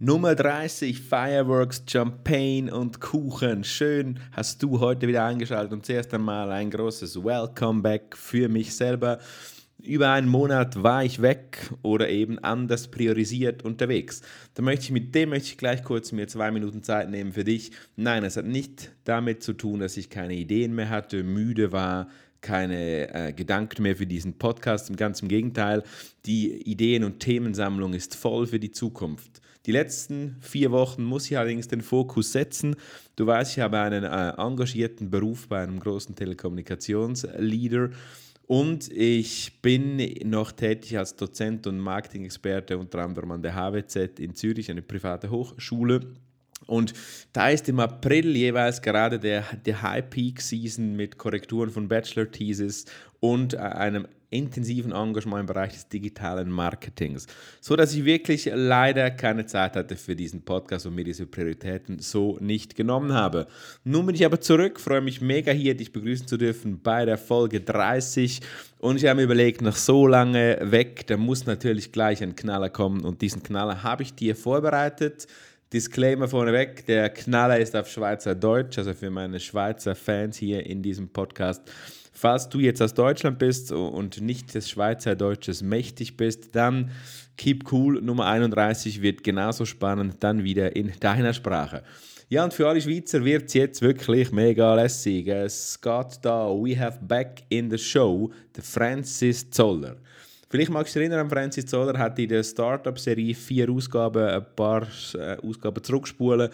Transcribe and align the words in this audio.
Nummer 0.00 0.34
30, 0.34 1.00
Fireworks, 1.00 1.84
Champagne 1.88 2.74
und 2.74 3.00
Kuchen. 3.00 3.62
Schön 3.62 4.18
hast 4.32 4.60
du 4.60 4.80
heute 4.80 5.06
wieder 5.06 5.24
eingeschaltet 5.24 5.72
und 5.72 5.86
zuerst 5.86 6.12
einmal 6.12 6.50
ein 6.50 6.68
großes 6.68 7.22
Welcome 7.22 7.80
back 7.80 8.16
für 8.16 8.48
mich 8.48 8.74
selber. 8.74 9.20
Über 9.80 10.10
einen 10.10 10.28
Monat 10.28 10.82
war 10.82 11.04
ich 11.04 11.22
weg 11.22 11.70
oder 11.82 12.08
eben 12.08 12.40
anders 12.40 12.88
priorisiert 12.88 13.64
unterwegs. 13.64 14.22
Da 14.54 14.64
möchte 14.64 14.86
ich 14.86 14.90
mit 14.90 15.14
dem 15.14 15.28
möchte 15.28 15.50
ich 15.50 15.58
gleich 15.58 15.84
kurz 15.84 16.10
mir 16.10 16.26
zwei 16.26 16.50
Minuten 16.50 16.82
Zeit 16.82 17.08
nehmen 17.08 17.32
für 17.32 17.44
dich. 17.44 17.70
Nein, 17.94 18.24
es 18.24 18.36
hat 18.36 18.46
nicht 18.46 18.90
damit 19.04 19.44
zu 19.44 19.52
tun, 19.52 19.78
dass 19.78 19.96
ich 19.96 20.10
keine 20.10 20.34
Ideen 20.34 20.74
mehr 20.74 20.90
hatte, 20.90 21.22
müde 21.22 21.70
war, 21.70 22.08
keine 22.40 23.14
äh, 23.14 23.32
Gedanken 23.32 23.84
mehr 23.84 23.94
für 23.94 24.08
diesen 24.08 24.38
Podcast. 24.38 24.94
Ganz 24.96 25.22
im 25.22 25.28
Gegenteil, 25.28 25.84
die 26.26 26.50
Ideen- 26.68 27.04
und 27.04 27.20
Themensammlung 27.20 27.94
ist 27.94 28.16
voll 28.16 28.48
für 28.48 28.58
die 28.58 28.72
Zukunft. 28.72 29.40
Die 29.66 29.72
letzten 29.72 30.36
vier 30.40 30.70
Wochen 30.72 31.02
muss 31.04 31.30
ich 31.30 31.38
allerdings 31.38 31.68
den 31.68 31.80
Fokus 31.80 32.32
setzen. 32.32 32.76
Du 33.16 33.26
weißt, 33.26 33.56
ich 33.56 33.62
habe 33.62 33.78
einen 33.78 34.04
äh, 34.04 34.34
engagierten 34.36 35.10
Beruf 35.10 35.48
bei 35.48 35.62
einem 35.62 35.80
großen 35.80 36.14
Telekommunikationsleader 36.14 37.90
und 38.46 38.92
ich 38.92 39.62
bin 39.62 39.96
noch 40.24 40.52
tätig 40.52 40.98
als 40.98 41.16
Dozent 41.16 41.66
und 41.66 41.78
Marketing-Experte 41.78 42.76
unter 42.76 42.98
anderem 42.98 43.30
an 43.30 43.42
der 43.42 43.54
HWZ 43.54 44.18
in 44.18 44.34
Zürich, 44.34 44.70
eine 44.70 44.82
private 44.82 45.30
Hochschule. 45.30 46.00
Und 46.66 46.94
da 47.32 47.50
ist 47.50 47.68
im 47.68 47.80
April 47.80 48.36
jeweils 48.36 48.82
gerade 48.82 49.18
der, 49.18 49.44
der 49.64 49.82
High 49.82 50.08
Peak 50.08 50.40
Season 50.40 50.96
mit 50.96 51.18
Korrekturen 51.18 51.70
von 51.70 51.88
Bachelor 51.88 52.30
Thesis 52.30 52.86
und 53.20 53.54
äh, 53.54 53.58
einem 53.58 54.06
intensiven 54.34 54.92
Engagement 54.92 55.40
im 55.40 55.46
Bereich 55.46 55.72
des 55.72 55.88
digitalen 55.88 56.50
Marketings, 56.50 57.26
so 57.60 57.76
dass 57.76 57.94
ich 57.94 58.04
wirklich 58.04 58.50
leider 58.52 59.10
keine 59.10 59.46
Zeit 59.46 59.76
hatte 59.76 59.96
für 59.96 60.16
diesen 60.16 60.42
Podcast 60.42 60.86
und 60.86 60.94
mir 60.94 61.04
diese 61.04 61.26
Prioritäten 61.26 62.00
so 62.00 62.36
nicht 62.40 62.74
genommen 62.74 63.12
habe. 63.12 63.46
Nun 63.84 64.06
bin 64.06 64.14
ich 64.16 64.26
aber 64.26 64.40
zurück, 64.40 64.80
freue 64.80 65.00
mich 65.00 65.20
mega 65.20 65.52
hier, 65.52 65.76
dich 65.76 65.92
begrüßen 65.92 66.26
zu 66.26 66.36
dürfen 66.36 66.80
bei 66.82 67.04
der 67.04 67.16
Folge 67.16 67.60
30 67.60 68.40
und 68.78 68.96
ich 68.96 69.06
habe 69.06 69.18
mir 69.18 69.24
überlegt, 69.24 69.62
nach 69.62 69.76
so 69.76 70.06
lange 70.06 70.58
weg, 70.60 71.06
da 71.06 71.16
muss 71.16 71.46
natürlich 71.46 71.92
gleich 71.92 72.22
ein 72.22 72.34
Knaller 72.34 72.70
kommen 72.70 73.04
und 73.04 73.22
diesen 73.22 73.42
Knaller 73.42 73.82
habe 73.84 74.02
ich 74.02 74.14
dir 74.14 74.34
vorbereitet. 74.34 75.28
Disclaimer 75.74 76.28
vorneweg, 76.28 76.86
der 76.86 77.10
Knaller 77.10 77.58
ist 77.58 77.74
auf 77.74 77.90
Schweizerdeutsch, 77.90 78.78
also 78.78 78.94
für 78.94 79.10
meine 79.10 79.40
Schweizer 79.40 79.96
Fans 79.96 80.36
hier 80.36 80.64
in 80.64 80.82
diesem 80.82 81.08
Podcast. 81.08 81.62
Falls 82.12 82.48
du 82.48 82.60
jetzt 82.60 82.80
aus 82.80 82.94
Deutschland 82.94 83.40
bist 83.40 83.72
und 83.72 84.20
nicht 84.20 84.54
des 84.54 84.70
Schweizerdeutsches 84.70 85.64
mächtig 85.64 86.16
bist, 86.16 86.54
dann 86.54 86.92
keep 87.36 87.72
cool. 87.72 88.00
Nummer 88.00 88.26
31 88.26 89.02
wird 89.02 89.24
genauso 89.24 89.64
spannend, 89.64 90.18
dann 90.20 90.44
wieder 90.44 90.76
in 90.76 90.92
deiner 91.00 91.34
Sprache. 91.34 91.82
Ja, 92.28 92.44
und 92.44 92.54
für 92.54 92.68
alle 92.68 92.80
Schweizer 92.80 93.24
wird 93.24 93.46
es 93.48 93.54
jetzt 93.54 93.82
wirklich 93.82 94.30
mega 94.30 94.76
lässig. 94.76 95.26
Es 95.26 95.80
geht 95.80 96.20
da, 96.22 96.50
we 96.50 96.78
have 96.78 97.00
back 97.02 97.42
in 97.48 97.68
the 97.68 97.78
show, 97.78 98.30
the 98.54 98.62
Francis 98.62 99.50
Zoller. 99.50 99.96
Vielleicht 100.54 100.70
magst 100.70 100.94
du 100.94 101.00
dich 101.00 101.10
erinnern, 101.10 101.28
Francis 101.28 101.66
Zoller 101.66 101.98
hat 101.98 102.16
in 102.16 102.28
der 102.28 102.44
Startup-Serie 102.44 103.34
vier 103.34 103.68
Ausgaben, 103.68 104.22
ein 104.24 104.46
paar 104.54 104.86
äh, 105.14 105.36
Ausgaben 105.44 105.82
zurückspulen, 105.82 106.48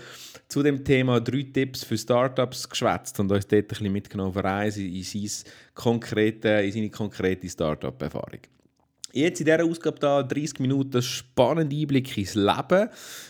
zu 0.49 0.63
dem 0.63 0.83
Thema 0.83 1.21
drei 1.21 1.43
Tipps 1.53 1.85
für 1.85 1.99
Startups 1.99 2.67
geschwätzt 2.67 3.21
und 3.21 3.31
uns 3.31 3.47
dort 3.47 3.63
ein 3.63 3.69
bisschen 3.69 3.93
mitgenommen 3.93 4.33
für 4.33 4.41
in, 4.81 4.95
in, 4.95 5.03
sein 5.03 5.53
konkrete, 5.75 6.49
in 6.49 6.73
seine 6.73 6.89
konkrete 6.89 7.47
Startup-Erfahrung. 7.47 8.41
Jetzt 9.13 9.41
in 9.41 9.47
dieser 9.47 9.65
Ausgabe 9.65 9.99
da 9.99 10.23
30 10.23 10.61
Minuten 10.61 11.03
spannender 11.03 11.77
Einblick 11.77 12.17
ins 12.17 12.37
Leben. 12.37 12.89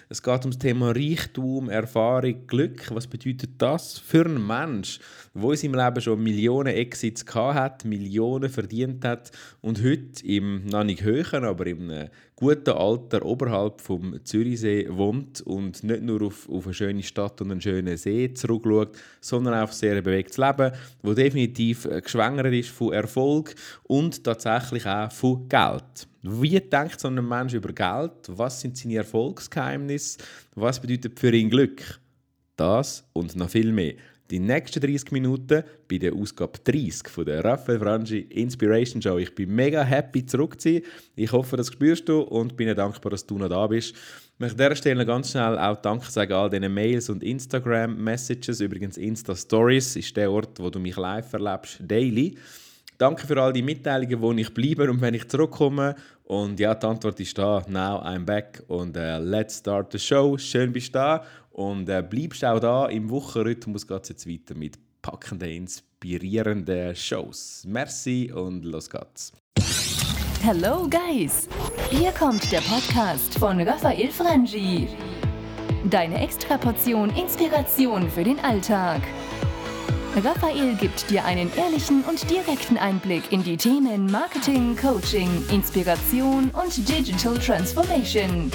Es 0.09 0.23
geht 0.23 0.45
um 0.45 0.51
das 0.51 0.59
Thema 0.59 0.93
Reichtum, 0.93 1.69
Erfahrung, 1.69 2.47
Glück. 2.47 2.95
Was 2.95 3.09
bedeutet 3.09 3.51
das 3.59 3.99
für 3.99 4.27
einen 4.27 4.47
Mensch, 4.47 5.01
der 5.33 5.51
in 5.51 5.57
seinem 5.57 5.75
Leben 5.75 6.01
schon 6.01 6.23
Millionen 6.23 6.75
Exits 6.75 7.25
gehabt 7.25 7.55
hat, 7.55 7.85
Millionen 7.85 8.51
verdient 8.51 9.05
hat 9.05 9.31
und 9.61 9.83
heute 9.83 10.27
im 10.27 10.67
noch 10.67 10.83
nicht 10.83 11.03
höheren, 11.03 11.45
aber 11.45 11.67
im 11.67 12.09
guten 12.35 12.71
Alter 12.71 13.25
oberhalb 13.25 13.81
vom 13.81 14.19
Zürichsee 14.25 14.89
wohnt 14.91 15.41
und 15.43 15.85
nicht 15.85 16.03
nur 16.03 16.23
auf, 16.23 16.49
auf 16.49 16.65
eine 16.65 16.75
schöne 16.75 17.03
Stadt 17.03 17.41
und 17.41 17.53
einen 17.53 17.61
schönen 17.61 17.97
See 17.97 18.33
zurückschaut, 18.35 18.97
sondern 19.21 19.55
auch 19.55 19.65
auf 19.65 19.73
sehr 19.73 20.01
bewegtes 20.03 20.39
Leben, 20.39 20.73
wo 21.03 21.15
definitiv 21.15 21.89
geschwängert 22.03 22.53
ist 22.53 22.71
von 22.71 22.93
Erfolg 22.93 23.55
und 23.85 24.25
tatsächlich 24.25 24.85
auch 24.87 25.13
von 25.13 25.49
Geld. 25.49 26.09
Wie 26.23 26.61
denkt 26.61 27.01
so 27.01 27.09
ein 27.09 27.29
Mensch 27.29 27.55
über 27.55 27.73
Geld? 27.73 28.13
Was 28.27 28.61
sind 28.61 28.77
seine 28.77 28.97
Erfolgsgeheimnisse? 28.97 30.19
Was 30.55 30.81
bedeutet 30.81 31.19
für 31.21 31.33
ihn 31.33 31.51
Glück? 31.51 32.01
Das 32.57 33.09
und 33.15 33.37
noch 33.37 33.49
viel 33.49 33.73
mehr 33.73 33.95
die 34.31 34.39
nächsten 34.39 34.81
30 34.81 35.11
Minuten 35.13 35.65
bei 35.89 35.99
der 35.99 36.15
Ausgabe 36.15 36.59
30 36.63 37.09
von 37.09 37.25
der 37.25 37.45
Raphael 37.45 37.81
Frangi 37.81 38.21
Inspiration 38.21 39.03
Show. 39.03 39.19
Ich 39.19 39.35
bin 39.35 39.55
mega 39.55 39.83
happy 39.83 40.25
zurück 40.25 40.61
zu 40.61 40.75
sein. 40.75 40.83
Ich 41.17 41.33
hoffe, 41.33 41.57
das 41.57 41.69
spürst 41.69 42.09
du 42.09 42.21
und 42.21 42.57
bin 42.57 42.75
dankbar, 42.75 43.11
dass 43.11 43.27
du 43.27 43.39
noch 43.39 43.49
da 43.49 43.67
bist. 43.67 43.95
Ich 43.95 44.39
möchte 44.39 44.63
an 44.63 44.71
dieser 44.71 44.77
Stelle 44.77 45.05
ganz 45.05 45.33
schnell 45.33 45.59
auch 45.59 45.77
Danke 45.83 46.11
sagen 46.11 46.33
all 46.33 46.49
diesen 46.49 46.73
Mails 46.73 47.11
und 47.11 47.23
Instagram-Messages. 47.23 48.61
Übrigens, 48.61 48.97
Insta-Stories 48.97 49.97
ist 49.97 50.17
der 50.17 50.31
Ort, 50.31 50.59
wo 50.61 50.71
du 50.71 50.79
mich 50.79 50.97
live 50.97 51.33
erlebst, 51.33 51.81
daily. 51.81 52.37
Danke 52.97 53.27
für 53.27 53.41
all 53.41 53.53
die 53.53 53.63
Mitteilungen, 53.63 54.21
wo 54.21 54.33
ich 54.33 54.53
bleibe 54.53 54.91
und 54.91 55.01
wenn 55.01 55.15
ich 55.15 55.27
zurückkomme. 55.27 55.97
Und 56.25 56.61
ja, 56.61 56.75
die 56.75 56.87
Antwort 56.87 57.19
ist 57.19 57.37
da. 57.37 57.65
Now 57.67 58.03
I'm 58.05 58.25
back 58.25 58.63
und 58.69 58.97
uh, 58.97 59.19
let's 59.19 59.59
start 59.59 59.91
the 59.91 59.99
show. 59.99 60.39
Schön 60.39 60.73
bist 60.73 60.89
du 60.89 60.99
da 60.99 61.25
und 61.61 61.89
äh, 61.91 62.03
bleibst 62.03 62.45
auch 62.45 62.59
da. 62.59 62.87
Im 62.87 63.11
Wochenrhythmus 63.11 63.87
geht 63.87 64.03
es 64.05 64.09
jetzt 64.09 64.29
weiter 64.29 64.55
mit 64.55 64.79
packenden, 65.03 65.51
inspirierenden 65.51 66.97
Shows. 66.97 67.65
Merci 67.67 68.33
und 68.33 68.65
los 68.65 68.89
geht's. 68.89 69.33
Hello 70.43 70.89
Guys! 70.89 71.49
Hier 71.91 72.13
kommt 72.13 72.51
der 72.51 72.63
Podcast 72.63 73.39
von 73.39 73.61
Raphael 73.61 74.11
Frangi. 74.11 74.89
Deine 75.91 76.23
Extraportion 76.23 77.11
Inspiration 77.11 78.11
für 78.11 78.25
den 78.25 78.39
Alltag. 78.41 79.03
Raphael 80.25 80.75
gibt 80.77 81.09
dir 81.11 81.25
einen 81.25 81.51
ehrlichen 81.57 82.03
und 82.05 82.29
direkten 82.31 82.79
Einblick 82.79 83.31
in 83.31 83.45
die 83.45 83.57
Themen 83.57 84.07
Marketing, 84.07 84.77
Coaching, 84.77 85.29
Inspiration 85.53 86.51
und 86.51 86.89
Digital 86.89 87.39
Transformation. 87.39 88.51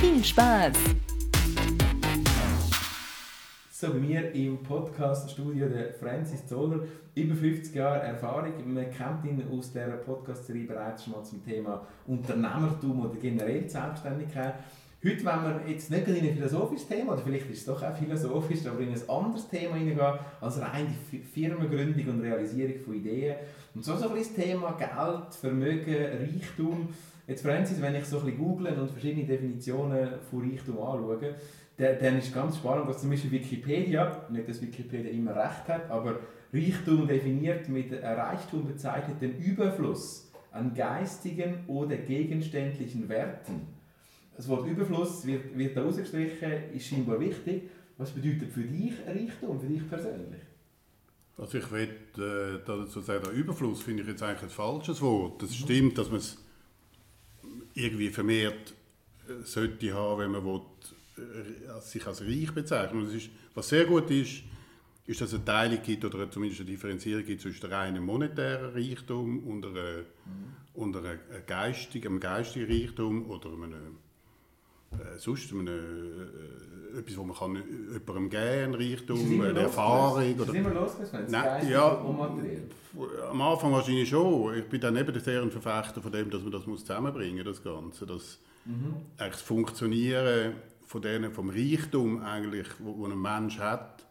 Viel 0.00 0.24
Spaß! 0.24 0.72
So, 3.82 3.88
bei 3.88 3.98
mir 3.98 4.32
im 4.32 4.62
Podcast-Studio 4.62 5.68
der 5.68 5.92
Francis 5.92 6.46
Zoller, 6.46 6.84
über 7.16 7.34
50 7.34 7.74
Jahre 7.74 7.98
Erfahrung. 7.98 8.52
Man 8.72 8.88
kennt 8.92 9.24
ihn 9.24 9.42
aus 9.50 9.72
der 9.72 9.88
Podcast-Serie 9.88 10.68
bereits 10.68 11.02
schon 11.02 11.14
mal 11.14 11.24
zum 11.24 11.44
Thema 11.44 11.84
Unternehmertum 12.06 13.04
oder 13.04 13.16
generell 13.20 13.68
Selbstständigkeit. 13.68 14.54
Heute 15.04 15.24
wollen 15.24 15.64
wir 15.66 15.72
jetzt 15.72 15.90
nicht 15.90 16.06
in 16.06 16.14
ein 16.14 16.34
philosophisches 16.36 16.86
Thema, 16.86 17.14
oder 17.14 17.22
vielleicht 17.22 17.50
ist 17.50 17.58
es 17.58 17.64
doch 17.64 17.82
auch 17.82 17.96
philosophisch, 17.96 18.64
aber 18.68 18.78
in 18.78 18.90
ein 18.90 19.08
anderes 19.08 19.48
Thema 19.48 19.74
hineingehen, 19.74 20.18
als 20.40 20.60
rein 20.60 20.86
die 21.10 21.18
Firmengründung 21.18 22.06
und 22.06 22.20
Realisierung 22.20 22.78
von 22.84 22.94
Ideen. 22.94 23.34
Und 23.74 23.84
so, 23.84 23.96
so 23.96 24.10
ein 24.10 24.14
bisschen 24.14 24.36
das 24.36 24.44
Thema 24.44 24.78
Geld, 24.78 25.34
Vermögen, 25.34 25.96
Reichtum. 26.20 26.88
Jetzt 27.26 27.42
Francis, 27.42 27.82
wenn 27.82 27.96
ich 27.96 28.04
so 28.04 28.18
ein 28.18 28.26
bisschen 28.26 28.38
google 28.38 28.78
und 28.78 28.90
verschiedene 28.92 29.26
Definitionen 29.26 30.08
von 30.30 30.48
Reichtum 30.48 30.78
anschaue, 30.78 31.34
dann 31.76 32.18
ist 32.18 32.34
ganz 32.34 32.56
spannend, 32.56 32.88
dass 32.88 33.00
zum 33.00 33.10
Beispiel 33.10 33.32
Wikipedia, 33.32 34.26
nicht 34.30 34.48
dass 34.48 34.60
Wikipedia 34.60 35.10
immer 35.10 35.34
recht 35.34 35.68
hat, 35.68 35.90
aber 35.90 36.20
Reichtum 36.52 37.08
definiert 37.08 37.68
mit 37.68 37.92
Reichtum 37.92 38.66
bezeichnet 38.66 39.20
den 39.20 39.38
Überfluss 39.38 40.30
an 40.50 40.74
geistigen 40.74 41.64
oder 41.66 41.96
gegenständlichen 41.96 43.08
Werten 43.08 43.72
das 44.36 44.48
Wort 44.48 44.66
Überfluss 44.66 45.26
wird, 45.26 45.56
wird 45.56 45.76
da 45.76 45.84
ausgestrichen, 45.84 46.72
ist 46.74 46.86
scheinbar 46.86 47.20
wichtig. 47.20 47.70
Was 47.98 48.10
bedeutet 48.10 48.50
für 48.52 48.62
dich 48.62 48.94
Reichtum, 49.06 49.60
für 49.60 49.66
dich 49.66 49.88
persönlich? 49.88 50.40
Also 51.36 51.58
ich 51.58 51.70
will 51.70 51.88
äh, 52.18 52.58
dazu 52.64 53.00
sagen, 53.00 53.24
der 53.24 53.32
Überfluss 53.32 53.82
finde 53.82 54.02
ich 54.02 54.08
jetzt 54.08 54.22
eigentlich 54.22 54.42
ein 54.42 54.50
falsches 54.50 55.00
Wort. 55.00 55.42
Es 55.42 55.50
mhm. 55.50 55.64
stimmt, 55.64 55.98
dass 55.98 56.08
man 56.08 56.18
es 56.18 56.38
irgendwie 57.74 58.08
vermehrt 58.08 58.74
äh, 59.28 59.44
sollte 59.44 59.92
haben, 59.94 60.20
wenn 60.20 60.30
man 60.30 60.44
will, 60.44 60.60
sich 61.80 62.06
als 62.06 62.22
reich 62.22 62.52
bezeichnet. 62.52 63.12
Ist, 63.12 63.30
was 63.54 63.68
sehr 63.68 63.84
gut 63.84 64.10
ist, 64.10 64.42
ist, 65.06 65.20
dass 65.20 65.28
es 65.28 65.34
eine 65.34 65.44
Teilung 65.44 65.82
gibt 65.82 66.04
oder 66.04 66.30
zumindest 66.30 66.60
eine 66.60 66.70
Differenzierung 66.70 67.24
gibt 67.24 67.42
zwischen 67.42 67.66
reinem 67.66 68.04
monetären 68.04 68.72
Reichtum 68.72 69.40
und, 69.40 69.66
einer, 69.66 69.98
mhm. 69.98 70.54
und 70.74 70.96
einer 70.96 71.16
geistigen, 71.46 72.08
einem 72.08 72.20
geistigen 72.20 72.70
Reichtum 72.70 73.28
oder 73.28 73.48
einem 73.50 73.98
äh, 74.92 75.18
sonst 75.18 75.52
eine, 75.52 75.70
äh, 75.70 76.98
etwas, 76.98 77.16
wo 77.16 77.24
man 77.24 77.36
kann 77.36 77.54
jemandem 77.54 78.30
geben 78.30 78.74
Reichtum, 78.74 79.40
eine 79.40 79.60
Erfahrung. 79.60 80.40
Oder, 80.40 80.54
immer 80.54 80.70
losgelassen, 80.70 81.26
Nein, 81.28 81.68
ja, 81.68 81.98
am 83.30 83.40
Anfang 83.40 83.72
wahrscheinlich 83.72 84.08
schon. 84.08 84.54
Ich 84.58 84.66
bin 84.66 84.80
dann 84.80 84.96
eben 84.96 85.18
sehr 85.18 85.42
ein 85.42 85.50
Verfechter 85.50 86.02
von 86.02 86.12
dem, 86.12 86.30
dass 86.30 86.42
man 86.42 86.52
das 86.52 86.66
muss 86.66 86.80
zusammenbringen 86.80 87.44
muss, 87.44 87.56
das 87.56 87.64
Ganze. 87.64 88.06
Das, 88.06 88.38
mhm. 88.66 88.96
das 89.16 89.40
Funktionieren 89.40 90.54
von 90.92 91.00
denen, 91.00 91.32
vom 91.32 91.48
Reichtum 91.48 92.22
eigentlich, 92.22 92.68
wo, 92.78 92.98
wo 92.98 93.06
ein 93.06 93.20
Mensch 93.20 93.58
hat, 93.58 94.06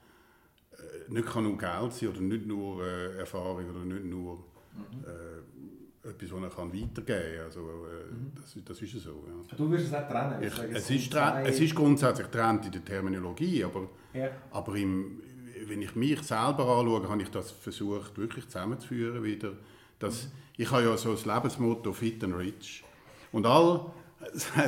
äh, 0.71 1.13
nicht 1.13 1.27
kann 1.27 1.43
nur 1.43 1.55
Geld 1.55 1.93
sein 1.93 2.09
oder 2.09 2.21
nicht 2.21 2.47
nur 2.47 2.83
äh, 2.83 3.19
Erfahrung 3.19 3.69
oder 3.69 3.85
nicht 3.85 4.03
nur 4.03 4.37
mhm. 4.37 5.05
äh, 5.05 6.09
etwas, 6.09 6.31
was 6.31 6.41
er 6.41 6.49
kann 6.49 6.73
weitergeben 6.73 7.35
kann. 7.35 7.45
Also, 7.45 7.59
äh, 7.59 8.11
mhm. 8.11 8.31
das, 8.35 8.57
das 8.65 8.81
ist 8.81 9.03
so. 9.03 9.27
Ja. 9.27 9.55
Du 9.55 9.69
würdest 9.69 9.93
es 9.93 9.99
nicht 9.99 10.09
trennen? 10.09 10.41
Ich, 10.41 10.75
es, 10.75 10.89
ist 10.89 11.13
es 11.13 11.59
ist 11.59 11.75
grundsätzlich 11.75 12.27
trennt 12.27 12.65
in 12.65 12.71
der 12.71 12.83
Terminologie, 12.83 13.63
aber, 13.63 13.87
ja. 14.13 14.29
aber 14.49 14.75
im, 14.75 15.21
wenn 15.67 15.83
ich 15.83 15.95
mich 15.95 16.23
selber 16.23 16.65
anschaue, 16.79 17.07
habe 17.07 17.21
ich 17.21 17.29
das 17.29 17.51
versucht, 17.51 18.17
wirklich 18.17 18.45
zusammenzuführen 18.45 19.23
wieder. 19.23 19.53
Dass, 19.99 20.23
mhm. 20.23 20.31
Ich 20.57 20.71
habe 20.71 20.83
ja 20.83 20.97
so 20.97 21.11
das 21.11 21.25
Lebensmotto 21.25 21.93
«Fit 21.93 22.23
and 22.23 22.35
Rich». 22.35 22.83
Und 23.31 23.45
all 23.45 23.91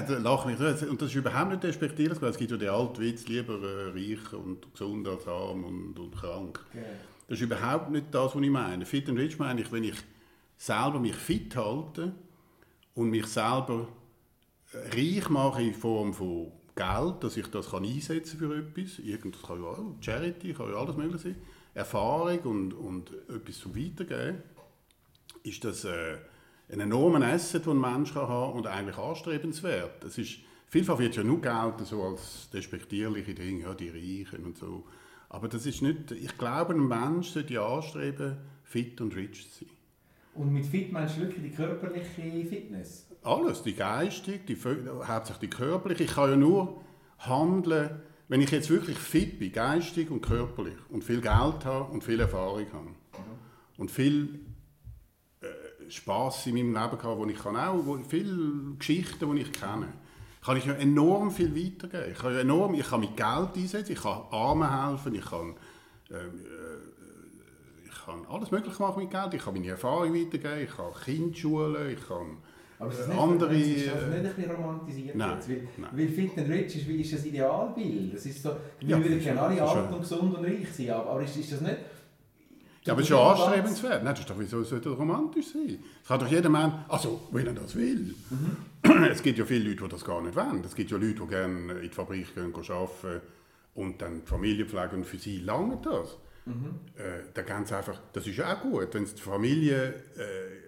lach 0.07 0.45
mich 0.45 0.59
Und 0.59 1.01
das 1.01 1.09
ist 1.09 1.15
überhaupt 1.15 1.51
nicht 1.51 1.63
despektierlich, 1.63 2.21
weil 2.21 2.29
es 2.29 2.37
gibt 2.37 2.51
ja 2.51 2.57
den 2.57 2.69
alten 2.69 3.01
Witz, 3.01 3.27
lieber 3.27 3.59
äh, 3.61 3.89
reich 3.91 4.33
und 4.33 4.71
gesund 4.71 5.07
als 5.07 5.27
arm 5.27 5.63
und, 5.63 5.99
und 5.99 6.15
krank. 6.15 6.63
Okay. 6.69 6.83
Das 7.27 7.37
ist 7.39 7.43
überhaupt 7.43 7.91
nicht 7.91 8.07
das, 8.11 8.35
was 8.35 8.41
ich 8.41 8.49
meine. 8.49 8.85
Fit 8.85 9.09
and 9.09 9.17
Rich 9.17 9.39
meine 9.39 9.61
ich, 9.61 9.71
wenn 9.71 9.83
ich 9.83 9.95
selber 10.57 10.99
mich 10.99 11.15
fit 11.15 11.55
halte 11.55 12.13
und 12.95 13.09
mich 13.09 13.25
selber 13.27 13.87
äh, 14.73 14.95
reich 14.95 15.29
mache 15.29 15.63
in 15.63 15.73
Form 15.73 16.13
von 16.13 16.51
Geld, 16.75 17.23
dass 17.23 17.37
ich 17.37 17.47
das 17.47 17.69
kann 17.69 17.85
einsetzen 17.85 18.39
für 18.39 18.57
etwas. 18.57 18.99
Irgendwas 18.99 19.43
kann 19.43 19.61
ja 19.61 19.67
auch 19.67 19.95
Charity, 20.01 20.53
kann 20.53 20.69
ja 20.69 20.75
alles 20.75 20.97
mögliche 20.97 21.19
sein. 21.19 21.35
Erfahrung 21.75 22.39
und, 22.39 22.73
und 22.73 23.11
etwas 23.29 23.59
zum 23.59 23.75
Weitergeben. 23.75 24.43
Ist 25.43 25.63
das... 25.63 25.85
Äh, 25.85 26.17
ein 26.71 26.79
enormen 26.79 27.23
Asset, 27.23 27.65
den 27.65 27.83
ein 27.83 27.93
Mensch 27.95 28.13
kann 28.13 28.27
haben 28.27 28.53
und 28.53 28.67
eigentlich 28.67 28.97
anstrebenswert. 28.97 30.03
Das 30.03 30.17
ist, 30.17 30.39
vielfach 30.67 30.97
wird 30.99 31.15
ja 31.15 31.23
nur 31.23 31.41
Geld 31.41 31.85
so 31.85 32.03
als 32.03 32.49
despektierliche 32.51 33.33
Dinge, 33.33 33.63
ja, 33.63 33.73
die 33.73 33.89
Reichen 33.89 34.45
und 34.45 34.57
so. 34.57 34.83
Aber 35.29 35.47
das 35.47 35.65
ist 35.65 35.81
nicht, 35.81 36.11
ich 36.11 36.37
glaube, 36.37 36.73
ein 36.73 36.87
Mensch 36.87 37.29
sollte 37.29 37.61
anstreben, 37.61 38.37
fit 38.63 39.01
und 39.01 39.15
rich 39.15 39.51
zu 39.51 39.65
sein. 39.65 39.73
Und 40.35 40.51
mit 40.51 40.65
fit 40.65 40.91
meinst 40.91 41.17
du 41.17 41.21
wirklich 41.21 41.43
die 41.43 41.51
körperliche 41.51 42.45
Fitness? 42.47 43.07
Alles, 43.23 43.61
die 43.61 43.73
geistige, 43.73 44.39
die, 44.39 44.57
hauptsächlich 44.57 45.49
die 45.49 45.55
körperliche. 45.55 46.03
Ich 46.03 46.13
kann 46.13 46.31
ja 46.31 46.35
nur 46.35 46.81
handeln, 47.19 48.01
wenn 48.27 48.41
ich 48.41 48.51
jetzt 48.51 48.69
wirklich 48.69 48.97
fit 48.97 49.37
bin, 49.37 49.51
geistig 49.51 50.09
und 50.09 50.21
körperlich 50.21 50.77
und 50.89 51.03
viel 51.03 51.21
Geld 51.21 51.65
habe 51.65 51.91
und 51.91 52.03
viel 52.03 52.19
Erfahrung 52.19 52.65
habe. 52.73 52.85
Mhm. 52.85 52.95
Und 53.77 53.91
viel 53.91 54.39
Spaß 55.89 56.47
in 56.47 56.55
meinem 56.55 56.73
Leben 56.73 56.97
gehabt, 56.97 57.17
wo 57.17 57.25
ich 57.25 57.37
kann 57.37 57.55
auch 57.55 57.85
wo 57.85 57.97
viele 58.07 58.75
Geschichten, 58.77 59.35
die 59.35 59.41
ich 59.41 59.51
kenne, 59.51 59.87
kann 60.43 60.57
ich 60.57 60.67
enorm 60.67 61.31
viel 61.31 61.55
weitergeben. 61.55 62.11
Ich 62.11 62.19
kann, 62.19 62.35
enorm, 62.35 62.73
ich 62.73 62.89
kann 62.89 62.99
mit 62.99 63.15
Geld 63.15 63.55
einsetzen, 63.55 63.93
ich 63.93 64.01
kann 64.01 64.21
Armen 64.31 64.87
helfen, 64.87 65.15
ich 65.15 65.25
kann, 65.25 65.55
ähm, 66.11 66.15
äh, 66.15 67.87
ich 67.87 68.05
kann 68.05 68.25
alles 68.29 68.51
Mögliche 68.51 68.81
machen 68.81 69.03
mit 69.03 69.11
Geld. 69.11 69.33
Ich 69.33 69.43
kann 69.43 69.53
meine 69.53 69.69
Erfahrung 69.69 70.13
weitergeben, 70.13 70.63
ich 70.63 70.75
kann 70.75 70.93
Kinder 71.05 71.35
schulen, 71.35 71.89
ich 71.89 72.07
kann 72.07 72.37
aber 72.83 72.91
ist 72.91 72.99
das 72.99 73.07
nicht, 73.07 73.19
andere, 73.19 73.55
ist 73.55 73.87
das 73.87 73.93
nicht 73.93 74.13
ein 74.13 74.35
bisschen 74.35 74.51
romantisiert 74.51 75.15
nein, 75.15 75.35
jetzt? 75.35 75.49
Weil, 75.49 75.67
nein. 75.77 75.89
weil 75.93 76.07
Fit 76.09 76.37
and 76.37 76.49
Rich 76.49 76.75
ist, 76.75 76.87
ist 76.87 77.13
das 77.13 77.25
Idealbild. 77.25 78.13
Das 78.13 78.25
ist 78.25 78.43
so, 78.43 78.49
wir 78.81 78.89
ja, 78.89 79.01
würden 79.01 79.19
gerne 79.21 79.41
alle 79.41 79.63
alt 79.63 79.91
und 79.91 80.01
gesund 80.01 80.35
und 80.35 80.43
reich 80.43 80.67
sein, 80.73 80.89
aber, 80.89 81.11
aber 81.11 81.23
ist, 81.23 81.37
ist 81.37 81.53
das 81.53 81.61
nicht 81.61 81.77
ja, 82.85 82.93
aber 82.93 83.01
es 83.01 83.07
ist 83.07 83.11
ja 83.11 83.31
anstrebenswert. 83.31 84.03
Nein, 84.03 84.13
das 84.13 84.19
ist 84.21 84.29
doch, 84.29 84.39
wieso 84.39 84.63
sollte 84.63 84.89
das 84.89 84.97
romantisch 84.97 85.47
sein? 85.53 85.79
Es 86.01 86.07
kann 86.07 86.19
doch 86.19 86.27
jeder 86.27 86.49
Mann, 86.49 86.85
also, 86.89 87.27
wenn 87.31 87.47
er 87.47 87.53
das 87.53 87.75
will. 87.75 88.13
Mhm. 88.29 89.03
Es 89.09 89.23
gibt 89.23 89.39
ja 89.39 89.45
viele 89.45 89.69
Leute, 89.69 89.83
die 89.83 89.89
das 89.89 90.03
gar 90.03 90.21
nicht 90.21 90.35
wollen. 90.35 90.61
Es 90.65 90.75
gibt 90.75 90.91
ja 90.91 90.97
Leute, 90.97 91.21
die 91.21 91.27
gerne 91.27 91.73
in 91.73 91.81
die 91.81 91.89
Fabrik 91.89 92.35
gehen, 92.35 92.51
gehen 92.51 92.71
arbeiten 92.71 93.21
und 93.75 94.01
dann 94.01 94.21
die 94.21 94.27
Familie 94.27 94.65
pflegen 94.65 94.97
und 94.97 95.05
für 95.05 95.17
sie 95.17 95.39
lange 95.39 95.77
das. 95.81 96.17
Mhm. 96.45 96.79
Äh, 96.97 97.23
da 97.33 97.41
ganz 97.41 97.71
einfach, 97.71 97.99
das 98.11 98.27
ist 98.27 98.37
ja 98.37 98.53
auch 98.53 98.61
gut, 98.61 98.89
wenn 98.93 99.05
die 99.05 99.21
Familie 99.21 99.93
äh, 100.17 100.63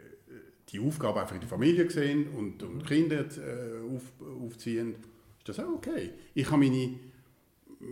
die 0.69 0.79
Aufgabe 0.79 1.21
einfach 1.21 1.35
in 1.35 1.41
der 1.41 1.49
Familie 1.49 1.89
sehen 1.89 2.29
und, 2.29 2.63
und 2.63 2.85
Kinder 2.85 3.19
äh, 3.19 3.95
auf, 3.95 4.03
aufziehen, 4.43 4.95
ist 5.39 5.49
das 5.49 5.59
auch 5.59 5.73
okay. 5.75 6.11
Ich 6.33 6.49
habe 6.49 6.59
meine 6.59 6.99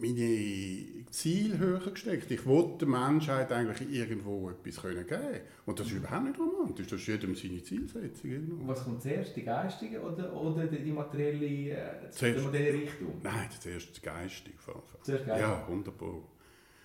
meine 0.02 1.06
Ziele 1.12 1.58
höher 1.58 1.80
gesteckt. 1.80 2.32
Ich 2.32 2.46
wollte 2.46 2.86
der 2.86 2.88
Menschheit 2.88 3.52
eigentlich 3.52 3.88
irgendwo 3.92 4.50
etwas 4.50 4.82
können 4.82 5.06
geben 5.06 5.42
Und 5.66 5.80
das 5.80 5.88
ist 5.88 5.94
überhaupt 5.94 6.26
nicht 6.26 6.40
romantisch, 6.40 6.88
das 6.88 7.00
ist 7.02 7.08
jedem 7.08 7.36
seine 7.36 7.62
Zielsetzung. 7.62 8.32
Und 8.32 8.68
was 8.68 8.84
kommt 8.84 9.02
zuerst, 9.02 9.36
die 9.36 9.44
geistige 9.44 10.02
oder, 10.02 10.34
oder 10.34 10.66
die 10.66 10.92
materielle, 10.92 11.72
äh, 11.72 12.10
zuerst, 12.10 12.46
materielle 12.46 12.74
Richtung? 12.74 13.20
Nein, 13.22 13.48
zuerst 13.60 13.96
die 13.96 14.02
geistige. 14.02 14.58
Zuerst 15.04 15.26
geistig? 15.26 15.48
Ja, 15.48 15.68
wunderbar. 15.68 16.16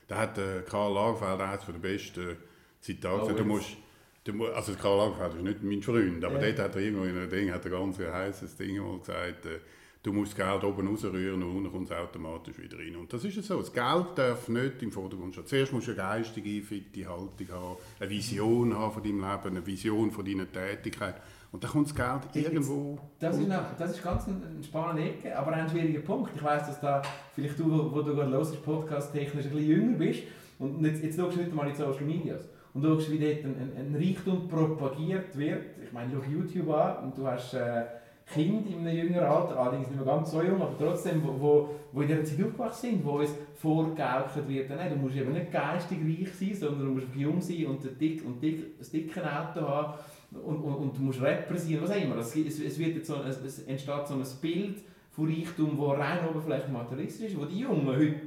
Da 0.06 0.18
hat 0.18 0.38
äh, 0.38 0.62
Karl 0.68 0.94
Lagerfeld 0.94 1.40
eines 1.40 1.66
der 1.66 1.72
besten 1.72 2.36
Zitate 2.80 3.20
gesagt, 3.20 3.34
oh, 3.34 3.42
du 3.42 3.44
musst, 3.44 3.76
du, 4.24 4.46
also 4.46 4.74
Karl 4.74 5.10
Lagerfeld 5.10 5.36
ist 5.36 5.42
nicht 5.42 5.62
mein 5.62 5.82
Freund, 5.82 6.24
aber 6.24 6.40
ja. 6.40 6.52
dort 6.52 6.58
hat 6.58 6.76
er 6.76 6.82
irgendwo 6.82 7.04
in 7.04 7.16
einem 7.16 7.30
Ding, 7.30 7.52
hat 7.52 7.64
er 7.64 7.70
ganz 7.70 7.98
heißes 7.98 8.56
Ding 8.56 8.78
mal 8.78 8.98
gesagt, 8.98 9.46
äh, 9.46 9.60
du 10.02 10.12
musst 10.12 10.38
das 10.38 10.46
Geld 10.46 10.64
oben 10.64 10.88
rausrühren 10.88 11.42
und 11.42 11.56
unten 11.56 11.72
kommt 11.72 11.90
es 11.90 11.96
automatisch 11.96 12.58
wieder 12.58 12.78
rein. 12.78 12.96
Und 12.96 13.12
das 13.12 13.24
ist 13.24 13.42
so. 13.42 13.58
Das 13.58 13.72
Geld 13.72 14.06
darf 14.16 14.48
nicht 14.48 14.82
im 14.82 14.92
Vordergrund 14.92 15.34
stehen. 15.34 15.46
Zuerst 15.46 15.72
musst 15.72 15.88
du 15.88 15.92
eine 15.92 16.00
geistige, 16.00 16.62
fitte 16.62 17.08
Haltung 17.08 17.48
haben, 17.50 17.76
eine 18.00 18.10
Vision 18.10 18.76
haben 18.76 18.92
von 18.92 19.02
deinem 19.02 19.20
Leben, 19.20 19.56
eine 19.56 19.66
Vision 19.66 20.10
von 20.10 20.24
deiner 20.24 20.50
Tätigkeit. 20.50 21.16
Und 21.50 21.64
dann 21.64 21.70
kommt 21.70 21.86
das 21.86 21.94
Geld 21.94 22.44
irgendwo... 22.46 22.98
Das 23.18 23.38
ist, 23.38 23.48
noch, 23.48 23.76
das 23.78 23.92
ist 23.92 24.02
ganz 24.02 24.26
eine 24.28 24.62
spannende 24.62 25.10
Ecke, 25.10 25.36
aber 25.36 25.52
ein 25.52 25.68
schwieriger 25.68 26.00
Punkt. 26.00 26.32
Ich 26.36 26.42
weiss, 26.42 26.66
dass 26.66 26.80
da 26.80 27.00
vielleicht 27.34 27.58
du, 27.58 27.90
wo 27.90 28.02
du 28.02 28.14
gerade 28.14 28.30
hörst, 28.30 28.62
podcast-technisch 28.62 29.46
ein 29.46 29.52
bisschen 29.52 29.66
jünger 29.66 29.96
bist 29.96 30.24
und 30.58 30.84
jetzt, 30.84 31.02
jetzt 31.02 31.16
schaust 31.18 31.36
du 31.36 31.40
nicht 31.40 31.54
mal 31.54 31.66
in 31.66 31.74
Social 31.74 32.04
Medias 32.04 32.42
und 32.74 32.82
schaust, 32.82 33.10
wie 33.10 33.18
dort 33.18 33.44
ein, 33.44 33.56
ein, 33.56 33.72
ein 33.78 33.96
Reichtum 33.96 34.46
propagiert 34.46 35.38
wird. 35.38 35.64
Ich 35.82 35.90
meine, 35.90 36.12
schau 36.12 36.30
YouTube 36.30 36.68
an 36.70 37.04
und 37.04 37.18
du 37.18 37.26
hast... 37.26 37.54
Äh, 37.54 37.84
Kinder 38.32 38.70
in 38.70 38.86
einem 38.86 38.96
jüngeren 38.96 39.26
Alter, 39.26 39.58
allerdings 39.58 39.88
nicht 39.88 39.96
mehr 39.96 40.04
ganz 40.04 40.30
so 40.30 40.42
jung, 40.42 40.60
aber 40.60 40.74
trotzdem, 40.78 41.22
wo, 41.24 41.40
wo, 41.40 41.74
wo 41.92 42.02
in 42.02 42.08
dieser 42.08 42.24
Zeit 42.24 42.44
aufgewachsen 42.44 42.90
sind, 42.90 43.04
wo 43.04 43.12
uns 43.18 43.34
vorgegaukelt 43.54 44.48
wird, 44.48 44.70
nein, 44.70 44.90
du 44.90 44.96
musst 44.96 45.16
eben 45.16 45.32
nicht 45.32 45.50
geistig 45.50 45.98
reich 46.04 46.34
sein, 46.34 46.54
sondern 46.54 46.86
du 46.88 46.92
musst 46.94 47.06
jung 47.14 47.40
sein 47.40 47.66
und 47.66 47.84
ein, 47.84 47.98
dick, 47.98 48.24
und 48.24 48.42
dick, 48.42 48.64
ein 48.78 48.86
dickes 48.92 49.22
Auto 49.22 49.66
haben 49.66 49.98
und, 50.44 50.56
und, 50.56 50.74
und 50.74 50.98
du 50.98 51.02
musst 51.02 51.22
Rapper 51.22 51.56
sein, 51.56 51.78
was 51.80 51.90
auch 51.90 52.02
immer. 52.02 52.16
Es, 52.16 52.36
es, 52.36 52.78
wird 52.78 52.96
jetzt 52.96 53.06
so, 53.06 53.16
es, 53.22 53.40
es 53.42 53.60
entsteht 53.60 54.06
so 54.06 54.14
ein 54.14 54.24
Bild 54.42 54.78
von 55.10 55.26
Reichtum, 55.26 55.78
das 55.78 55.98
rein 55.98 56.28
oberflächlich 56.28 56.70
materialistisch 56.70 57.32
ist, 57.32 57.40
wo 57.40 57.46
die 57.46 57.60
Jungen 57.60 57.86
heute 57.86 58.26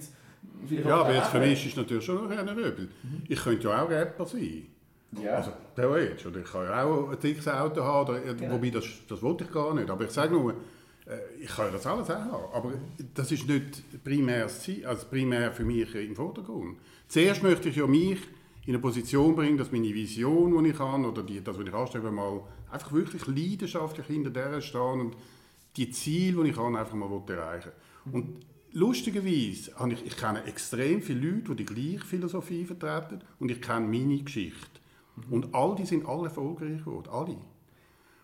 ja, 0.70 1.02
aber 1.02 1.14
jetzt 1.14 1.30
für 1.30 1.40
mich 1.40 1.66
ist 1.66 1.72
es 1.72 1.78
natürlich 1.78 2.06
schon 2.06 2.24
noch 2.24 2.38
ein 2.38 2.50
Röbel. 2.50 2.90
Mhm. 3.04 3.24
Ich 3.28 3.40
könnte 3.40 3.68
ja 3.68 3.84
auch 3.84 3.90
Rapper 3.90 4.26
sein. 4.26 4.68
Ja. 5.22 5.36
Also 5.36 5.52
theoretisch. 5.76 6.26
Oder 6.26 6.40
ich 6.40 6.52
kann 6.52 6.64
ja 6.64 6.84
auch 6.84 7.10
ein 7.10 7.20
dickes 7.20 7.48
Auto 7.48 7.84
haben, 7.84 8.10
oder, 8.10 8.34
genau. 8.34 8.54
wobei 8.54 8.70
das, 8.70 8.86
das 9.08 9.22
wollte 9.22 9.44
ich 9.44 9.52
gar 9.52 9.74
nicht. 9.74 9.90
Aber 9.90 10.06
ich 10.06 10.12
sage 10.12 10.34
nur, 10.34 10.54
äh, 11.06 11.18
ich 11.40 11.50
kann 11.50 11.72
das 11.72 11.86
alles 11.86 12.10
auch 12.10 12.16
haben. 12.16 12.54
Aber 12.54 12.74
das 13.14 13.32
ist 13.32 13.48
nicht 13.48 14.04
primär, 14.04 14.46
also 14.46 15.08
primär 15.10 15.52
für 15.52 15.66
mich 15.66 15.94
im 15.96 16.16
Vordergrund. 16.16 16.78
Zuerst 17.08 17.44
möchte 17.44 17.70
ich 17.70 17.76
ja 17.76 17.88
mich 17.88 18.20
in 18.66 18.76
eine 18.76 18.80
Position 18.80 19.36
bringen, 19.36 19.58
dass 19.58 19.72
meine 19.72 19.94
Vision, 19.94 20.64
die 20.64 20.70
ich 20.70 20.80
habe, 20.80 21.08
oder 21.08 21.24
die, 21.24 21.44
das, 21.44 21.58
was 21.58 21.66
ich 21.66 21.74
anstrebe, 21.74 22.12
mal 22.12 22.42
einfach 22.72 22.92
wirklich 22.94 23.26
leidenschaftlich 23.28 24.06
hinter 24.06 24.30
der 24.30 24.62
stehen 24.62 25.02
und 25.02 25.16
die 25.76 25.90
Ziele, 25.92 26.44
die 26.44 26.52
ich 26.52 26.58
habe, 26.58 26.78
einfach 26.78 26.94
mal 26.94 27.10
erreichen 27.28 27.72
Und 28.12 28.46
lustigerweise 28.74 29.76
habe 29.76 29.94
ich, 29.94 30.06
ich 30.06 30.16
kenne 30.16 30.44
extrem 30.46 31.02
viele 31.02 31.32
Leute, 31.32 31.56
die 31.56 31.66
die 31.66 31.74
gleiche 31.74 32.06
Philosophie 32.06 32.66
vertreten 32.66 33.22
und 33.40 33.52
ich 33.52 33.62
kenne 33.62 33.88
meine 33.88 34.22
Geschichte. 34.22 34.71
Und 35.30 35.54
all 35.54 35.76
die 35.76 35.86
sind 35.86 36.08
alle 36.08 36.26
erfolgreich 36.26 36.84
geworden, 36.84 37.10
alle. 37.12 37.38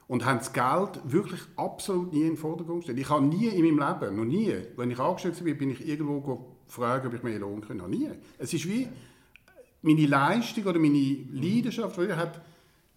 Und 0.08 0.26
haben 0.26 0.38
das 0.38 0.54
Geld 0.54 1.02
wirklich 1.04 1.42
absolut 1.58 2.14
nie 2.14 2.22
in 2.22 2.28
den 2.30 2.38
Vordergrund 2.38 2.80
gestellt. 2.80 3.00
Ich 3.00 3.10
habe 3.10 3.26
nie 3.26 3.48
in 3.48 3.76
meinem 3.76 4.00
Leben, 4.00 4.16
noch 4.16 4.26
nie, 4.26 4.54
wenn 4.78 4.90
ich 4.90 5.00
angestellt 5.00 5.44
bin, 5.44 5.58
bin 5.58 5.70
ich 5.72 5.86
irgendwo 5.86 6.56
gefragt, 6.66 7.06
ob 7.06 7.14
ich 7.14 7.24
mehr 7.24 7.40
Lohn 7.40 7.62
können. 7.62 7.80
Noch 7.80 7.88
nie. 7.88 8.10
Es 8.38 8.54
ist 8.54 8.68
wie 8.68 8.88
meine 9.82 10.06
Leistung 10.06 10.66
oder 10.66 10.80
meine 10.80 11.18
Leidenschaft, 11.32 11.98
hat 11.98 12.42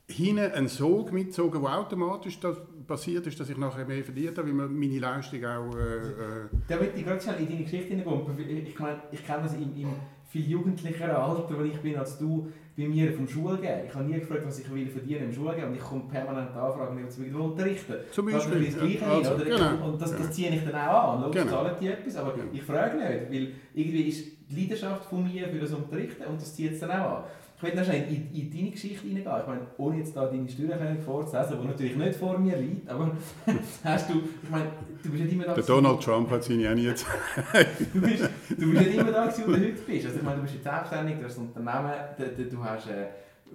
hinten 0.07 0.52
einen 0.52 0.69
Sog 0.69 1.12
mitgezogen, 1.12 1.62
der 1.62 1.78
automatisch 1.78 2.38
das 2.40 2.57
passiert 2.87 3.26
ist, 3.26 3.38
dass 3.38 3.49
ich 3.49 3.57
nachher 3.57 3.85
mehr 3.85 4.02
verdient 4.02 4.37
habe, 4.38 4.49
weil 4.49 4.69
meine 4.69 4.99
Leistung 4.99 5.45
auch... 5.45 5.75
Äh, 5.76 5.97
äh 5.97 6.49
da 6.69 6.76
möchte 6.76 6.99
ich 6.99 7.04
gerade 7.04 7.21
schnell 7.21 7.40
in 7.40 7.49
deine 7.49 7.62
Geschichte 7.62 7.88
hineinkommen. 7.88 8.38
Ich 8.38 8.78
meine, 8.78 9.02
ich 9.12 9.25
kenne 9.25 9.42
das 9.42 9.54
im, 9.54 9.62
im 9.76 9.88
viel 10.30 10.49
jugendlicheren 10.49 11.10
Alter, 11.10 11.58
wo 11.58 11.64
ich 11.64 11.76
bin 11.80 11.96
als 11.96 12.18
du, 12.18 12.50
bei 12.76 12.88
mir 12.88 13.12
vom 13.12 13.28
Schulgehen. 13.28 13.80
Ich 13.87 13.94
habe 13.94 14.04
nie 14.04 14.20
gefragt, 14.20 14.42
was 14.46 14.60
ich 14.60 14.72
will 14.72 14.88
verdienen 14.88 15.25
im 15.25 15.32
Schulgehen 15.32 15.66
und 15.66 15.75
ich 15.75 15.80
komme 15.80 16.04
permanent 16.08 16.54
anfragen, 16.56 16.96
wie 16.96 17.08
ich 17.08 17.32
will 17.32 17.40
unterrichten. 17.40 17.94
Zum 18.12 18.26
Beispiel. 18.30 18.64
Das 18.64 18.75
ja, 18.76 19.08
also, 19.08 19.37
hin, 19.37 19.44
genau. 19.44 19.88
Und 19.88 20.00
das, 20.00 20.16
das 20.16 20.30
ziehe 20.30 20.50
ich 20.50 20.64
dann 20.64 20.75
auch 20.76 21.14
an. 21.14 21.22
Logisch 21.22 21.42
genau. 21.42 21.56
zahlen 21.56 21.75
die 21.80 21.88
etwas, 21.88 22.16
aber 22.16 22.32
genau. 22.32 22.46
ich 22.52 22.62
frage 22.62 22.96
nicht, 22.96 23.30
weil 23.32 23.52
irgendwie 23.75 24.02
ist 24.02 24.26
die 24.49 24.60
Leidenschaft 24.60 25.04
von 25.04 25.25
mir 25.25 25.49
für 25.49 25.58
das 25.58 25.72
Unterrichten 25.72 26.22
und 26.25 26.40
das 26.40 26.54
zieht 26.54 26.72
es 26.72 26.80
dann 26.80 26.92
auch 26.92 27.18
an. 27.18 27.25
Ich 27.62 27.69
will 27.69 27.75
noch 27.75 27.85
schnell 27.85 28.09
in, 28.09 28.35
in 28.35 28.50
deine 28.50 28.71
Geschichte 28.71 29.05
reingehen. 29.05 29.26
Ich 29.26 29.47
meine, 29.47 29.67
ohne 29.76 29.99
jetzt 29.99 30.17
da 30.17 30.26
deine 30.26 30.49
Steuererklärung 30.49 31.00
vorzulesen, 31.02 31.59
die 31.61 31.67
natürlich 31.67 31.97
nicht 31.97 32.14
vor 32.17 32.38
mir 32.38 32.57
liegt, 32.57 32.88
aber 32.88 33.11
hast 33.85 34.09
du, 34.09 34.23
ich 34.43 34.50
meine, 34.50 34.71
du 35.02 35.11
bist 35.11 35.25
nicht 35.25 35.33
immer 35.35 35.45
da 35.45 35.55
Der 35.55 35.64
Donald 35.64 36.00
Trump 36.00 36.31
hat 36.31 36.43
seine 36.43 36.71
auch 36.71 36.75
nie 36.75 36.85
jetzt. 36.85 37.05
du 37.93 38.00
bist, 38.00 38.31
du 38.49 38.71
bist 38.71 38.87
nicht 38.87 38.95
immer 38.95 39.12
da 39.12 39.26
gewesen, 39.26 39.45
wo 39.47 39.52
du 39.52 39.59
heute 39.59 39.73
bist. 39.73 40.07
Also 40.07 40.17
ich 40.17 40.23
meine, 40.23 40.37
du 40.37 40.43
bist 40.43 40.55
jetzt 40.55 40.64
selbstständig, 40.64 41.17
du 41.19 41.25
hast 41.25 41.38
ein 41.38 41.49
Unternehmen, 41.49 41.93
du, 42.17 42.25
du, 42.25 42.50
du 42.50 42.64
hast, 42.64 42.87
äh, 42.87 43.07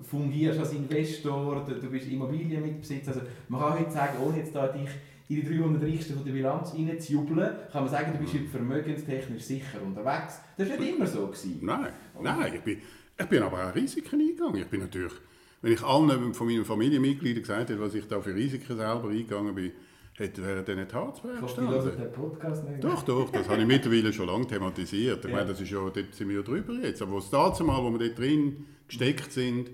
fungierst 0.03 0.59
als 0.59 0.73
Investor, 0.73 1.65
du, 1.65 1.73
du 1.75 1.89
bist 1.89 2.07
Immobilienmitbesitzer. 2.07 3.11
Also 3.11 3.21
man 3.47 3.61
kann 3.61 3.79
heute 3.79 3.91
sagen, 3.91 4.13
ohne 4.23 4.37
jetzt 4.37 4.55
da 4.55 4.67
dich 4.67 4.89
in 5.27 5.37
die 5.37 5.57
300 5.57 5.81
Reichsten 5.81 6.13
von 6.13 6.23
der 6.23 6.33
Bilanz 6.33 6.73
reinzujubeln, 6.75 7.49
kann 7.71 7.83
man 7.83 7.89
sagen, 7.89 8.11
du 8.13 8.19
bist 8.19 8.35
vermögenstechnisch 8.51 9.43
sicher 9.43 9.81
unterwegs. 9.83 10.41
Das 10.57 10.69
war 10.69 10.77
nicht 10.77 10.95
immer 10.95 11.07
so. 11.07 11.25
Gewesen. 11.25 11.59
Nein, 11.61 11.87
nein, 12.21 12.53
ich 12.53 12.61
bin, 12.61 12.81
ich 13.17 13.25
bin 13.25 13.41
aber 13.43 13.69
auch 13.69 13.75
Risiken 13.75 14.19
eingegangen. 14.19 14.55
Ich 14.61 14.67
bin 14.67 14.81
natürlich, 14.81 15.13
wenn 15.61 15.71
ich 15.73 15.83
allen 15.83 16.33
von 16.33 16.47
meinen 16.47 16.65
Familienmitgliedern 16.65 17.41
gesagt 17.41 17.69
hätte, 17.69 17.79
was 17.79 17.93
ich 17.95 18.07
da 18.07 18.19
für 18.21 18.33
Risiken 18.35 18.75
selber 18.77 19.09
eingegangen 19.09 19.55
bin, 19.55 19.71
hätte 20.13 20.43
wäre 20.43 20.63
dann 20.63 20.77
nicht 20.77 20.93
Harzberg 20.93 21.41
gestanden. 21.41 21.97
den 21.97 22.11
Podcast 22.11 22.63
nicht. 22.69 22.83
Doch, 22.83 23.03
doch, 23.03 23.29
das 23.31 23.49
habe 23.49 23.61
ich 23.61 23.67
mittlerweile 23.67 24.13
schon 24.13 24.27
lange 24.27 24.47
thematisiert. 24.47 25.23
Ich 25.25 25.29
Ja. 25.31 25.37
meine, 25.37 25.49
das 25.49 25.59
ist 25.61 25.69
ja, 25.69 25.79
dort 25.79 26.13
sind 26.13 26.29
wir 26.29 26.37
ja 26.37 26.41
drüber 26.41 26.73
jetzt. 26.73 27.01
Aber 27.01 27.15
das 27.15 27.29
dazu 27.29 27.63
mal, 27.65 27.81
wo 27.83 27.91
wir 27.91 27.99
dort 28.07 28.17
drin 28.19 28.65
gesteckt 28.87 29.31
sind, 29.31 29.71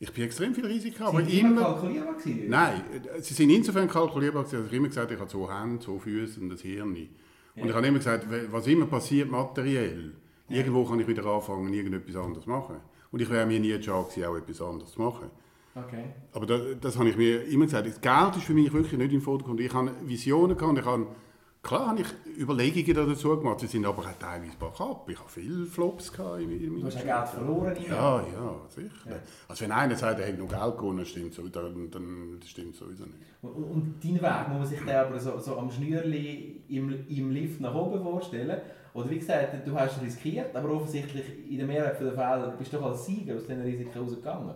ich 0.00 0.12
bin 0.12 0.24
extrem 0.24 0.54
viel 0.54 0.66
Risiken, 0.66 1.02
aber 1.02 1.18
Sind 1.24 1.32
immer 1.40 1.62
kalkulierbar 1.62 2.14
gewesen? 2.18 2.48
Nein, 2.48 2.82
sie 3.20 3.34
sind 3.34 3.50
insofern 3.50 3.88
kalkulierbar, 3.88 4.44
gewesen, 4.44 4.62
dass 4.62 4.70
ich 4.70 4.76
immer 4.78 4.88
gesagt 4.88 5.06
habe, 5.06 5.14
ich 5.14 5.20
habe 5.20 5.30
zwei 5.30 5.60
Hände, 5.60 5.84
zwei 5.84 5.98
Füße 5.98 6.40
und 6.40 6.52
ein 6.52 6.58
Hirn. 6.58 7.08
Und 7.56 7.68
ich 7.68 7.74
habe 7.74 7.86
immer 7.86 7.98
gesagt, 7.98 8.26
was 8.52 8.66
immer 8.68 8.86
passiert 8.86 9.28
materiell, 9.30 10.12
irgendwo 10.48 10.84
kann 10.84 11.00
ich 11.00 11.06
wieder 11.06 11.24
anfangen, 11.26 11.72
irgendetwas 11.72 12.16
anderes 12.16 12.44
zu 12.44 12.50
machen. 12.50 12.76
Und 13.10 13.22
ich 13.22 13.30
wäre 13.30 13.46
mir 13.46 13.60
nie 13.60 13.82
schade 13.82 14.08
gewesen, 14.08 14.24
auch 14.24 14.36
etwas 14.36 14.60
anderes 14.60 14.92
zu 14.92 15.00
machen. 15.00 15.30
Okay. 15.74 16.04
Aber 16.32 16.46
das, 16.46 16.60
das 16.80 16.98
habe 16.98 17.08
ich 17.08 17.16
mir 17.16 17.44
immer 17.44 17.64
gesagt. 17.66 17.86
Das 17.86 18.00
Geld 18.00 18.36
ist 18.36 18.44
für 18.44 18.54
mich 18.54 18.72
wirklich 18.72 18.98
nicht 18.98 19.12
im 19.12 19.20
Vordergrund. 19.20 19.60
Ich 19.60 19.72
habe 19.72 19.92
Visionen 20.02 20.56
gehabt, 20.56 20.78
ich 20.78 20.84
habe, 20.84 21.06
klar 21.62 21.88
habe 21.88 22.00
ich 22.00 22.06
Überlegungen 22.38 23.08
dazu 23.08 23.36
gemacht, 23.36 23.60
sie 23.60 23.66
sind 23.66 23.86
aber 23.86 24.02
auch 24.02 24.18
teilweise 24.18 24.52
ab. 24.60 25.08
Ich 25.08 25.18
habe 25.18 25.28
viele 25.28 25.66
Flops 25.66 26.12
gehabt 26.12 26.40
in, 26.40 26.50
in 26.50 26.80
Du 26.80 26.86
hast 26.86 27.04
ja 27.04 27.18
Geld 27.18 27.28
verloren. 27.28 27.76
ja, 27.86 28.16
ja, 28.20 28.60
sicher. 28.68 28.90
Ja. 29.08 29.16
Also 29.46 29.64
wenn 29.64 29.72
einer 29.72 29.96
sagt, 29.96 30.18
er 30.20 30.26
hätte 30.26 30.42
noch 30.42 30.48
Geld 30.48 30.78
gewonnen, 30.78 31.06
stimmt 31.06 31.34
so, 31.34 31.46
dann, 31.48 31.90
dann 31.90 32.40
stimmt 32.44 32.74
sowieso 32.74 33.04
nicht. 33.04 33.18
Und, 33.42 33.52
und 33.52 34.04
deinen 34.04 34.20
Weg 34.20 34.48
muss 34.48 34.58
man 34.58 34.66
sich 34.66 34.80
den 34.80 34.96
aber 34.96 35.18
so, 35.20 35.38
so 35.38 35.58
am 35.58 35.70
Schnürli 35.70 36.62
im, 36.68 37.06
im 37.08 37.30
Lift 37.30 37.60
nach 37.60 37.74
oben 37.74 38.02
vorstellen. 38.02 38.60
Oder 38.94 39.10
wie 39.10 39.18
gesagt, 39.18 39.66
du 39.66 39.72
hast 39.74 40.00
riskiert, 40.02 40.54
aber 40.56 40.70
offensichtlich 40.70 41.24
in 41.50 41.58
der 41.58 41.66
Mehrheit 41.66 42.00
der 42.00 42.12
Fälle 42.12 42.54
bist 42.58 42.72
du 42.72 42.78
doch 42.78 42.86
als 42.86 43.06
Sieger 43.06 43.36
aus 43.36 43.46
diesen 43.46 43.62
Risiken 43.62 43.98
rausgegangen. 43.98 44.54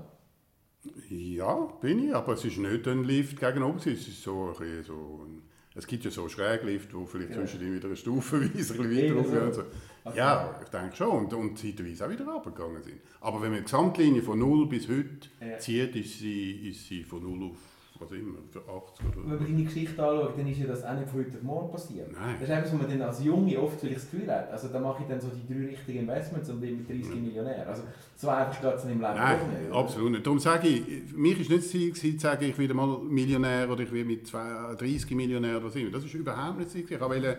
Ja, 1.08 1.54
bin 1.80 2.08
ich, 2.08 2.14
aber 2.14 2.32
es 2.32 2.44
ist 2.44 2.58
nicht 2.58 2.88
ein 2.88 3.04
Lift 3.04 3.38
gegen 3.38 3.62
oben, 3.62 3.78
es 3.78 3.86
ist 3.86 4.22
so 4.22 4.52
ein 4.58 4.82
so 4.84 5.20
ein, 5.24 5.42
es 5.74 5.86
gibt 5.86 6.04
ja 6.04 6.10
so 6.10 6.28
Schräglift, 6.28 6.92
wo 6.92 7.06
vielleicht 7.06 7.30
Ja. 7.30 7.36
zwischendrin 7.36 7.74
wieder 7.74 7.86
eine 7.86 7.96
Stufenweise 7.96 8.74
ein 8.74 8.78
bisschen 8.78 8.90
Jeder 8.92 9.16
weiter 9.16 9.28
hochgehen. 9.28 9.52
so. 9.52 9.60
und 9.60 9.66
So. 9.70 9.78
Okay. 10.04 10.18
Ja, 10.18 10.60
ich 10.60 10.68
denke 10.68 10.96
schon. 10.96 11.10
Und, 11.10 11.32
und 11.34 11.56
zeitweise 11.58 12.04
auch 12.06 12.10
wieder 12.10 12.26
runtergegangen 12.26 12.82
sind. 12.82 13.00
Aber 13.20 13.40
wenn 13.40 13.50
man 13.50 13.58
die 13.60 13.64
Gesamtlinie 13.64 14.22
von 14.22 14.38
0 14.40 14.66
bis 14.68 14.88
heute 14.88 15.28
Ja. 15.40 15.58
zieht, 15.58 15.94
ist 15.94 16.18
sie, 16.18 16.68
ist 16.70 16.88
sie 16.88 17.04
von 17.04 17.22
0 17.22 17.50
auf, 17.50 17.58
was 18.02 18.12
immer, 18.12 18.38
für 18.50 18.58
80 18.60 19.06
oder 19.06 19.16
Wenn 19.16 19.38
man 19.38 19.46
deine 19.46 19.64
Geschichte 19.64 20.02
anschaut, 20.02 20.38
dann 20.38 20.46
ist 20.48 20.58
ja 20.58 20.66
das 20.66 20.84
auch 20.84 20.94
nicht 20.94 21.08
von 21.08 21.20
heute 21.20 21.36
auf 21.38 21.42
morgen 21.42 21.70
passiert. 21.72 22.12
Nein. 22.12 22.34
Das 22.40 22.48
ist 22.48 22.54
etwas, 22.54 22.72
was 22.72 22.80
man 22.80 22.90
dann 22.90 23.02
als 23.02 23.24
Junge 23.24 23.58
oft 23.60 23.80
vielleicht 23.80 23.96
das 23.96 24.10
Gefühl 24.10 24.30
hat. 24.32 24.50
Also 24.50 24.68
da 24.68 24.80
mache 24.80 25.02
ich 25.02 25.08
dann 25.08 25.20
so 25.20 25.28
die 25.28 25.52
drei 25.54 25.66
richtigen 25.68 25.98
Investments 26.00 26.50
und 26.50 26.60
bin 26.60 26.78
mit 26.78 26.88
30 26.88 27.14
Millionär. 27.22 27.66
Also 27.68 27.82
so 28.16 28.28
einfach 28.28 28.60
geht 28.60 28.74
es 28.74 28.84
im 28.84 28.90
Leben 28.90 29.02
Nein, 29.02 29.38
nicht, 29.50 29.70
oder? 29.70 29.78
absolut 29.78 30.10
nicht. 30.12 30.26
Darum 30.26 30.38
sage 30.38 30.68
ich, 30.68 30.82
für 31.10 31.16
mich 31.16 31.40
ist 31.40 31.50
nicht 31.50 31.62
das 31.62 31.70
Ziel, 31.70 31.90
gewesen, 31.92 32.18
zu 32.18 32.22
sagen, 32.22 32.44
ich 32.44 32.58
werde 32.58 32.74
mal 32.74 32.98
Millionär 32.98 33.70
oder 33.70 33.82
ich 33.82 33.92
werde 33.92 34.08
mit 34.08 34.26
zwei- 34.26 34.74
30 34.76 35.10
Millionär 35.16 35.56
oder 35.56 35.66
was 35.66 35.76
immer. 35.76 35.90
Das 35.90 36.04
ist 36.04 36.14
überhaupt 36.14 36.58
nicht 36.58 36.66
das 36.66 36.72
Ziel. 36.72 36.86
Ich 36.88 37.00
wollte 37.00 37.38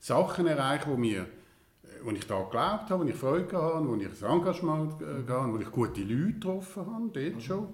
Sachen 0.00 0.46
erreichen, 0.46 0.90
wo 0.90 0.96
mir 0.96 1.26
wo 2.02 2.10
ich 2.10 2.26
da 2.26 2.42
geglaubt 2.42 2.90
habe, 2.90 3.02
wo 3.02 3.08
ich 3.08 3.14
Freude 3.14 3.56
habe, 3.56 3.88
wo 3.88 3.94
ich 3.96 4.04
ein 4.06 4.30
Engagement 4.30 5.00
äh, 5.00 5.26
habe, 5.32 5.52
wo 5.54 5.56
ich 5.58 5.70
gute 5.70 6.02
Leute 6.02 6.32
getroffen 6.34 6.84
habe, 6.86 7.10
dort 7.30 7.42
schon. 7.42 7.68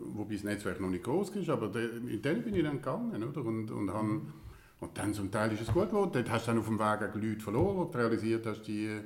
Wobei 0.00 0.34
das 0.34 0.44
Netzwerk 0.44 0.80
noch 0.80 0.90
nicht 0.90 1.04
groß 1.04 1.30
ist, 1.30 1.48
aber 1.48 1.74
in 1.74 2.22
denen 2.22 2.42
bin 2.42 2.54
ich 2.54 2.62
dann 2.62 2.76
gegangen. 2.76 3.22
Oder? 3.22 3.44
Und, 3.44 3.70
und, 3.70 3.90
habe, 3.92 4.20
und 4.80 4.98
dann 4.98 5.14
zum 5.14 5.30
Teil 5.30 5.52
ist 5.52 5.62
es 5.62 5.72
gut 5.72 5.90
geworden. 5.90 6.10
Dort 6.12 6.30
hast 6.30 6.46
du 6.46 6.50
dann 6.50 6.60
auf 6.60 6.66
dem 6.66 6.78
Weg 6.78 6.84
auch 7.02 7.14
Leute 7.14 7.40
verloren, 7.40 7.76
wo 7.76 7.84
du 7.84 7.98
realisiert 7.98 8.46
hast, 8.46 8.62
die 8.62 9.00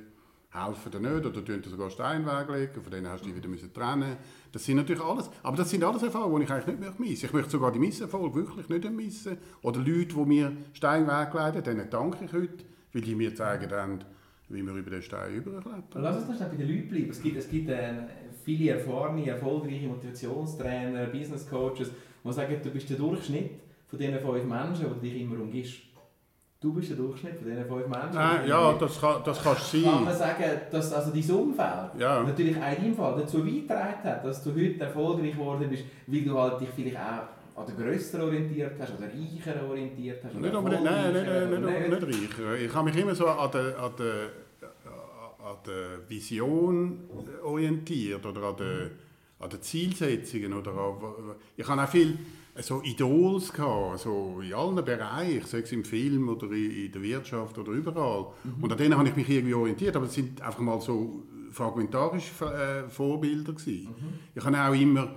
helfen 0.49 0.91
dir 0.91 0.99
nicht 0.99 1.25
oder 1.25 1.43
tun 1.43 1.61
dir 1.61 1.69
sogar 1.69 1.89
Steinweg 1.89 2.49
legen, 2.49 2.81
von 2.81 2.91
denen 2.91 3.07
hast 3.07 3.21
du 3.21 3.27
dich 3.27 3.35
wieder 3.35 3.49
müssen 3.49 3.73
trennen 3.73 4.17
Das 4.51 4.63
sind 4.63 4.77
natürlich 4.77 5.03
alles, 5.03 5.29
aber 5.43 5.57
das 5.57 5.69
sind 5.69 5.83
alles 5.83 6.03
Erfahrungen, 6.03 6.39
die 6.39 6.45
ich 6.45 6.51
eigentlich 6.51 6.67
nicht 6.67 6.79
möchte 6.79 7.01
missen. 7.01 7.25
Ich 7.25 7.33
möchte 7.33 7.51
sogar 7.51 7.71
die 7.71 7.79
Misserfolge 7.79 8.35
wirklich 8.35 8.69
nicht 8.69 8.91
missen. 8.91 9.37
Oder 9.61 9.79
Leute, 9.79 10.15
die 10.15 10.25
mir 10.25 10.57
Steinweg 10.73 11.33
leiten, 11.33 11.63
denen 11.63 11.89
danke 11.89 12.25
ich 12.25 12.33
heute, 12.33 12.65
weil 12.93 13.01
die 13.01 13.15
mir 13.15 13.35
zeigen 13.35 13.69
wie 14.49 14.63
wir 14.63 14.73
über 14.73 14.89
den 14.91 15.01
Stein 15.01 15.33
überklettern. 15.35 15.83
Lass 15.95 16.17
uns 16.17 16.27
noch 16.29 16.35
schnell 16.35 16.49
bei 16.49 16.55
den 16.57 16.67
Leuten 16.69 16.87
bleiben. 16.89 17.09
Es 17.09 17.21
gibt, 17.21 17.37
es 17.37 17.49
gibt 17.49 17.69
äh, 17.69 17.93
viele 18.45 18.71
erfahrene, 18.73 19.27
erfolgreiche 19.27 19.87
Motivationstrainer, 19.87 21.05
Business 21.07 21.49
Coaches, 21.49 21.91
die 22.23 22.33
sagen, 22.33 22.55
du 22.63 22.69
bist 22.71 22.89
der 22.89 22.97
Durchschnitt 22.97 23.51
von 23.87 23.99
diesen 23.99 24.19
fünf 24.19 24.43
Menschen, 24.45 24.85
die 25.01 25.09
dich 25.11 25.21
immer 25.21 25.39
umgibst. 25.41 25.73
Du 26.59 26.73
bist 26.73 26.89
der 26.89 26.97
Durchschnitt 26.97 27.35
von 27.37 27.45
diesen 27.47 27.65
fünf 27.65 27.87
Menschen. 27.87 28.15
Nein, 28.15 28.47
ja, 28.47 28.73
das 28.73 28.99
kann, 28.99 29.21
das 29.23 29.43
kannst 29.43 29.73
du 29.73 29.83
Kann 29.83 30.03
man 30.05 30.15
sein. 30.15 30.35
sagen, 30.37 30.61
dass 30.71 30.93
also 30.93 31.11
dein 31.11 31.31
Umfeld 31.37 31.99
Ja. 31.99 32.23
natürlich 32.23 32.55
auch 32.57 32.71
in 32.77 32.83
deinem 32.83 32.95
Fall 32.95 33.15
dazu 33.19 33.43
beigetragen 33.43 34.03
hat, 34.03 34.25
dass 34.25 34.43
du 34.43 34.51
heute 34.55 34.79
erfolgreich 34.79 35.33
geworden 35.33 35.67
bist, 35.69 35.83
weil 36.07 36.21
du 36.21 36.37
halt 36.37 36.59
dich 36.61 36.69
vielleicht 36.75 36.97
auch 36.97 37.36
an 37.57 37.65
den 37.65 37.75
Grösseren 37.75 38.21
orientiert 38.27 38.73
hast, 38.79 38.93
oder 38.97 39.07
Reicheren 39.07 39.69
orientiert 39.69 40.23
hast. 40.23 40.35
Nicht 40.35 40.53
unbedingt, 40.53 40.83
nein, 40.83 41.15
erfolgreicheren, 41.15 41.49
nicht, 41.49 41.97
oder 41.97 42.07
nicht, 42.07 42.21
nicht 42.21 42.39
reich. 42.39 42.61
Ich 42.61 42.73
habe 42.73 42.89
mich 42.89 43.01
immer 43.01 43.15
so 43.15 43.27
an 43.27 43.51
der, 43.51 43.79
an 43.79 43.91
der, 43.97 44.29
an 45.43 45.55
der 45.65 46.09
Vision 46.09 46.99
orientiert 47.43 48.23
oder 48.25 48.43
an 48.43 48.57
der, 48.57 48.91
an 49.39 49.49
den 49.49 49.61
Zielsetzungen. 49.61 50.53
Oder 50.53 50.71
an, 50.71 50.95
ich 51.55 51.67
habe 51.67 51.81
auch 51.81 51.89
viel 51.89 52.19
so 52.59 52.81
Idols 52.83 53.51
gehabt, 53.51 53.99
so 53.99 54.39
in 54.41 54.53
allen 54.53 54.85
Bereichen, 54.85 55.45
sei 55.45 55.59
es 55.59 55.71
im 55.71 55.83
Film 55.83 56.29
oder 56.29 56.51
in, 56.51 56.91
der 56.91 57.01
Wirtschaft 57.01 57.57
oder 57.57 57.71
überall. 57.71 58.27
Und 58.61 58.71
an 58.71 58.77
denen 58.77 58.95
habe 58.95 59.09
ich 59.09 59.15
mich 59.15 59.29
irgendwie 59.29 59.55
orientiert, 59.55 59.95
aber 59.95 60.05
es 60.05 60.13
sind 60.13 60.41
einfach 60.43 60.59
mal 60.59 60.79
so 60.79 61.23
fragmentarische 61.51 62.45
äh, 62.45 62.89
Vorbilder 62.89 63.53
gewesen. 63.53 63.89
Ich 64.35 64.43
habe 64.43 64.59
auch 64.59 64.73
immer 64.73 65.15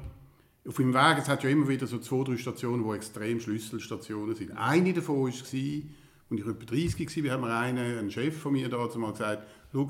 auf 0.67 0.77
dem 0.77 0.93
Weg, 0.93 1.19
es 1.19 1.29
hat 1.29 1.43
ja 1.43 1.51
immer 1.51 1.69
wieder 1.69 1.87
so 1.87 1.99
zwei, 1.99 2.25
drei 2.25 2.37
Stationen, 2.37 2.85
die 2.85 2.95
extrem 2.95 3.41
Schlüsselstationen 3.41 4.35
sind. 4.35 4.53
Eine 4.53 4.93
davon 4.93 5.21
war, 5.21 5.27
als 5.27 5.53
ich 5.53 5.85
etwa 6.31 6.53
30 6.53 7.25
war, 7.25 7.31
haben 7.33 7.43
wir 7.43 7.57
einen, 7.57 7.99
ein 7.99 8.11
Chef 8.11 8.39
von 8.39 8.53
mir 8.53 8.69
dazu 8.69 8.99
mal 8.99 9.13
gesagt, 9.13 9.47
schau, 9.73 9.89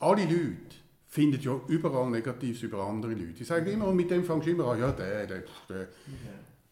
alle 0.00 0.24
Leute 0.24 0.76
finden 1.06 1.40
ja 1.40 1.58
überall 1.68 2.10
Negatives 2.10 2.62
über 2.62 2.84
andere 2.84 3.12
Leute. 3.12 3.32
Die 3.32 3.44
sagen 3.44 3.66
immer, 3.66 3.86
und 3.86 3.96
mit 3.96 4.10
dem 4.10 4.24
fängst 4.24 4.46
du 4.46 4.50
immer 4.50 4.66
an, 4.66 4.80
ja, 4.80 4.92
der, 4.92 5.26
der, 5.26 5.44
der. 5.68 5.88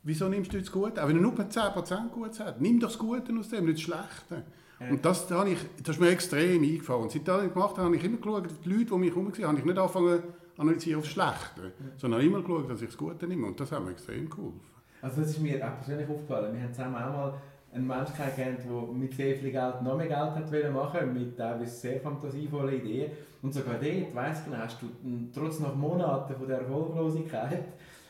Wieso 0.03 0.29
nimmst 0.29 0.53
du 0.53 0.59
das 0.59 0.71
Gute? 0.71 1.03
Auch 1.03 1.09
wenn 1.09 1.17
er 1.17 1.23
nur 1.23 1.33
10% 1.33 2.09
Gutes 2.09 2.41
hat, 2.41 2.61
nimm 2.61 2.81
doch 2.81 2.89
das 2.89 2.99
Gute 2.99 3.33
aus 3.39 3.49
dem, 3.49 3.65
nicht 3.65 3.79
das 3.79 3.83
Schlechte. 3.83 4.45
Und 4.91 5.05
das, 5.05 5.29
da 5.29 5.39
habe 5.39 5.51
ich, 5.51 5.59
das 5.83 5.97
ist 5.97 6.01
mir 6.01 6.11
extrem 6.11 6.61
eingefallen. 6.63 7.03
Und 7.03 7.13
seit 7.13 7.21
ich 7.21 7.27
das 7.27 7.53
gemacht 7.53 7.77
habe, 7.77 7.85
habe 7.85 7.97
ich 7.97 8.03
immer 8.03 8.17
geschaut, 8.17 8.49
die 8.65 8.69
Leute, 8.69 8.87
die 8.87 8.95
mich 8.97 9.11
herum 9.11 9.33
waren, 9.33 9.45
habe 9.47 9.59
ich 9.59 9.65
nicht 9.65 9.79
angefangen 9.79 10.23
analysieren 10.57 10.99
auf 11.01 11.05
das 11.05 11.13
Schlechte, 11.13 11.73
sondern 11.97 12.21
immer 12.21 12.41
geschaut, 12.41 12.71
dass 12.71 12.83
ich 12.83 12.89
das 12.89 12.97
Gute 12.97 13.27
nehme. 13.27 13.47
Und 13.47 13.59
das 13.59 13.73
hat 13.73 13.85
mir 13.85 13.91
extrem 13.91 14.29
geholfen. 14.29 14.61
Also 15.01 15.21
das 15.23 15.31
ist 15.31 15.41
mir 15.41 15.57
auch 15.67 15.77
persönlich 15.79 16.09
aufgefallen. 16.09 16.55
Wir 16.55 16.63
haben 16.63 16.73
zusammen 16.73 16.97
auch 16.97 17.13
mal 17.13 17.35
einen 17.75 17.87
Menschen 17.87 18.15
kennengelernt, 18.15 18.61
der 18.65 18.95
mit 18.95 19.15
sehr 19.15 19.37
viel 19.37 19.51
Geld 19.51 19.83
noch 19.83 19.97
mehr 19.97 20.07
Geld 20.07 20.19
hat 20.19 20.53
wollen 20.53 20.73
machen 20.73 21.13
mit 21.15 21.37
teilweise 21.37 21.75
sehr 21.75 22.01
fantasievollen 22.01 22.75
Ideen. 22.75 23.11
Und 23.41 23.53
sogar 23.53 23.75
dort, 23.75 24.15
weiss 24.15 24.39
ich 24.41 24.45
genau, 24.45 24.59
hast 24.59 24.83
du 24.83 24.87
m, 25.03 25.31
trotz 25.35 25.59
nach 25.61 25.75
Monaten 25.75 26.35
von 26.37 26.47
der 26.47 26.59
Erfolglosigkeit, 26.59 27.65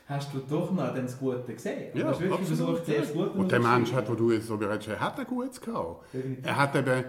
hast 0.06 0.34
du 0.34 0.40
doch 0.40 0.70
noch 0.72 0.92
das 0.94 1.18
Gute 1.18 1.54
gesehen. 1.54 1.92
Und 1.92 2.00
Ja, 2.00 2.08
hast 2.08 2.20
wirklich 2.20 2.40
absolut, 2.40 2.78
versucht, 2.78 3.00
das 3.00 3.12
Gute 3.12 3.30
Und 3.30 3.52
der 3.52 3.60
Mensch 3.60 3.92
hat, 3.92 4.10
wo 4.10 4.14
du 4.14 4.32
jetzt 4.32 4.48
so 4.48 4.56
berätst, 4.58 4.88
er 4.88 5.00
hat 5.00 5.18
ein 5.18 5.26
Gutes 5.26 5.60
gehabt. 5.60 6.04
Er 6.42 6.56
hat 6.56 6.74
eben 6.76 7.04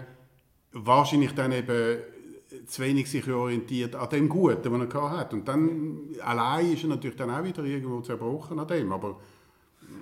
wahrscheinlich 0.72 1.34
dann 1.34 1.52
eben 1.52 1.98
zu 2.66 2.82
wenig 2.82 3.10
sich 3.10 3.28
orientiert 3.30 3.94
an 3.96 4.08
dem 4.10 4.28
Guten, 4.28 4.62
das 4.62 4.94
er 4.94 5.10
hat. 5.10 5.32
Und 5.32 5.46
dann 5.48 5.98
allein 6.22 6.72
ist 6.72 6.82
er 6.84 6.90
natürlich 6.90 7.16
dann 7.16 7.30
auch 7.30 7.44
wieder 7.44 7.64
irgendwo 7.64 8.00
zerbrochen 8.00 8.58
an 8.58 8.66
dem. 8.68 8.92
Aber 8.92 9.18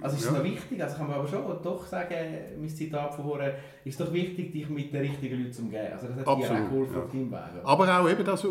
Also 0.01 0.17
ist 0.17 0.23
es 0.25 0.31
Ja. 0.31 0.39
noch 0.39 0.45
wichtig, 0.45 0.83
also 0.83 0.97
kann 0.97 1.07
man 1.09 1.17
aber 1.19 1.29
schon 1.29 1.43
doch 1.63 1.87
sagen, 1.87 2.15
mein 2.61 2.69
Zitat 2.69 3.15
von 3.15 3.25
vorher, 3.25 3.57
ist 3.85 4.01
doch 4.01 4.13
wichtig, 4.13 4.53
dich 4.53 4.69
mit 4.69 4.93
den 4.93 5.01
richtigen 5.03 5.39
Leuten 5.41 5.53
zu 5.53 5.63
umgehen. 5.63 5.93
Also 5.93 6.07
das 6.09 6.17
hat 6.19 6.27
dir 6.27 6.31
Absolut, 6.31 6.63
auch 6.63 6.71
geholfen 6.71 6.95
ja. 6.97 7.03
auf 7.03 7.11
deinem 7.13 7.31
Weg. 7.33 7.65
Aber 7.65 8.01
auch 8.01 8.09
eben 8.11 8.25
das, 8.25 8.45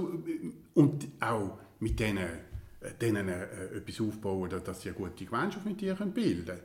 und 0.74 1.08
auch 1.20 1.58
mit 1.80 2.00
denen, 2.00 2.18
äh, 2.20 2.94
denen 3.02 3.28
äh, 3.30 3.44
etwas 3.78 4.02
aufbauen, 4.02 4.50
dass- 4.64 4.82
sie 4.82 4.90
eine 4.90 4.98
gute 4.98 5.26
Gemeinschaft 5.26 5.66
mit 5.66 5.80
dir 5.82 5.96
bilden 5.96 6.46
können. 6.46 6.60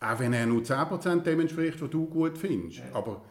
Auch 0.00 0.18
wenn 0.18 0.32
er 0.32 0.46
nur 0.46 0.62
10% 0.64 1.24
dem 1.26 1.40
entspricht, 1.40 1.80
was 1.80 1.90
du 1.90 2.06
gut 2.06 2.36
findest. 2.36 2.78
Ja. 2.78 2.84
Aber 2.94 3.22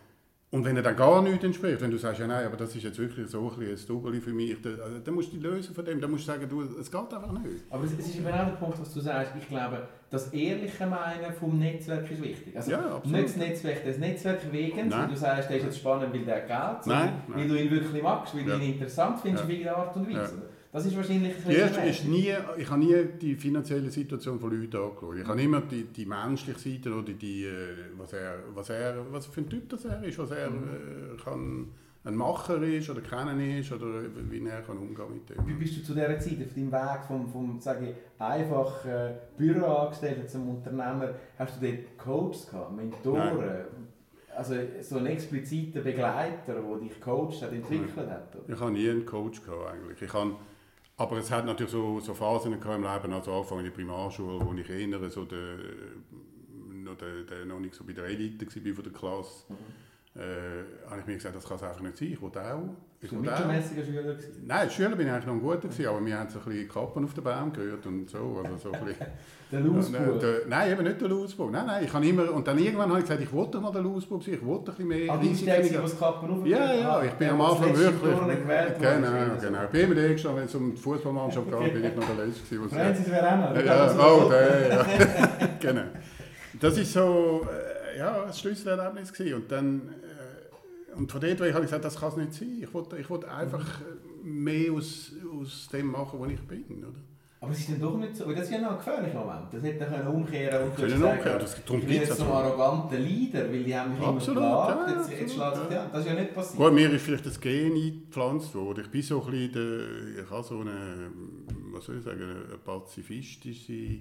Und 0.53 0.65
wenn 0.65 0.75
er 0.75 0.83
dann 0.83 0.97
gar 0.97 1.21
nichts 1.21 1.45
entspricht, 1.45 1.79
wenn 1.79 1.91
du 1.91 1.97
sagst, 1.97 2.19
ja 2.19 2.27
nein, 2.27 2.45
aber 2.45 2.57
das 2.57 2.75
ist 2.75 2.83
jetzt 2.83 2.99
wirklich 2.99 3.25
so 3.29 3.49
ein, 3.49 3.57
bisschen 3.57 3.95
ein 3.95 4.01
Double 4.03 4.19
für 4.19 4.31
mich, 4.33 4.61
dann, 4.61 4.81
also, 4.81 4.99
dann 4.99 5.13
musst 5.13 5.31
du 5.31 5.37
dich 5.37 5.43
lösen 5.43 5.73
von 5.73 5.85
dem, 5.85 6.01
dann 6.01 6.11
musst 6.11 6.23
du 6.27 6.31
sagen, 6.33 6.45
du, 6.49 6.61
es 6.77 6.91
geht 6.91 6.99
einfach 7.13 7.31
nicht. 7.31 7.63
Aber 7.69 7.85
es, 7.85 7.93
es 7.93 8.07
ist 8.07 8.17
genau 8.17 8.31
der 8.31 8.57
Punkt, 8.59 8.77
was 8.81 8.93
du 8.93 8.99
sagst. 8.99 9.31
Ich 9.39 9.47
glaube, 9.47 9.87
das 10.09 10.33
ehrliche 10.33 10.85
Meinen 10.87 11.31
vom 11.39 11.57
Netzwerk 11.57 12.11
ist 12.11 12.21
wichtig. 12.21 12.53
Also 12.57 12.69
Ja, 12.71 12.79
absolut. 12.79 13.05
nicht 13.05 13.23
das 13.29 13.35
Netzwerk 13.37 13.83
des 13.85 13.97
Netzwerk 13.97 14.51
wegen, 14.51 14.89
Nein. 14.89 14.91
weil 15.03 15.07
du 15.07 15.15
sagst, 15.15 15.49
der 15.49 15.55
ist 15.57 15.63
jetzt 15.63 15.77
spannend, 15.77 16.13
weil 16.13 16.25
der 16.25 16.41
Geld, 16.41 16.49
Nein, 16.49 16.85
nein. 16.85 17.13
weil 17.29 17.47
du 17.47 17.55
ihn 17.55 17.71
wirklich 17.71 18.03
magst, 18.03 18.35
weil 18.35 18.45
Ja. 18.45 18.57
du 18.57 18.61
ihn 18.63 18.73
interessant 18.73 19.19
findest 19.21 19.43
Ja. 19.43 19.47
auf 19.47 19.49
irgendeine 19.53 19.77
Art 19.77 19.95
und 19.95 20.09
Weise. 20.09 20.35
Ja. 20.35 20.41
Das 20.71 20.85
ist 20.85 20.95
wahrscheinlich 20.95 21.35
ein 21.45 21.51
erste 21.51 21.81
ist 21.81 22.05
nie, 22.05 22.33
ich 22.57 22.69
habe 22.69 22.79
nie 22.79 23.05
die 23.21 23.35
finanzielle 23.35 23.91
Situation 23.91 24.39
von 24.39 24.51
Leuten 24.51 24.77
angeschaut. 24.77 25.17
Ich 25.17 25.27
habe 25.27 25.41
immer 25.41 25.61
die, 25.61 25.83
die 25.83 26.05
menschliche 26.05 26.59
Seite 26.59 26.93
oder 26.93 27.11
die, 27.11 27.43
äh, 27.43 27.75
was, 27.97 28.13
er, 28.13 28.39
was, 28.53 28.69
er, 28.69 29.05
was 29.11 29.25
für 29.25 29.41
ein 29.41 29.49
Typ 29.49 29.67
das 29.67 29.83
er 29.83 30.01
ist, 30.03 30.17
was 30.17 30.31
er 30.31 30.47
äh, 30.47 31.17
kann, 31.21 31.67
ein 32.03 32.15
Macher 32.15 32.63
ist 32.63 32.89
oder 32.89 33.01
kennen 33.01 33.59
ist 33.59 33.71
oder 33.71 34.01
wie 34.29 34.47
er 34.47 34.61
kann 34.61 34.77
umgehen 34.77 35.13
mit 35.13 35.29
dem. 35.29 35.45
Wie 35.45 35.53
bist 35.53 35.77
du 35.77 35.83
zu 35.83 35.93
dieser 35.93 36.19
Zeit, 36.19 36.37
auf 36.45 36.53
deinem 36.53 36.71
Weg 36.71 37.03
vom, 37.05 37.27
vom 37.27 37.59
sage 37.59 37.89
ich, 37.89 37.95
einfach 38.17 38.85
äh, 38.85 39.13
Büroangestellten 39.37 40.27
zum 40.27 40.49
Unternehmer, 40.49 41.13
hast 41.37 41.61
du 41.61 41.67
dort 41.67 41.97
Coaches 41.97 42.49
gehabt, 42.49 42.75
Mentoren, 42.75 43.65
also 44.35 44.55
so 44.81 44.97
einen 44.97 45.07
expliziten 45.07 45.83
Begleiter, 45.83 46.55
der 46.55 46.77
dich 46.81 46.99
coacht 47.01 47.41
hat, 47.41 47.51
entwickelt 47.51 48.09
hat? 48.09 48.35
Oder? 48.35 48.53
Ich 48.53 48.59
habe 48.59 48.71
nie 48.71 48.89
einen 48.89 49.05
Coach 49.05 49.43
gehabt 49.43 49.73
eigentlich. 49.73 50.01
Ich 50.01 50.13
habe, 50.13 50.35
aber 51.01 51.17
es 51.17 51.31
hat 51.31 51.45
natürlich 51.45 51.71
so, 51.71 51.99
so 51.99 52.13
Phasen 52.13 52.53
im 52.53 52.59
Leben, 52.61 53.13
also 53.13 53.33
Anfang 53.33 53.59
in 53.59 53.65
der 53.65 53.71
Primarschule, 53.71 54.45
wo 54.45 54.53
ich 54.53 54.69
eher 54.69 55.09
so 55.09 55.25
der, 55.25 55.57
noch, 56.73 56.95
der, 56.97 57.23
der 57.23 57.45
noch 57.45 57.59
nicht 57.59 57.73
so 57.73 57.83
bei 57.83 57.93
der 57.93 58.05
Elite 58.05 58.45
war 58.45 58.73
von 58.73 58.83
der 58.83 58.93
Klasse. 58.93 59.45
Äh, 60.13 60.89
habe 60.89 60.99
ich 60.99 61.07
mir 61.07 61.15
gesagt, 61.15 61.35
das 61.35 61.47
kann 61.47 61.55
es 61.57 61.63
einfach 61.63 61.79
nicht 61.81 61.97
sein. 61.97 62.09
Ich 62.11 62.21
will 62.21 62.27
auch. 62.29 62.63
Ich 63.03 63.09
Bist 63.09 63.13
du 63.25 63.31
auch. 63.31 63.37
Schüler 63.85 64.01
gewesen? 64.13 64.43
Nein, 64.45 64.57
als 64.59 64.73
Schüler 64.73 64.95
bin 64.95 65.07
ich 65.07 65.13
eigentlich 65.13 65.25
noch 65.25 65.33
ein 65.33 65.41
guter, 65.41 65.57
gewesen, 65.69 65.87
aber 65.87 66.05
wir 66.05 66.19
haben 66.19 66.29
so 66.29 66.39
ein 66.39 66.45
bisschen 66.45 66.69
Kappen 66.69 67.05
auf 67.05 67.13
den 67.13 67.23
Baum 67.23 67.53
gerührt 67.53 67.85
und 67.85 68.09
so. 68.09 68.41
Also 68.43 68.57
so 68.57 68.71
ein 68.73 68.85
bisschen. 68.85 69.07
Der 69.51 69.59
Lausbuch. 69.61 70.19
Der- 70.19 70.47
Nein, 70.47 70.71
eben 70.71 70.83
nicht 70.83 71.01
der 71.01 71.09
Lausburg. 71.09 71.51
Nein, 71.51 71.65
nein, 71.65 71.83
ich 71.83 71.91
habe 71.93 72.05
immer, 72.07 72.31
und 72.31 72.47
dann 72.47 72.57
irgendwann 72.57 72.89
habe 72.89 72.99
ich 72.99 73.05
gesagt, 73.05 73.21
ich 73.21 73.33
wollte 73.33 73.59
mal 73.59 73.71
der 73.71 73.81
Lausburg 73.81 74.23
sein, 74.23 74.35
ich 74.35 74.45
wollte 74.45 74.71
ein 74.71 74.75
bisschen 74.77 74.87
mehr 74.87 75.11
Ah, 75.13 75.17
du 75.17 75.27
bist 75.27 75.45
der, 75.45 75.61
der 75.61 75.81
Kappen 75.81 76.31
auf 76.31 76.45
ja, 76.45 76.73
ja, 76.73 77.03
ich 77.03 77.11
bin 77.11 77.29
am 77.29 77.41
Anfang 77.41 77.77
wirklich. 77.77 78.15
Genau, 78.79 79.11
genau. 79.41 79.63
Ich 79.63 79.69
bin 79.71 79.81
immer 79.81 79.95
der 79.95 80.09
gestanden, 80.09 80.39
wenn 80.39 80.45
es 80.45 80.55
um 80.55 80.73
die 80.73 80.81
Fußballmannschaft 80.81 81.47
geht, 81.59 81.73
bin 81.73 81.83
ich 81.83 81.95
noch 81.95 82.15
der 82.15 82.25
Letzte. 82.25 82.55
gewesen, 82.55 82.69
Francis 82.69 83.07
ja, 83.07 83.63
ja, 83.65 83.95
oh, 83.99 84.29
der, 84.29 84.69
ja. 84.69 84.85
genau. 85.59 85.81
Das 86.59 86.77
ist 86.77 86.93
so, 86.93 87.45
äh, 87.49 87.60
ja, 88.01 88.23
ein 88.25 88.33
Schlüsselerlebnis 88.33 89.13
gewesen. 89.13 89.35
Und 89.35 89.51
dann, 89.51 89.89
äh, 89.89 90.95
und 90.97 91.11
von 91.11 91.21
dort 91.21 91.39
weg 91.39 91.53
habe 91.53 91.63
ich 91.65 91.69
gesagt, 91.71 91.85
das 91.85 91.99
kann 91.99 92.09
es 92.09 92.17
nicht 92.17 92.33
sein. 92.33 92.59
Ich 92.61 92.73
wollte, 92.73 92.97
ich 92.97 93.09
wollte 93.09 93.29
einfach 93.31 93.65
mehr 94.23 94.71
aus, 94.73 95.11
aus 95.39 95.69
dem 95.71 95.87
machen, 95.87 96.19
wo 96.19 96.25
ich 96.25 96.39
bin, 96.41 96.65
oder? 96.83 96.97
Aber 97.43 97.51
es 97.53 97.59
ist 97.61 97.69
dann 97.71 97.79
doch 97.81 97.97
nicht 97.97 98.15
so, 98.15 98.27
weil 98.27 98.35
das 98.35 98.43
ist 98.45 98.51
ja 98.51 98.61
noch 98.61 98.71
ein 98.73 98.77
gefährlicher 98.77 99.19
Moment. 99.19 99.51
Das 99.51 99.63
hätte 99.63 99.85
können 99.85 100.07
umkehren 100.07 100.63
und 100.63 100.75
Können 100.75 100.91
gesagt, 100.93 101.17
umkehren, 101.17 101.39
das- 101.39 101.65
darum 101.65 101.81
ich 101.81 101.87
bin 101.87 101.95
jetzt 101.97 102.17
so 102.17 102.23
ein 102.25 102.29
arroganter 102.31 102.99
Leader, 102.99 103.51
weil 103.51 103.63
die 103.63 103.75
haben 103.75 103.93
mich 103.97 104.01
Absolut, 104.07 104.43
immer 104.43 104.67
geplagt, 104.67 104.89
ja, 104.91 104.95
jetzt, 104.99 105.11
jetzt 105.21 105.39
absolut, 105.39 105.71
ja. 105.71 105.77
ja. 105.77 105.89
Das 105.91 106.01
ist 106.01 106.07
ja 106.07 106.13
nicht 106.13 106.35
passiert. 106.35 106.57
Gut, 106.63 106.73
mir 106.73 106.91
ist 106.93 107.01
vielleicht 107.03 107.25
das 107.25 107.39
Gen 107.41 107.73
eingepflanzt 107.73 108.53
worden. 108.53 108.83
Ich 108.85 108.91
bin 108.91 109.01
so 109.01 109.23
ein 109.23 109.31
bisschen, 109.31 109.53
der, 109.53 110.23
ich 110.23 110.29
habe 110.29 110.43
so 110.43 110.59
eine, 110.59 111.09
was 111.73 111.85
soll 111.85 111.97
ich 111.97 112.03
sagen, 112.03 112.21
eine 112.21 112.57
pazifistische 112.63 113.99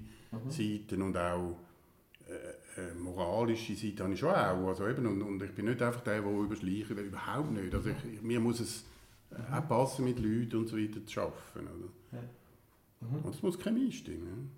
Seite 0.48 0.96
und 1.02 1.16
auch 1.16 1.56
äh, 2.30 2.80
äh, 2.80 2.94
moralische 2.94 3.74
Seite 3.74 4.04
habe 4.04 4.14
ich 4.14 4.20
schon 4.20 4.30
auch. 4.30 4.68
Also 4.68 4.86
eben, 4.86 5.06
und, 5.06 5.22
und 5.22 5.42
ich 5.42 5.52
bin 5.52 5.66
nicht 5.66 5.82
einfach 5.82 6.00
der, 6.02 6.20
der 6.20 6.30
überschleichen 6.30 6.96
will, 6.96 7.04
überhaupt 7.04 7.50
nicht. 7.50 7.74
Also 7.74 7.90
ich, 7.90 8.22
mir 8.22 8.38
muss 8.40 8.60
es 8.60 8.84
äh, 9.30 9.54
auch 9.54 9.68
passen, 9.68 10.04
mit 10.04 10.18
Leuten 10.18 10.56
und 10.56 10.68
so 10.68 10.76
weiter 10.76 11.04
zu 11.04 11.20
arbeiten. 11.20 11.58
Oder? 11.58 13.20
Und 13.24 13.34
es 13.34 13.42
muss 13.42 13.58
Chemie 13.58 13.90
stimmen. 13.90 14.50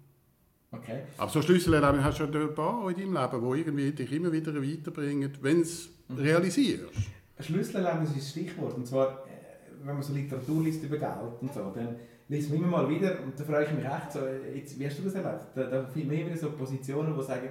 Okay. 0.71 1.03
Aber 1.19 1.31
so 1.31 1.43
Schlüsselerlebnisse 1.43 2.05
hast 2.05 2.19
du 2.21 2.25
ja 2.25 2.49
ein 2.49 2.55
paar 2.55 2.89
in 2.91 2.97
deinem 2.97 3.15
Leben, 3.15 3.53
die 3.53 3.61
irgendwie 3.61 3.93
dich 3.93 4.13
immer 4.13 4.33
wieder 4.33 4.55
weiterbringen, 4.55 5.31
wenn 5.41 5.57
du 5.57 5.63
es 5.63 5.91
realisierst. 6.11 6.95
Ein 7.37 7.45
Schlüsselerlebnis 7.45 8.11
ist 8.11 8.19
das 8.19 8.31
Stichwort. 8.31 8.77
Und 8.77 8.87
zwar, 8.87 9.27
äh, 9.27 9.85
wenn 9.85 9.95
man 9.95 10.03
so 10.03 10.13
Literatur 10.13 10.63
liest 10.63 10.83
über 10.83 10.97
Geld 10.97 11.41
und 11.41 11.53
so, 11.53 11.73
dann 11.75 11.97
liest 12.33 12.51
man 12.51 12.59
immer 12.59 12.69
mal 12.69 12.89
wieder, 12.89 13.19
und 13.23 13.39
da 13.39 13.45
frage 13.45 13.67
ich 13.67 13.73
mich 13.73 13.85
echt 13.85 14.13
so, 14.13 14.21
jetzt, 14.55 14.79
wie 14.79 14.87
hast 14.87 14.99
du 14.99 15.03
das 15.03 15.15
erlebt? 15.15 15.45
Da, 15.55 15.65
da 15.65 15.85
finden 15.85 16.11
wir 16.11 16.19
immer 16.21 16.31
wieder 16.31 16.41
so 16.41 16.51
Positionen, 16.53 17.15
die 17.17 17.23
sagen, 17.25 17.49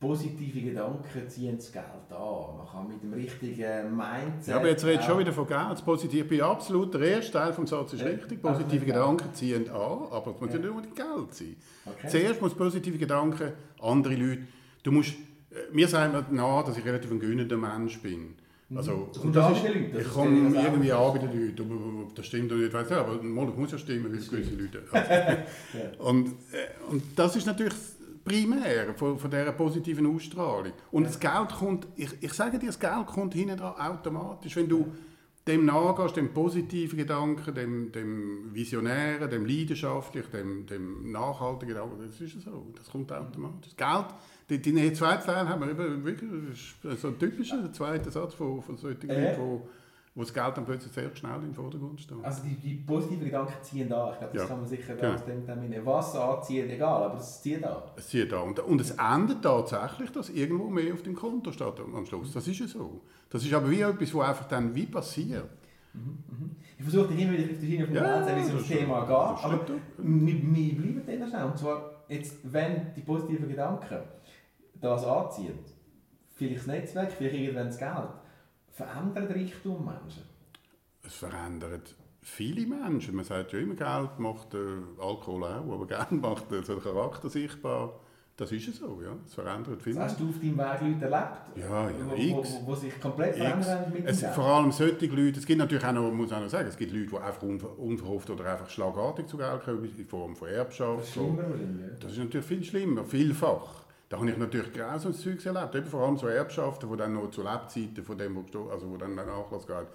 positive 0.00 0.60
Gedanken 0.60 1.28
ziehen 1.28 1.56
das 1.56 1.72
Geld 1.72 1.84
an. 2.10 2.56
Man 2.56 2.66
kann 2.70 2.88
mit 2.88 3.02
dem 3.02 3.12
richtigen 3.12 3.96
Mindset... 3.96 4.46
Ja, 4.46 4.56
aber 4.56 4.68
jetzt 4.68 4.84
redest 4.84 5.04
du 5.08 5.10
schon 5.10 5.18
wieder 5.18 5.32
von 5.32 5.46
Geld. 5.46 5.70
Das 5.72 5.82
Positive, 5.82 6.22
ich 6.22 6.28
bin 6.28 6.40
absolut, 6.40 6.94
der 6.94 7.00
erste 7.00 7.32
Teil 7.32 7.52
des 7.52 7.68
Satzes 7.70 7.94
ist 7.94 8.06
Ja. 8.06 8.12
richtig. 8.12 8.40
Positive 8.40 8.76
mit 8.78 8.86
Gedanken 8.86 9.34
ziehen 9.34 9.68
an, 9.68 10.06
aber 10.10 10.30
es 10.34 10.40
muss 10.40 10.52
Ja. 10.52 10.58
nicht 10.58 10.68
unbedingt 10.70 10.96
Geld 10.96 11.34
sein. 11.34 11.56
Okay. 11.84 12.08
Zuerst 12.08 12.40
muss 12.40 12.54
positive 12.54 12.96
Gedanken, 12.96 13.52
andere 13.82 14.14
Leute, 14.14 14.42
du 14.84 14.92
musst, 14.92 15.14
äh, 15.50 15.72
mir 15.72 15.88
sagen 15.88 16.12
wir 16.12 16.24
nach, 16.30 16.64
dass 16.64 16.78
ich 16.78 16.84
relativ 16.84 17.10
ein 17.10 17.18
gönnender 17.18 17.56
Mensch 17.56 18.00
bin. 18.00 18.36
Also, 18.74 19.08
Das 19.12 19.22
kommt 19.22 19.34
das 19.34 19.46
an 19.46 19.54
ist, 19.54 19.94
das 19.94 20.02
ich 20.02 20.12
komme 20.12 20.52
das 20.52 20.64
irgendwie 20.64 20.92
an 20.92 21.12
bei 21.12 21.18
den 21.18 21.46
Leuten, 21.46 21.72
ob, 21.72 22.02
ob 22.08 22.14
das 22.14 22.26
stimmt 22.26 22.52
oder 22.52 22.60
nicht, 22.60 22.72
weiß 22.74 22.84
ich 22.84 22.90
nicht, 22.90 22.98
aber 22.98 23.22
mal, 23.22 23.46
das 23.46 23.56
muss 23.56 23.72
ja 23.72 23.78
stimmen, 23.78 24.12
weil 24.12 24.18
es 24.18 24.30
gewisse 24.30 24.54
Leute 24.54 24.82
also, 24.92 25.98
und, 26.10 26.28
äh, 26.28 26.90
und 26.90 27.02
das 27.16 27.36
ist 27.36 27.46
natürlich 27.46 27.72
das 27.72 27.96
primär 28.24 28.94
von, 28.94 29.18
von 29.18 29.30
dieser 29.30 29.52
positiven 29.52 30.06
Ausstrahlung. 30.14 30.72
Und 30.90 31.04
das 31.04 31.18
Geld 31.18 31.48
kommt, 31.58 31.86
ich, 31.96 32.10
ich 32.20 32.32
sage 32.34 32.58
dir, 32.58 32.66
das 32.66 32.78
Geld 32.78 33.06
kommt 33.06 33.32
hinten 33.32 33.56
dran 33.56 33.74
automatisch, 33.74 34.54
wenn 34.56 34.68
du 34.68 34.92
dem 35.46 35.64
nachgehst, 35.64 36.16
dem 36.16 36.34
positiven 36.34 36.98
Gedanken, 36.98 37.54
dem, 37.54 37.90
dem 37.90 38.54
visionären, 38.54 39.30
dem 39.30 39.46
leidenschaftlichen, 39.46 40.30
dem, 40.30 40.66
dem 40.66 41.10
nachhaltigen 41.10 41.74
Gedanken, 41.74 42.06
das 42.06 42.20
ist 42.20 42.42
so, 42.42 42.66
das 42.76 42.90
kommt 42.90 43.10
automatisch. 43.10 43.74
Das 43.74 43.76
Geld, 43.76 44.14
die, 44.50 44.60
die 44.60 44.92
zweite 44.92 45.26
Teil 45.26 45.48
haben 45.48 45.60
wir 45.60 45.70
eben 45.70 46.04
wirklich, 46.04 46.76
so 47.00 47.08
ein 47.08 47.18
typischer 47.18 47.60
der 47.62 47.72
zweite 47.72 48.10
Satz 48.10 48.34
von, 48.34 48.62
von 48.62 48.76
solchen 48.76 49.08
Äh. 49.10 49.30
Leuten, 49.30 49.40
wo, 49.40 49.68
wo 50.14 50.22
das 50.22 50.32
Geld 50.34 50.56
dann 50.56 50.64
plötzlich 50.64 50.92
sehr 50.92 51.14
schnell 51.14 51.36
im 51.44 51.54
Vordergrund 51.54 52.00
steht. 52.00 52.16
Also 52.24 52.42
die, 52.42 52.54
die 52.56 52.74
positiven 52.76 53.26
Gedanken 53.26 53.52
ziehen 53.62 53.88
da. 53.88 54.12
Ich 54.12 54.18
glaube, 54.18 54.32
das 54.34 54.42
Ja. 54.42 54.48
kann 54.48 54.60
man 54.60 54.68
sicher 54.68 54.94
Genau. 54.96 55.14
aus 55.14 55.24
dem 55.24 55.44
Termin 55.46 55.74
was 55.84 56.16
anziehen, 56.16 56.68
egal, 56.70 57.02
aber 57.04 57.18
es 57.18 57.40
zieht 57.42 57.62
an. 57.64 57.82
Es 57.96 58.08
zieht 58.08 58.32
an. 58.32 58.48
Und, 58.48 58.58
und 58.60 58.80
es 58.80 58.90
endet 58.92 59.42
tatsächlich, 59.42 60.10
dass 60.10 60.30
irgendwo 60.30 60.68
mehr 60.68 60.92
auf 60.94 61.02
dem 61.02 61.14
Konto 61.14 61.52
steht 61.52 61.78
am 61.80 62.04
Schluss. 62.06 62.32
Das 62.32 62.48
ist 62.48 62.58
ja 62.58 62.66
so. 62.66 63.00
Das 63.30 63.44
ist 63.44 63.52
aber 63.52 63.70
wie 63.70 63.80
etwas, 63.82 64.14
was 64.14 64.28
einfach 64.28 64.48
dann 64.48 64.74
wie 64.74 64.86
passiert. 64.86 65.48
Ich 66.78 66.84
versuche 66.84 67.08
dich 67.08 67.20
immer 67.22 67.32
wieder 67.32 67.44
auf 67.52 67.58
die 67.60 67.66
Schiene 67.66 67.86
von 67.86 67.94
Ja, 67.94 68.20
ja, 68.26 68.36
wie 68.36 68.40
es 68.40 68.50
um 68.50 68.58
das 68.58 68.66
Thema 68.68 69.00
geht. 69.02 69.44
Aber 69.44 69.60
wir, 69.98 70.34
wir 70.54 70.74
bleiben 71.02 71.20
dann 71.20 71.28
schnell. 71.28 71.44
Und 71.44 71.58
zwar, 71.58 71.90
jetzt, 72.08 72.36
wenn 72.44 72.92
die 72.94 73.00
positiven 73.02 73.48
Gedanken 73.48 73.98
das 74.80 75.04
anziehen, 75.04 75.58
vielleicht 76.34 76.60
das 76.60 76.66
Netzwerk, 76.66 77.12
vielleicht 77.12 77.36
irgendwann 77.36 77.66
das 77.66 77.78
Geld, 77.78 78.08
verändert 78.70 79.30
Reichtum 79.30 79.84
Menschen. 79.84 80.22
Es 81.02 81.14
verändert 81.14 81.94
viele 82.22 82.66
Menschen. 82.66 83.16
Man 83.16 83.24
sagt 83.24 83.52
ja 83.52 83.58
immer, 83.58 83.74
Geld 83.74 84.18
macht 84.18 84.54
äh, 84.54 84.58
Alkohol 85.00 85.44
auch, 85.44 85.72
aber 85.72 85.86
Geld 85.86 86.12
macht 86.22 86.52
äh, 86.52 86.62
so 86.62 86.74
den 86.74 86.82
Charakter 86.82 87.28
sichtbar. 87.28 88.00
Das 88.36 88.52
ist 88.52 88.66
ja 88.68 88.72
so, 88.72 89.02
ja. 89.02 89.16
Es 89.26 89.34
verändert 89.34 89.82
viele 89.82 89.96
Das 89.96 90.12
hast 90.12 90.20
du 90.20 90.28
auf 90.28 90.36
deinem 90.38 90.58
Weg 90.58 90.80
Leute 90.80 91.12
erlebt, 91.12 91.56
Ja, 91.56 91.90
ja, 91.90 91.96
wo, 92.06 92.66
wo, 92.66 92.74
sich 92.76 93.00
komplett 93.00 93.40
haben 93.40 93.92
mit 93.92 94.04
dem 94.04 94.06
Es, 94.06 94.20
Geld. 94.20 94.32
vor 94.32 94.44
allem 94.44 94.70
solche 94.70 95.06
Leute, 95.06 95.40
es 95.40 95.44
gibt 95.46 95.58
natürlich 95.58 95.84
auch 95.84 95.92
noch, 95.92 96.12
muss 96.12 96.32
auch 96.32 96.40
noch 96.40 96.48
sagen, 96.48 96.68
es 96.68 96.76
gibt 96.76 96.92
Leute, 96.92 97.06
die 97.08 97.16
einfach 97.16 97.42
unver, 97.42 97.76
unverhofft 97.76 98.30
oder 98.30 98.44
einfach 98.44 98.70
schlagartig 98.70 99.26
zu 99.26 99.38
Geld 99.38 99.64
kommen, 99.64 99.84
in 99.84 100.06
Form 100.06 100.36
von 100.36 100.46
Erbschaft. 100.46 101.00
Das 101.00 101.08
ist 101.08 101.14
so. 101.14 101.24
schlimmer 101.24 101.42
ja. 101.48 101.96
Das 101.98 102.12
ist 102.12 102.18
natürlich 102.18 102.46
viel 102.46 102.62
schlimmer, 102.62 103.04
vielfach. 103.04 103.82
Da 104.08 104.16
habe 104.18 104.30
ich 104.30 104.36
natürlich 104.38 104.72
grausames 104.72 105.20
Zeugs 105.20 105.44
erlebt. 105.44 105.74
Eben 105.74 105.86
vor 105.86 106.06
allem 106.06 106.16
so 106.16 106.26
Erbschaften, 106.28 106.90
die 106.90 106.96
dann 106.96 107.12
noch 107.14 107.30
zu 107.30 107.42
Lebzeiten 107.42 108.02
von 108.04 108.16
dem, 108.16 108.36
wo, 108.36 108.68
also 108.70 108.88
wo 108.90 108.96
dann 108.96 109.14
der 109.14 109.26
Nachlass 109.26 109.66
geht, 109.66 109.86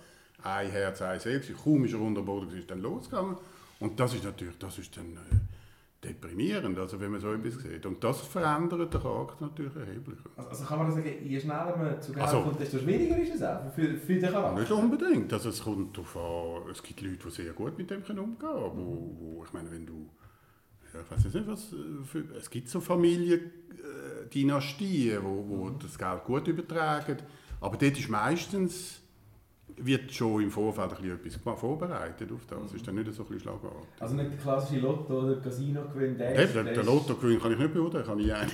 ein 0.43 0.69
Herz, 0.69 1.01
ein 1.01 1.19
Seele, 1.19 1.41
kaum 1.63 1.85
ist 1.85 1.93
er 1.93 2.01
unter 2.01 2.21
Boden, 2.21 2.55
ist 2.57 2.69
dann 2.69 2.81
losgegangen. 2.81 3.37
Und 3.79 3.99
das 3.99 4.13
ist 4.13 4.23
natürlich, 4.23 4.57
das 4.59 4.77
ist 4.77 4.95
dann 4.95 5.13
äh, 5.13 6.07
deprimierend, 6.07 6.77
also 6.77 6.99
wenn 6.99 7.11
man 7.11 7.21
so 7.21 7.33
etwas 7.33 7.55
sieht. 7.55 7.85
Und 7.85 8.03
das 8.03 8.21
verändert 8.21 8.93
den 8.93 9.01
Charakter 9.01 9.45
natürlich 9.45 9.75
erheblich. 9.75 10.19
Also, 10.35 10.49
also 10.49 10.65
kann 10.65 10.77
man 10.79 10.87
das 10.87 10.95
sagen, 10.97 11.13
je 11.23 11.39
schneller 11.39 11.75
man 11.77 12.01
zu 12.01 12.11
Geld 12.11 12.25
Also- 12.25 12.41
kommt, 12.43 12.59
desto 12.59 12.77
schwieriger 12.79 13.17
ist 13.17 13.35
es 13.35 13.41
auch 13.43 13.73
für, 13.73 13.95
für 13.97 14.13
den 14.19 14.31
Charakter. 14.31 14.59
Nicht 14.59 14.71
unbedingt. 14.71 15.33
Also 15.33 15.49
es 15.49 15.63
kommt 15.63 15.97
darauf 15.97 16.17
an, 16.17 16.69
es 16.71 16.83
gibt 16.83 17.01
Leute, 17.01 17.17
die 17.25 17.29
sehr 17.31 17.53
gut 17.53 17.77
mit 17.77 17.89
dem 17.89 18.03
können 18.03 18.19
umgehen 18.19 18.37
können. 18.39 18.71
Wo, 18.75 19.15
wo, 19.19 19.43
ich 19.45 19.53
meine, 19.53 19.71
wenn 19.71 19.85
du, 19.85 20.07
ich 21.01 21.11
weiß 21.11 21.33
nicht, 21.33 21.47
was 21.47 21.73
äh, 21.73 22.03
für, 22.05 22.23
es 22.37 22.49
gibt 22.49 22.69
so 22.69 22.79
Familiendynastien, 22.79 25.21
wo, 25.23 25.45
wo 25.47 25.69
das 25.71 25.97
Geld 25.97 26.23
gut 26.23 26.47
übertragen. 26.47 27.17
Aber 27.61 27.77
dort 27.77 27.97
ist 27.97 28.09
meistens 28.09 28.99
wird 29.75 30.13
schon 30.13 30.43
im 30.43 30.51
Vorfeld 30.51 30.91
ein 30.93 31.17
bisschen 31.17 31.41
etwas 31.41 31.59
vorbereitet 31.59 32.31
auf 32.31 32.45
das. 32.45 32.65
Es 32.65 32.73
ist 32.75 32.87
dann 32.87 32.93
nicht 32.95 33.11
so 33.11 33.25
ein 33.27 33.39
schlagartig. 33.39 33.89
Also 33.99 34.13
nicht 34.15 34.29
der 34.31 34.37
klassische 34.37 34.81
Lotto- 34.81 35.21
oder 35.23 35.37
Casino-Gewinn, 35.41 36.15
der 36.17 36.33
der, 36.35 36.45
der 36.47 36.63
der 36.65 36.77
ist- 36.81 36.85
Lottogewinn 36.85 37.39
kann 37.39 37.53
ich 37.53 37.57
nicht 37.57 37.73
beurteilen, 37.73 38.03
ich 38.03 38.09
habe 38.09 38.21
nie 38.21 38.31
einen. 38.31 38.51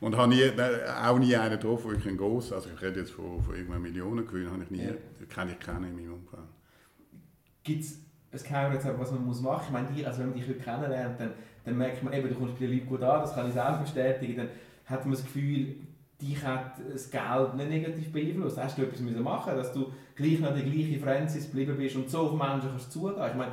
Und 0.00 0.16
habe 0.16 0.34
nie, 0.34 0.50
auch 1.04 1.18
nie 1.18 1.36
einen 1.36 1.58
getroffen, 1.60 1.90
wirklich 1.90 2.08
einen 2.08 2.16
grossen, 2.16 2.54
also 2.54 2.70
ich 2.74 2.80
rede 2.80 3.00
jetzt 3.00 3.12
von, 3.12 3.42
von 3.42 3.54
irgendeinem 3.54 3.82
Millionengewinn, 3.82 4.50
habe 4.50 4.62
ich 4.62 4.70
nie, 4.70 4.84
Ja. 4.84 4.94
kenne 5.28 5.52
ich 5.52 5.58
keinen 5.58 5.84
in 5.90 5.96
meinem 5.96 6.14
Umfeld. 6.14 6.42
Gibt 7.62 7.84
es 8.34 8.44
ein 8.44 8.48
Geheimrezept, 8.48 8.98
was 8.98 9.10
man 9.12 9.24
muss 9.24 9.40
machen 9.40 9.72
muss? 9.72 9.82
Ich 9.90 9.94
meine, 9.96 10.06
also 10.06 10.20
wenn 10.20 10.30
man 10.30 10.38
dich 10.38 10.64
kennenlernt, 10.64 11.20
dann, 11.20 11.30
dann 11.64 11.76
merkt 11.76 12.02
man 12.02 12.12
eben, 12.12 12.28
du 12.28 12.34
kommst 12.34 12.58
bei 12.58 12.66
den 12.66 12.74
Leuten 12.74 12.88
gut 12.88 13.02
an, 13.02 13.20
das 13.20 13.34
kann 13.34 13.46
ich 13.46 13.54
selber 13.54 13.78
bestätigen, 13.82 14.36
dann 14.36 14.48
hat 14.86 15.04
man 15.04 15.12
das 15.12 15.22
Gefühl, 15.22 15.76
dich 16.20 16.44
hat 16.44 16.74
das 16.92 17.10
Geld 17.10 17.54
nicht 17.54 17.70
negativ 17.70 18.12
beeinflusst. 18.12 18.58
Hast 18.58 18.78
du 18.78 18.82
etwas 18.82 19.00
müssen 19.00 19.22
machen 19.22 19.56
dass 19.56 19.72
du 19.72 19.92
gleich 20.14 20.40
noch 20.40 20.54
der 20.54 20.62
gleiche 20.62 20.98
Francis 20.98 21.46
geblieben 21.46 21.76
bist 21.76 21.96
und 21.96 22.08
so 22.08 22.20
auf 22.20 22.32
Menschen 22.32 22.70
kannst 22.70 22.92
zugehen? 22.92 23.16
Ich 23.28 23.34
meine, 23.34 23.52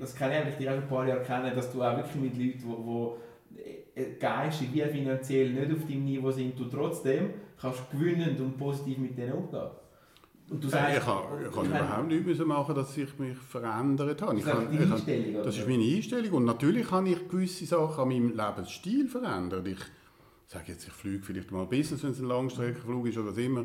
das 0.00 0.14
kenne 0.14 0.38
ich, 0.38 0.44
weil 0.44 0.48
ich 0.48 0.56
dich 0.56 0.68
auch 0.68 0.74
ein 0.74 0.88
paar 0.88 1.06
Jahre 1.06 1.22
kenne, 1.22 1.54
dass 1.54 1.72
du 1.72 1.82
auch 1.82 1.96
wirklich 1.96 2.16
mit 2.16 2.36
Leuten, 2.36 2.58
die, 2.58 4.02
die 4.02 4.18
geistig 4.18 4.68
wie 4.72 4.82
finanziell 4.82 5.50
nicht 5.50 5.72
auf 5.72 5.86
deinem 5.86 6.04
Niveau 6.04 6.30
sind, 6.30 6.58
du 6.58 6.64
trotzdem 6.64 7.30
kannst 7.60 7.90
gewinnend 7.90 8.40
und 8.40 8.56
positiv 8.56 8.98
mit 8.98 9.18
denen 9.18 9.32
umgehen. 9.32 9.70
Und 10.50 10.64
du 10.64 10.68
sagst, 10.68 10.98
ich 10.98 11.04
kann, 11.04 11.22
ich 11.46 11.54
kann 11.54 11.66
überhaupt 11.66 12.08
nichts 12.08 12.26
müssen 12.26 12.48
machen, 12.48 12.74
dass 12.74 12.96
ich 12.96 13.18
mich 13.20 13.38
verändert 13.38 14.20
habe. 14.20 14.36
Ich 14.36 14.44
Das 14.44 14.58
ist 14.58 14.66
kann, 14.66 15.08
ich 15.08 15.32
kann, 15.32 15.44
das 15.44 15.56
ist 15.56 15.68
meine 15.68 15.84
Einstellung. 15.84 16.32
Und 16.32 16.44
natürlich 16.44 16.90
habe 16.90 17.08
ich 17.08 17.28
gewisse 17.28 17.66
Sachen 17.66 18.02
an 18.02 18.08
meinem 18.08 18.36
Lebensstil 18.36 19.08
verändert. 19.08 19.68
Ich 19.68 19.78
sage 20.48 20.72
jetzt, 20.72 20.88
ich 20.88 20.92
fliege 20.92 21.22
vielleicht 21.22 21.52
mal 21.52 21.66
Business, 21.66 22.02
wenn 22.02 22.10
es 22.10 22.18
ein 22.18 22.26
Langstreckenflug 22.26 23.06
ist 23.06 23.18
oder 23.18 23.30
was 23.30 23.38
immer. 23.38 23.64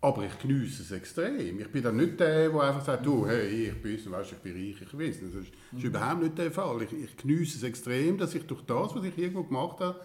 Aber 0.00 0.24
ich 0.24 0.38
genieße 0.38 0.82
es 0.82 0.92
extrem. 0.92 1.58
Ich 1.58 1.68
bin 1.72 1.82
dann 1.82 1.96
nicht 1.96 2.20
der, 2.20 2.50
der 2.50 2.60
einfach 2.60 2.84
sagt, 2.84 3.04
du, 3.04 3.26
hey, 3.26 3.70
ich 3.70 3.82
bin, 3.82 4.12
weißt, 4.12 4.32
ich 4.32 4.38
bin 4.38 4.52
reich, 4.52 4.76
ich 4.80 4.98
weiß. 4.98 5.20
Das 5.22 5.34
ist, 5.34 5.52
das 5.72 5.78
ist 5.78 5.84
überhaupt 5.84 6.22
nicht 6.22 6.38
der 6.38 6.52
Fall. 6.52 6.82
Ich, 6.82 6.92
ich 6.92 7.16
genieße 7.16 7.58
es 7.58 7.62
extrem, 7.64 8.16
dass 8.16 8.32
ich 8.36 8.46
durch 8.46 8.62
das, 8.62 8.94
was 8.94 9.02
ich 9.02 9.18
irgendwo 9.18 9.42
gemacht 9.42 9.80
habe, 9.80 10.00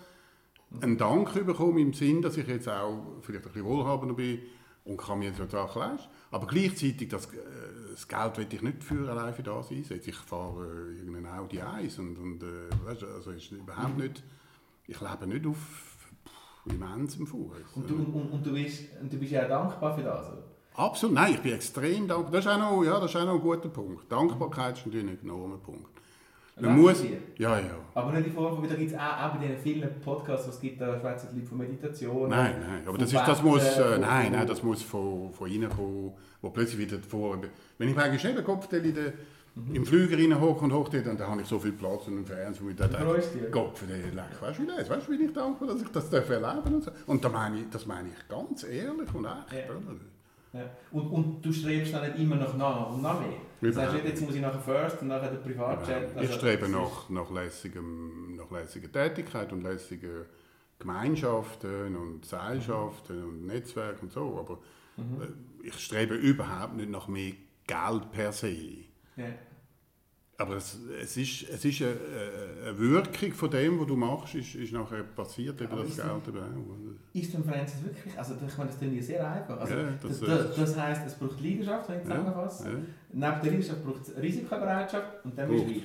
einen 0.82 0.97
Dank 0.97 1.32
bekomme 1.45 1.80
im 1.80 1.93
Sinn, 1.93 2.23
dass 2.23 2.38
ich 2.38 2.47
jetzt 2.47 2.67
auch 2.67 3.17
vielleicht 3.21 3.45
ein 3.45 3.51
bisschen 3.51 3.65
wohlhabender 3.65 4.15
bin 4.15 4.39
und 4.88 4.97
kann 4.97 5.19
mir 5.19 5.34
Sachen 5.34 5.80
leisten. 5.80 6.08
Aber 6.32 6.47
gleichzeitig, 6.47 7.10
das, 7.10 7.26
äh, 7.26 7.38
das 7.91 8.08
Geld 8.08 8.38
will 8.38 8.47
ich 8.50 8.62
nicht 8.62 8.84
für 8.84 9.10
allein 9.10 9.34
für 9.34 9.43
das 9.43 9.69
einsetzen. 9.69 10.10
Ich 10.10 10.15
fahre 10.15 10.65
äh, 10.65 10.97
irgendeinen 10.97 11.28
Audi 11.28 11.62
1 11.62 12.00
und, 12.00 12.17
und 12.17 12.43
äh, 12.43 12.69
weißt, 12.86 13.04
also 13.04 13.32
ist 13.32 13.52
überhaupt 13.52 13.97
nicht, 13.97 14.23
ich 14.88 15.00
lebe 15.02 15.28
nicht 15.28 15.45
auf 15.45 15.58
immensem 16.65 17.28
Fuß. 17.28 17.58
Und 17.76 17.89
du, 17.89 17.95
und, 17.95 18.32
und, 18.32 18.45
du 18.45 18.54
bist, 18.54 18.84
und 19.02 19.12
du 19.12 19.17
bist 19.17 19.32
ja 19.32 19.47
dankbar 19.47 19.95
für 19.95 20.04
das, 20.04 20.28
oder? 20.28 20.43
Absolut, 20.76 21.15
nein, 21.15 21.34
ich 21.34 21.41
bin 21.41 21.54
extrem 21.54 22.08
dankbar. 22.08 22.32
Das 22.32 22.45
ist 22.45 22.52
auch 22.52 22.60
noch, 22.60 22.84
ja, 22.84 23.00
das 23.00 23.10
ist 23.10 23.15
auch 23.17 23.26
noch 23.26 23.36
ein 23.36 23.41
guter 23.41 23.69
Punkt. 23.69 24.12
Dankbarkeit 24.12 24.78
ist 24.78 24.86
natürlich 24.86 25.08
ein 25.08 25.19
enormer 25.21 25.58
Punkt. 25.58 25.89
Man 26.60 26.80
muss, 26.80 27.04
ja, 27.38 27.60
ja. 27.60 27.62
Aber 27.93 28.12
nicht 28.13 28.28
in 28.28 28.34
Form 28.34 28.56
von, 28.56 28.67
da 28.67 28.76
gibt 28.76 28.91
es 28.91 28.98
auch, 28.98 29.02
auch 29.26 29.36
bei 29.36 29.46
diesen 29.46 29.58
vielen 29.60 30.02
Podcasts, 30.02 30.48
was 30.48 30.56
es 30.56 30.62
gibt, 30.62 30.82
da 30.82 31.00
schwätzen 31.00 31.30
Leute 31.36 31.48
von 31.48 31.58
Meditation. 31.60 32.30
Nein, 32.30 32.56
nein, 32.60 32.82
aber 32.88 32.98
das, 32.98 33.13
ist, 33.13 33.28
das 33.28 33.43
muss, 33.43 33.63
äh, 33.63 33.72
von- 33.93 34.02
nein, 34.02 34.32
nein, 34.32 34.48
das 34.48 34.63
muss 34.63 34.82
von, 34.84 35.32
von 35.34 35.52
innen 35.52 35.70
kommen, 35.70 36.13
wo 36.41 36.50
plötzlich 36.50 36.80
wieder 36.80 36.98
vor, 37.00 37.38
wenn 37.78 37.89
ich 37.89 37.96
mir 37.96 38.04
eigentlich 38.04 38.26
eben 38.26 38.43
Kopfteil 38.43 38.86
in 38.86 38.93
der, 38.96 39.13
im 39.74 39.86
Flüger 39.86 40.17
rein 40.17 40.39
hocke 40.39 40.65
und 40.65 40.74
hocke, 40.74 41.02
dann, 41.02 41.17
dann 41.17 41.30
habe 41.30 41.41
ich 41.41 41.48
so 41.48 41.58
viel 41.60 41.72
Platz 41.72 42.08
und 42.08 42.17
einen 42.17 42.26
Fernseher, 42.26 42.63
wo 42.65 42.70
ich 42.70 42.76
dann 42.76 42.91
denke. 42.91 43.06
Gott, 43.52 43.78
für 43.78 43.86
den 43.88 44.15
weißt 44.15 44.60
du, 44.60 44.63
wie 44.63 44.67
das, 44.67 44.89
weißt 44.89 45.08
du, 45.08 45.12
wie 45.12 45.24
ich 45.26 45.34
dankbar, 45.34 45.67
dass 45.70 45.82
ich 45.82 45.88
das 45.89 46.10
darf 46.12 46.30
erleben 46.30 46.76
und 46.76 46.84
so. 46.84 46.91
Und 47.08 47.24
da 47.26 47.30
meine 47.30 47.58
ich, 47.58 47.70
das 47.72 47.86
meine 47.88 48.10
ich 48.10 48.28
ganz 48.28 48.63
ehrlich 48.63 49.13
und 49.15 49.26
echt, 49.26 49.54
Ja. 49.54 49.74
Ja. 50.54 50.62
Und, 50.92 51.08
und 51.10 51.42
du 51.46 51.52
strebst 51.52 51.94
dann 51.94 52.08
nicht 52.08 52.20
immer 52.20 52.36
noch 52.38 52.56
nach 52.58 52.90
und 52.92 53.02
nach 53.02 53.20
mehr. 53.20 53.30
Du 53.62 53.72
sagst 53.72 53.94
nicht, 53.96 54.06
jetzt 54.06 54.22
muss 54.22 54.36
ich 54.36 54.42
nachher 54.42 54.60
First 54.60 55.02
und 55.02 55.10
nachher 55.10 55.32
den 55.32 55.42
Privatjet. 55.42 56.10
Ich 56.12 56.18
Also, 56.18 56.34
strebe 56.34 56.60
das 56.62 56.70
ist- 56.70 56.76
nach, 56.76 57.10
nach, 57.10 57.32
lässigem, 57.32 58.36
nach 58.36 58.50
lässiger 58.52 58.92
Tätigkeit 58.92 59.52
und 59.52 59.62
lässigen 59.64 60.26
Gemeinschaften 60.80 61.96
und 61.96 62.26
Seilschaften 62.26 63.24
und 63.24 63.46
Netzwerken 63.48 64.06
und 64.06 64.12
so, 64.12 64.38
aber 64.40 64.60
Mhm. 64.98 65.22
äh, 65.22 65.68
ich 65.68 65.78
strebe 65.80 66.16
überhaupt 66.16 66.76
nicht 66.76 66.90
nach 66.90 67.08
mehr 67.08 67.34
Geld 67.68 68.12
per 68.12 68.32
se. 68.32 68.56
Ja. 69.16 69.26
Aber 70.39 70.56
es, 70.58 70.78
es 71.02 71.17
ist, 71.17 71.50
es 71.50 71.65
ist 71.65 71.82
eine, 71.82 71.95
eine 72.67 72.78
Wirkung 72.78 73.32
von 73.34 73.50
dem, 73.50 73.80
was 73.80 73.88
du 73.88 73.95
machst, 73.95 74.36
ist, 74.36 74.54
ist 74.54 74.71
nachher 74.71 75.02
passiert, 75.04 75.60
eben 75.60 75.71
das 75.76 75.95
Geld 75.95 76.28
eben 76.28 76.38
auch. 76.38 77.19
Ist 77.19 77.34
denn 77.34 77.43
Francis 77.43 77.84
wirklich, 77.84 78.15
also 78.17 78.36
ich 78.36 78.58
meine, 78.58 78.69
das 78.69 78.78
klingt 78.78 78.95
ja 78.97 79.02
sehr 79.02 79.32
einfach. 79.32 79.60
Also, 79.60 79.73
Ja, 79.73 79.84
das, 80.00 80.19
das- 80.19 80.28
das, 80.30 80.56
das 80.56 80.78
heisst, 80.80 81.08
es 81.08 81.15
braucht 81.15 81.41
Leidenschaft, 81.41 81.89
wenn 81.89 81.97
ich 81.97 82.04
zusammenfasse. 82.06 82.65
ja. 82.69 82.76
Neben 83.13 83.19
der 83.41 83.52
Leidenschaft 83.52 83.84
braucht 83.84 84.02
es 84.08 84.15
Risikobereitschaft 84.21 85.26
und 85.26 85.36
dann 85.38 85.50
bist 85.50 85.63
du 85.65 85.69
reich. 85.71 85.84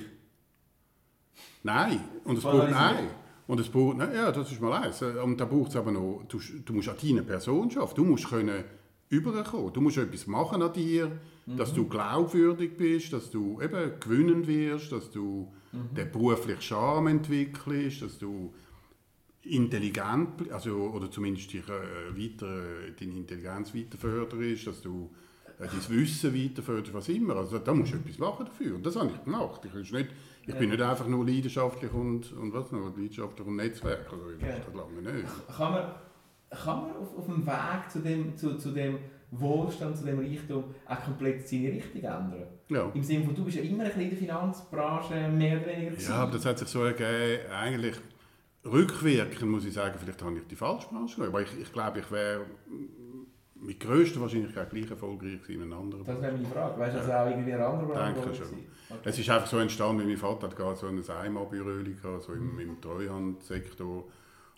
Nein, 1.63 1.99
und 2.25 2.37
es 2.37 2.43
braucht, 2.43 2.69
nein. 2.69 3.07
Und 3.47 3.59
es 3.59 3.69
braucht, 3.69 3.97
nein, 3.97 4.13
ja, 4.13 4.31
das 4.31 4.51
ist 4.51 4.61
mal 4.61 4.83
eins. 4.83 5.01
Und 5.01 5.39
da 5.39 5.45
braucht 5.45 5.69
es 5.71 5.75
aber 5.75 5.91
noch, 5.91 6.23
du, 6.27 6.39
du 6.63 6.73
musst 6.73 6.89
an 6.89 6.95
deiner 7.01 7.23
Person 7.23 7.69
arbeiten. 7.75 7.95
Du 7.95 8.03
musst 8.05 8.29
können 8.29 8.63
überkommen. 9.09 9.73
Du 9.73 9.81
musst 9.81 9.97
etwas 9.97 10.27
machen 10.27 10.61
an 10.61 10.71
dir, 10.73 11.11
dass 11.45 11.73
du 11.73 11.87
glaubwürdig 11.87 12.77
bist, 12.77 13.11
dass 13.13 13.29
du 13.31 13.61
eben 13.61 13.99
gewinnen 13.99 14.47
wirst, 14.47 14.91
dass 14.91 15.09
du 15.11 15.51
den 15.71 16.11
beruflichen 16.11 16.61
Charme 16.61 17.07
entwickelst, 17.07 18.01
dass 18.03 18.17
du 18.19 18.53
intelligent, 19.43 20.51
also, 20.51 20.91
oder 20.93 21.11
zumindest 21.11 21.51
dich, 21.51 21.63
äh, 21.67 22.15
weiter, 22.15 22.63
deine 22.99 23.13
Intelligenz 23.17 23.75
weiter 23.75 23.97
förderst, 23.97 24.67
dass 24.67 24.81
du 24.81 25.09
äh, 25.59 25.67
dein 25.67 25.89
Wissen 25.97 26.33
weiter 26.33 26.61
förderst, 26.61 26.93
was 26.93 27.09
immer. 27.09 27.35
Also 27.35 27.59
da 27.59 27.73
musst 27.73 27.93
du 27.93 27.97
etwas 27.97 28.17
machen 28.19 28.45
dafür. 28.45 28.75
Und 28.75 28.85
das 28.85 28.95
habe 28.95 29.09
ich 29.13 29.23
gemacht. 29.23 29.61
Ich, 29.65 29.73
ist 29.75 29.91
nicht, 29.91 30.09
ich 30.47 30.55
bin 30.55 30.69
nicht 30.69 30.81
einfach 30.81 31.07
nur 31.07 31.25
leidenschaftlich 31.25 31.91
und, 31.91 32.31
und 32.33 32.53
was 32.53 32.71
noch, 32.71 32.95
leidenschaftlich 32.95 33.45
und 33.47 33.55
Netzwerker. 33.57 34.13
Also, 34.13 34.31
ich 34.31 34.41
Ja. 34.41 34.59
das 34.59 34.73
lange 34.73 35.01
nicht. 35.01 35.27
Kann 35.57 35.71
man, 35.73 35.91
kann 36.49 36.81
man 36.83 36.95
auf, 36.95 37.17
auf 37.17 37.25
dem 37.25 37.45
Weg 37.45 37.89
zu 37.91 37.99
dem, 37.99 38.37
zu, 38.37 38.57
zu 38.57 38.71
dem 38.71 38.97
Wohlstand, 39.39 39.97
zu 39.97 40.05
dem 40.05 40.19
Reichtum 40.19 40.63
auch 40.87 41.03
komplett 41.03 41.47
seine 41.47 41.73
Richtung 41.73 42.01
ändern? 42.01 42.47
Ja. 42.69 42.91
Im 42.93 43.03
Sinne 43.03 43.25
von, 43.25 43.35
du 43.35 43.45
bist 43.45 43.57
ja 43.57 43.63
immer 43.63 43.83
ein 43.83 43.89
bisschen 43.89 44.03
in 44.03 44.09
der 44.09 44.17
Finanzbranche 44.19 45.29
mehr 45.29 45.57
oder 45.57 45.67
weniger 45.67 46.01
Ja, 46.01 46.15
aber 46.15 46.33
das 46.33 46.45
hat 46.45 46.59
sich 46.59 46.67
so 46.67 46.83
ergeben, 46.83 47.51
eigentlich 47.51 47.95
rückwirkend 48.65 49.49
muss 49.49 49.65
ich 49.65 49.73
sagen, 49.73 49.95
vielleicht 49.99 50.21
habe 50.21 50.37
ich 50.37 50.47
die 50.47 50.55
falsche 50.55 50.87
Branche 50.87 51.15
genommen. 51.15 51.33
Aber 51.33 51.41
ich, 51.41 51.59
ich 51.59 51.71
glaube, 51.71 51.99
ich 51.99 52.11
wäre 52.11 52.41
mit 53.55 53.79
größter 53.79 54.19
Wahrscheinlichkeit 54.21 54.69
gleich 54.69 54.89
erfolgreich 54.89 55.41
gewesen 55.41 55.63
in 55.63 55.71
einer 55.71 55.81
anderen 55.81 56.05
Das 56.05 56.21
wäre 56.21 56.33
meine 56.33 56.47
Frage. 56.47 56.79
Weißt 56.79 56.95
du, 56.95 56.99
also 56.99 57.11
auch 57.11 57.29
irgendwie 57.29 57.53
eine 57.53 57.65
andere 57.65 57.85
Branche 57.87 57.99
Danke 57.99 58.19
war 58.19 58.35
schon. 58.35 58.45
gewesen? 58.45 58.67
Okay. 58.89 59.09
Es 59.09 59.19
ist 59.19 59.29
einfach 59.29 59.47
so 59.47 59.57
entstanden, 59.57 59.99
weil 59.99 60.07
mein 60.07 60.17
Vater 60.17 60.47
hat 60.47 60.55
gerade 60.55 60.75
so 60.75 60.87
ein 60.87 61.01
Einmalbüro 61.09 62.19
so 62.19 62.33
im, 62.33 62.59
im 62.59 62.81
Treuhandsektor. 62.81 64.05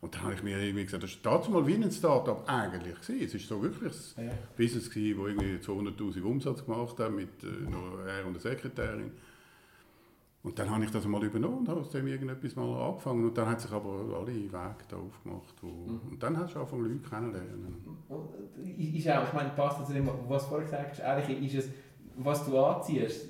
Und 0.01 0.13
dann 0.13 0.23
habe 0.23 0.34
ich 0.36 0.43
mir 0.43 0.60
irgendwie 0.62 0.84
gesagt, 0.86 1.03
das 1.03 1.17
war 1.25 1.39
damals 1.41 1.67
wie 1.67 1.75
ein 1.75 1.91
Start-up 1.91 2.43
eigentlich. 2.47 2.95
Gewesen. 3.01 3.25
Es 3.25 3.34
war 3.34 3.58
so 3.58 3.63
wirklich 3.63 3.93
ein 4.17 4.27
Ja. 4.27 4.34
Business, 4.55 4.89
gewesen, 4.89 5.17
das 5.19 5.27
irgendwie 5.27 5.89
200'000 5.89 6.21
Umsatz 6.23 6.65
gemacht 6.65 6.99
hat, 6.99 7.12
mit 7.12 7.29
äh, 7.43 7.69
nur 7.69 8.05
er 8.05 8.25
und 8.25 8.34
der 8.34 8.41
Sekretärin. 8.41 9.12
Und 10.43 10.60
dann 10.60 10.69
habe 10.69 10.84
ich 10.86 10.91
das 10.91 11.08
mal 11.08 11.23
übernommen 11.23 11.60
und 11.60 11.69
habe 11.69 11.79
aus 11.79 11.89
dem 11.89 12.05
irgendetwas 12.05 12.55
mal 12.55 12.88
angefangen. 12.89 13.25
Und 13.25 13.36
dann 13.36 13.49
hat 13.49 13.60
sich 13.62 13.71
aber 13.71 13.89
alle 14.15 14.27
Wege 14.27 14.51
da 14.51 14.95
aufgemacht. 14.97 15.55
Wo, 15.62 15.67
Und 16.12 16.21
dann 16.21 16.38
hast 16.38 16.53
du 16.53 16.60
angefangen, 16.60 16.84
Leute 16.84 17.10
kennenzulernen. 17.10 17.84
Ist 18.93 19.10
auch, 19.10 19.27
ich 19.27 19.34
meine, 19.34 19.49
passt 19.55 19.88
zu 19.88 19.91
dem, 19.91 20.08
was 20.27 20.43
du 20.43 20.49
vorher 20.49 20.65
gesagt 20.67 20.91
hast, 20.91 21.01
eigentlich 21.01 21.55
ist 21.55 21.65
es, 21.65 21.71
was 22.17 22.45
du 22.45 22.60
anziehst, 22.60 23.25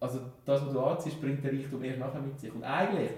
also 0.00 0.20
das, 0.44 0.64
was 0.64 0.72
du 0.72 0.80
anziehst, 0.80 1.20
bringt 1.20 1.42
der 1.44 1.52
Reichtum 1.52 1.82
erst 1.82 1.98
nachher 1.98 2.20
mit 2.20 2.38
sich. 2.38 2.52
Und 2.52 2.62
eigentlich, 2.62 3.10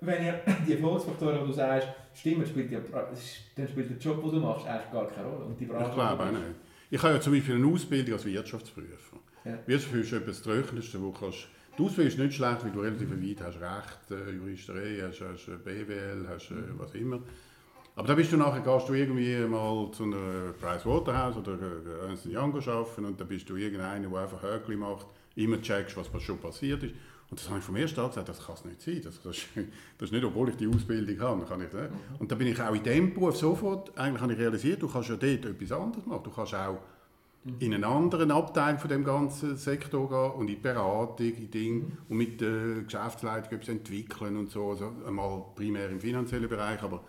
wenn 0.00 0.26
ja 0.26 0.34
die 0.66 0.74
Erfolgsfaktoren, 0.74 1.40
die 1.40 1.46
du 1.46 1.52
sagst, 1.52 1.88
stimmen, 2.14 2.46
spielt 2.46 2.70
ja, 2.70 2.80
dann 3.56 3.68
spielt 3.68 3.90
der 3.90 3.96
Job, 3.98 4.22
den 4.22 4.32
du 4.32 4.40
machst, 4.40 4.66
eigentlich 4.66 4.92
gar 4.92 5.06
keine 5.08 5.28
Rolle. 5.28 5.44
Und 5.46 5.60
die 5.60 5.66
Branche, 5.66 5.86
Ich 5.88 5.94
glaube 5.94 6.22
auch 6.22 6.28
die 6.28 6.34
nicht. 6.34 6.44
Ich 6.90 7.02
habe 7.02 7.14
ja 7.14 7.20
zum 7.20 7.32
Beispiel 7.32 7.54
eine 7.56 7.66
Ausbildung 7.66 8.14
als 8.14 8.24
Wirtschaftsprüfer. 8.24 9.16
Ja. 9.44 9.58
Wirtschaftsprüfer 9.66 10.16
ist 10.16 10.22
etwas 10.22 10.42
Trockenste, 10.42 11.02
wo 11.02 11.10
kannst... 11.10 11.48
Die 11.78 11.82
Ausbildung 11.82 12.12
ist 12.12 12.18
nicht 12.18 12.34
schlecht, 12.34 12.64
weil 12.64 12.70
du 12.70 12.80
relativ 12.80 13.10
weit 13.10 13.46
hast. 13.46 13.60
Recht, 13.60 14.10
äh, 14.10 14.32
Juristerei, 14.32 15.02
hast, 15.02 15.20
hast 15.20 15.48
äh, 15.48 15.56
BWL, 15.62 16.26
hast 16.28 16.50
äh, 16.50 16.54
was 16.78 16.94
immer. 16.94 17.20
Aber 17.96 18.08
da 18.08 18.14
bist 18.14 18.30
du 18.30 18.36
nachher, 18.36 18.60
gehst 18.60 18.88
du 18.88 18.94
irgendwie 18.94 19.38
mal 19.46 19.90
zu 19.90 20.04
einer 20.04 20.52
Pricewaterhouse 20.60 21.38
oder 21.38 21.52
äh, 21.52 22.06
Ernst 22.06 22.26
Young 22.26 22.54
arbeiten 22.54 23.04
und 23.06 23.18
dann 23.18 23.26
bist 23.26 23.48
du 23.48 23.56
irgendeiner, 23.56 24.06
der 24.06 24.18
einfach 24.18 24.42
Höckli 24.42 24.76
macht, 24.76 25.06
immer 25.36 25.60
checkst, 25.62 25.96
was 25.96 26.22
schon 26.22 26.38
passiert 26.38 26.82
ist. 26.82 26.94
Und 27.28 27.40
das 27.40 27.48
habe 27.48 27.58
ich 27.58 27.64
vom 27.64 27.74
ersten 27.76 27.96
Tag 27.96 28.08
gesagt, 28.10 28.28
das 28.28 28.44
kann 28.44 28.54
es 28.54 28.64
nicht 28.64 28.80
sein. 28.80 29.00
Das, 29.02 29.20
das, 29.22 29.36
ist- 29.36 29.46
das 29.98 30.08
ist 30.08 30.12
nicht, 30.12 30.24
obwohl 30.24 30.48
ich 30.48 30.56
die 30.56 30.68
Ausbildung 30.68 31.18
habe. 31.20 31.44
Kann 31.44 31.60
ich. 31.60 31.68
Und 32.20 32.30
da 32.30 32.34
bin 32.36 32.46
ich 32.48 32.60
auch 32.60 32.74
in 32.74 32.82
diesem 32.82 33.12
Beruf 33.14 33.36
sofort, 33.36 33.96
eigentlich 33.98 34.22
habe 34.22 34.32
ich 34.32 34.38
realisiert, 34.38 34.80
du 34.82 34.88
kannst 34.88 35.08
ja 35.08 35.16
dort 35.16 35.44
etwas 35.44 35.72
anderes 35.72 36.06
machen. 36.06 36.22
Du 36.24 36.30
kannst 36.30 36.54
auch 36.54 36.78
in 37.60 37.74
einen 37.74 37.84
anderen 37.84 38.30
Abteil 38.32 38.76
von 38.78 38.88
dem 38.90 39.04
ganzen 39.04 39.56
Sektor 39.56 40.08
gehen 40.08 40.32
und 40.40 40.48
in 40.48 40.56
die 40.56 40.60
Beratung, 40.60 41.26
in 41.26 41.50
Dinge 41.50 41.84
und 42.08 42.16
mit 42.16 42.40
der 42.40 42.82
Geschäftsleitung 42.84 43.52
etwas 43.52 43.68
entwickeln 43.68 44.36
und 44.36 44.50
so. 44.50 44.70
Also 44.70 44.92
einmal 45.06 45.44
primär 45.54 45.90
im 45.90 46.00
finanziellen 46.00 46.48
Bereich, 46.48 46.82
aber 46.82 47.02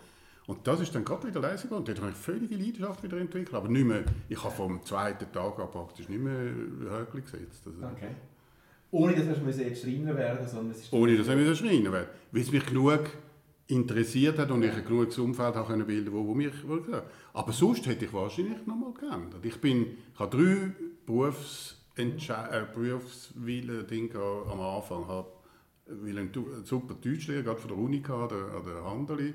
Und 0.48 0.66
das 0.66 0.80
ist 0.80 0.94
dann 0.94 1.04
gerade 1.04 1.26
wieder 1.28 1.40
leise 1.40 1.68
geworden. 1.68 1.84
Dort 1.86 2.00
habe 2.00 2.10
ich 2.10 2.16
völlige 2.16 2.56
Leidenschaft 2.56 3.02
wieder 3.02 3.18
entwickelt. 3.18 3.52
Aber 3.54 3.68
nicht 3.68 3.84
mehr, 3.84 4.02
ich 4.30 4.42
habe 4.42 4.54
vom 4.54 4.82
zweiten 4.82 5.30
Tag 5.30 5.58
an 5.58 5.70
praktisch 5.70 6.08
nicht 6.08 6.22
mehr 6.22 6.40
Höckli 6.90 7.20
gesetzt. 7.20 7.66
Also, 7.66 7.78
Okay. 7.94 8.14
Ohne 8.90 9.14
dass 9.14 9.38
müssen 9.42 9.60
jetzt 9.60 9.82
Schreiner 9.82 10.16
werden 10.16 10.48
sondern 10.48 10.70
es 10.70 10.84
ist... 10.84 10.92
Ohne 10.94 11.18
dass 11.18 11.28
ich 11.28 11.36
wieder 11.38 11.54
schreien 11.54 11.84
werde. 11.92 12.08
Weil 12.32 12.40
es 12.40 12.50
mich 12.50 12.64
genug 12.64 13.00
interessiert 13.66 14.38
hat 14.38 14.50
und 14.50 14.62
ich 14.62 14.72
ein 14.72 14.82
genuges 14.82 15.18
Umfeld 15.18 15.54
habe 15.54 15.66
können 15.68 15.86
bilden 15.86 16.10
wo, 16.14 16.26
wo 16.26 16.34
mich 16.34 16.66
wo 16.66 16.76
ich- 16.76 16.82
Aber 17.34 17.52
sonst 17.52 17.86
hätte 17.86 18.06
ich 18.06 18.12
wahrscheinlich 18.14 18.66
noch 18.66 18.76
mal 18.76 18.94
geändert. 18.94 19.44
Ich, 19.44 19.60
bin, 19.60 19.82
ich 20.14 20.18
habe 20.18 20.34
drei 20.34 20.72
Berufsentschei- 21.06 22.50
äh, 22.50 22.64
Berufswillen 22.72 23.86
Ding 23.86 24.08
gehabt 24.08 24.50
am 24.50 24.60
Anfang. 24.60 25.02
Ich 25.02 25.08
habe 25.08 25.26
weil 25.90 26.18
einen 26.18 26.30
super 26.64 26.94
Deutschlehrer 26.94 27.42
gerade 27.42 27.60
von 27.60 27.68
der 27.68 27.78
Uni 27.78 28.02
an 28.06 28.28
der, 28.28 28.38
an 28.56 28.64
der 28.64 28.84
Handeli. 28.84 29.34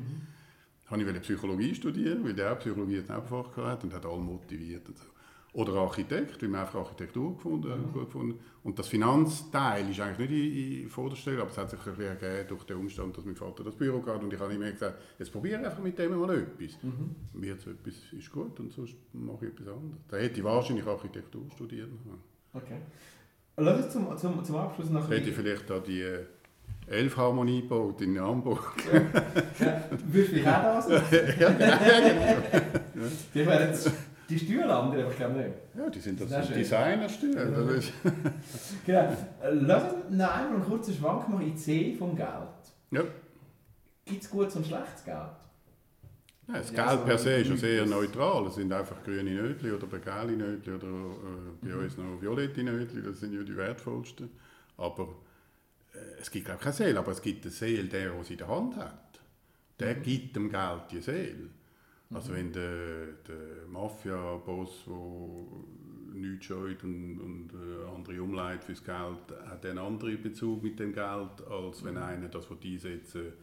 Habe 0.94 1.12
ich 1.12 1.22
Psychologie 1.22 1.74
studieren, 1.74 2.24
weil 2.24 2.34
der 2.34 2.54
auch 2.54 2.60
Psychologie 2.60 3.00
als 3.00 3.10
Nebenfach 3.10 3.52
gehabt 3.54 3.84
und 3.84 3.94
hat 3.94 4.06
alle 4.06 4.22
motiviert. 4.22 4.88
Und 4.88 4.98
so. 4.98 5.06
Oder 5.54 5.74
Architekt, 5.74 6.42
weil 6.42 6.50
wir 6.50 6.62
einfach 6.62 6.80
Architektur 6.80 7.36
gefunden, 7.36 7.92
gut 7.94 8.06
gefunden. 8.06 8.40
Und 8.64 8.78
das 8.78 8.88
Finanzteil 8.88 9.90
ist 9.90 10.00
eigentlich 10.00 10.30
nicht 10.30 10.56
in, 10.56 10.84
in 10.84 10.90
Vorderstelle, 10.90 11.42
aber 11.42 11.52
es 11.52 11.58
hat 11.58 11.70
sich 11.70 11.80
ein 11.80 11.96
bisschen 11.96 12.20
ergeben 12.20 12.48
durch 12.48 12.64
den 12.64 12.78
Umstand, 12.78 13.18
dass 13.18 13.26
mein 13.26 13.36
Vater 13.36 13.64
das 13.64 13.76
Büro 13.76 14.04
hat 14.06 14.24
und 14.24 14.34
ich 14.34 14.40
habe 14.40 14.54
immer 14.54 14.72
gesagt, 14.72 15.00
jetzt 15.20 15.32
probiere 15.32 15.66
einfach 15.66 15.82
mit 15.82 15.98
dem 15.98 16.20
mal 16.20 16.38
etwas. 16.38 16.78
Wird 17.34 17.62
so 17.62 17.70
etwas 17.70 17.94
ist 18.12 18.32
gut 18.32 18.60
und 18.60 18.72
sonst 18.72 18.96
mache 19.14 19.46
ich 19.46 19.52
etwas 19.52 19.68
anderes. 19.68 20.02
Da 20.08 20.18
hätte 20.18 20.40
ich 20.40 20.44
wahrscheinlich 20.44 20.86
Architektur 20.86 21.44
studieren 21.52 22.00
können. 22.04 22.24
Okay. 22.54 22.78
Lass 23.58 23.84
uns 23.86 23.94
zum, 23.94 24.18
zum, 24.18 24.44
zum 24.44 24.56
Abschluss 24.56 24.90
noch... 24.90 25.08
Hätte 25.10 25.30
ich 25.30 25.36
vielleicht 25.36 25.70
da 25.70 25.80
die 25.80 26.18
äh, 26.94 27.00
Elfharmonie 27.00 27.62
gebaut 27.62 28.02
in 28.02 28.20
Hamburg. 28.20 28.74
Ja, 29.60 29.84
würdest 30.08 30.32
du 30.32 30.36
dich 30.36 30.48
auch 30.48 30.88
das? 30.88 30.90
ja, 31.40 31.50
genau. 31.50 32.38
Die 33.34 33.46
wären 33.46 33.70
jetzt 33.70 33.92
die 34.30 34.40
Stühle 34.40 34.74
andere, 34.74 35.02
aber 35.04 35.12
ich 35.12 35.18
glaube 35.18 35.34
nicht. 35.38 35.50
Ja, 35.78 35.90
die 35.90 36.00
sind 36.00 36.22
das 36.22 36.30
sind 36.30 36.46
schön. 36.46 36.56
Designerstühle. 36.58 37.44
Ja. 37.52 37.62
Das 37.62 37.76
ist- 37.76 37.94
Genau. 38.86 39.18
Lass 39.52 39.84
uns 39.94 39.94
noch 40.10 40.32
einmal 40.32 40.56
einen 40.56 40.64
kurzen 40.64 40.94
Schwank 40.94 41.28
machen 41.30 41.46
in 41.46 41.52
die 41.54 41.60
See 41.60 41.96
vom 41.98 42.16
Geld. 42.16 42.28
Ja. 42.92 43.02
Gibt 44.06 44.24
es 44.24 44.30
gutes 44.30 44.56
und 44.56 44.66
schlechtes 44.66 45.04
Geld? 45.06 45.18
Ja, 46.48 46.54
das 46.56 46.72
Ja, 46.72 46.86
Geld 46.88 47.00
so 47.00 47.06
per 47.06 47.18
se 47.18 47.36
ist 47.38 47.50
ja 47.50 47.56
sehr 47.56 47.86
neutral. 47.86 48.48
Es 48.48 48.56
sind 48.56 48.72
einfach 48.74 49.02
grüne 49.04 49.32
Nötli 49.32 49.72
oder 49.72 49.88
gelbe 49.88 50.34
Nötli 50.34 50.74
oder 50.74 50.88
äh, 50.88 51.66
bei 51.68 51.76
uns 51.76 51.98
noch 51.98 52.22
violette 52.22 52.64
Nötli. 52.64 53.02
Das 53.02 53.20
sind 53.22 53.34
ja 53.34 53.44
die 53.44 53.56
wertvollsten. 53.56 54.30
Aber 54.78 55.08
es 56.20 56.32
gibt 56.32 56.46
glaube 56.46 56.60
ich 56.60 56.64
keine 56.64 56.76
Seele, 56.76 57.00
aber 57.00 57.12
es 57.12 57.22
gibt 57.22 57.44
eine 57.44 57.52
Seele, 57.52 57.88
der, 57.88 58.12
der 58.12 58.24
sie 58.24 58.34
in 58.34 58.40
der 58.40 58.48
Hand 58.48 58.76
hat. 58.78 59.20
Der 59.80 59.96
gibt 59.96 60.36
dem 60.36 60.50
Geld 60.50 60.82
die 60.92 61.02
Seele. 61.02 61.50
Also 62.14 62.34
wenn 62.34 62.52
der, 62.52 63.08
der 63.28 63.68
Mafia-Boss, 63.72 64.84
der 64.86 66.20
nichts 66.20 66.46
scheut 66.46 66.84
und, 66.84 67.20
und 67.20 67.50
äh, 67.54 67.96
andere 67.96 68.22
umleitet 68.22 68.64
fürs 68.66 68.84
Geld, 68.84 69.48
hat 69.48 69.66
einen 69.66 69.80
anderen 69.80 70.22
Bezug 70.22 70.62
mit 70.62 70.80
dem 70.80 70.94
Geld, 70.94 71.48
als 71.50 71.84
wenn 71.84 71.98
einer 71.98 72.28
das 72.28 72.46
einsetzen 72.52 73.34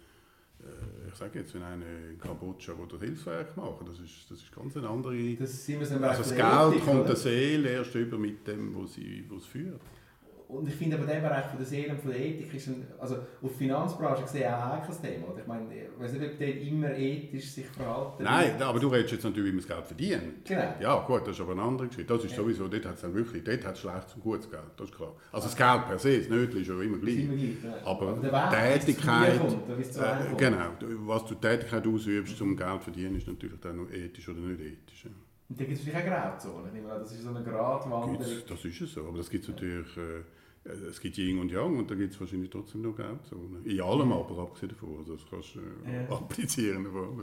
äh, 0.61 1.09
ich 1.09 1.15
sage 1.15 1.41
jetzt, 1.41 1.55
wenn 1.55 1.63
einer 1.63 1.87
in 2.11 2.19
Kambodscha 2.19 2.73
das 2.89 3.01
Hilfswerk 3.01 3.57
machen, 3.57 3.87
das 3.87 3.99
ist, 3.99 4.31
das 4.31 4.39
ist 4.39 4.55
ganz 4.55 4.77
eine 4.77 4.89
andere... 4.89 5.35
Das 5.37 5.67
sind 5.67 5.81
wir 5.81 5.87
so 5.87 5.97
Also 5.97 6.23
das 6.23 6.35
Geld 6.35 6.75
Ethik, 6.75 6.85
kommt 6.85 7.01
oder? 7.01 7.09
der 7.09 7.17
Seele 7.17 7.71
erst 7.71 7.95
über 7.95 8.19
mit 8.19 8.47
dem, 8.47 8.75
wo 8.75 8.87
sie 8.87 9.25
wo 9.29 9.37
es 9.37 9.47
führt. 9.47 9.81
Und 10.53 10.67
ich 10.69 10.75
finde 10.75 10.97
aber 10.97 11.07
der 11.07 11.21
Bereich 11.21 11.47
von 11.47 11.59
der 11.59 11.67
Seele 11.67 11.93
und 11.93 12.01
von 12.01 12.11
der 12.11 12.21
Ethik 12.21 12.53
ist 12.55 12.67
ein, 12.69 12.87
also 12.99 13.17
auf 13.41 13.53
die 13.53 13.59
Finanzbranche 13.59 14.23
gesehen 14.23 14.53
auch 14.53 14.59
ein 14.65 14.73
heikles 14.81 15.01
Thema. 15.01 15.29
Oder? 15.29 15.41
Ich 15.41 15.47
meine, 15.47 15.67
ich 15.75 16.01
weiß 16.01 16.13
nicht, 16.15 16.33
ob 16.33 16.39
der 16.39 16.61
immer 16.61 16.91
ethisch 16.97 17.51
sich 17.53 17.67
verhalten 17.67 18.25
Nein, 18.25 18.61
aber 18.61 18.81
du 18.81 18.89
redest 18.89 19.13
jetzt 19.13 19.25
natürlich, 19.25 19.53
wie 19.53 19.57
man 19.57 19.67
das 19.67 19.69
Geld 19.77 19.87
verdient. 19.87 20.45
Genau. 20.45 20.75
Ja, 20.81 20.99
gut, 21.07 21.21
das 21.23 21.37
ist 21.37 21.41
aber 21.41 21.53
eine 21.53 21.63
andere 21.63 21.87
Geschichte. 21.89 22.13
Das 22.13 22.25
ist 22.25 22.31
Ja. 22.33 22.37
sowieso, 22.39 22.67
dort 22.69 22.85
hat 22.85 22.95
es 22.97 23.01
dann 23.03 23.15
wirklich, 23.15 23.45
dort 23.45 23.65
hat 23.65 23.75
es 23.75 23.81
schlechtes 23.81 24.15
und 24.15 24.23
gutes 24.23 24.51
Geld, 24.51 24.63
das 24.77 24.89
ist 24.91 24.97
klar. 24.97 25.15
Also 25.33 25.47
das 25.47 25.57
Geld 25.57 25.87
per 25.87 25.99
se, 25.99 26.19
das 26.19 26.29
Nötli 26.29 26.61
ist 26.63 26.69
ja 26.69 26.81
immer 26.81 26.99
gleich. 26.99 27.17
immer 27.25 27.35
gleich, 27.37 27.65
ja. 27.65 27.87
Aber 27.87 28.13
der 28.21 28.33
Weg, 28.33 28.81
Tätigkeit, 28.81 29.39
kommt, 29.39 29.69
äh, 29.71 30.37
genau, 30.37 30.71
was 31.07 31.25
du 31.27 31.35
Tätigkeit 31.37 31.87
ausübst, 31.87 32.37
zum 32.37 32.57
Geld 32.57 32.73
zu 32.79 32.79
verdienen, 32.91 33.15
ist 33.17 33.29
natürlich 33.29 33.61
dann 33.61 33.77
noch 33.77 33.91
ethisch 33.91 34.29
oder 34.29 34.41
nicht 34.41 34.61
ethisch. 34.61 35.05
Ja. 35.05 35.11
Und 35.49 35.61
da 35.61 35.65
gibt 35.65 35.79
es 35.79 35.85
vielleicht 35.85 36.07
auch 36.07 36.11
Grauzonen. 36.33 36.71
Das 36.89 37.13
ist 37.13 37.23
so 37.23 37.31
eine 37.31 37.43
Gratwanderung. 37.43 38.19
Das 38.49 38.65
ist 38.65 38.81
es 38.81 38.93
so, 38.93 39.07
aber 39.07 39.19
das 39.19 39.29
gibt 39.29 39.43
es 39.45 39.51
natürlich, 39.51 39.97
äh, 39.97 40.23
es 40.89 41.01
gibt 41.01 41.17
Yin 41.19 41.39
und 41.39 41.51
Yang 41.51 41.79
und 41.79 41.91
da 41.91 41.95
gibt 41.95 42.13
es 42.13 42.21
wahrscheinlich 42.21 42.51
trotzdem 42.51 42.83
noch 42.83 42.95
Grauzone. 42.97 43.59
In 43.65 43.81
allem 43.81 44.13
aber, 44.13 44.39
abgesehen 44.43 44.71
davon, 44.71 44.97
also 44.99 45.15
das 45.15 45.25
kannst 45.29 45.55
du 45.55 45.61
äh, 45.61 46.05
Ja. 46.09 46.17
applizieren. 46.17 46.87
Also. 46.87 47.15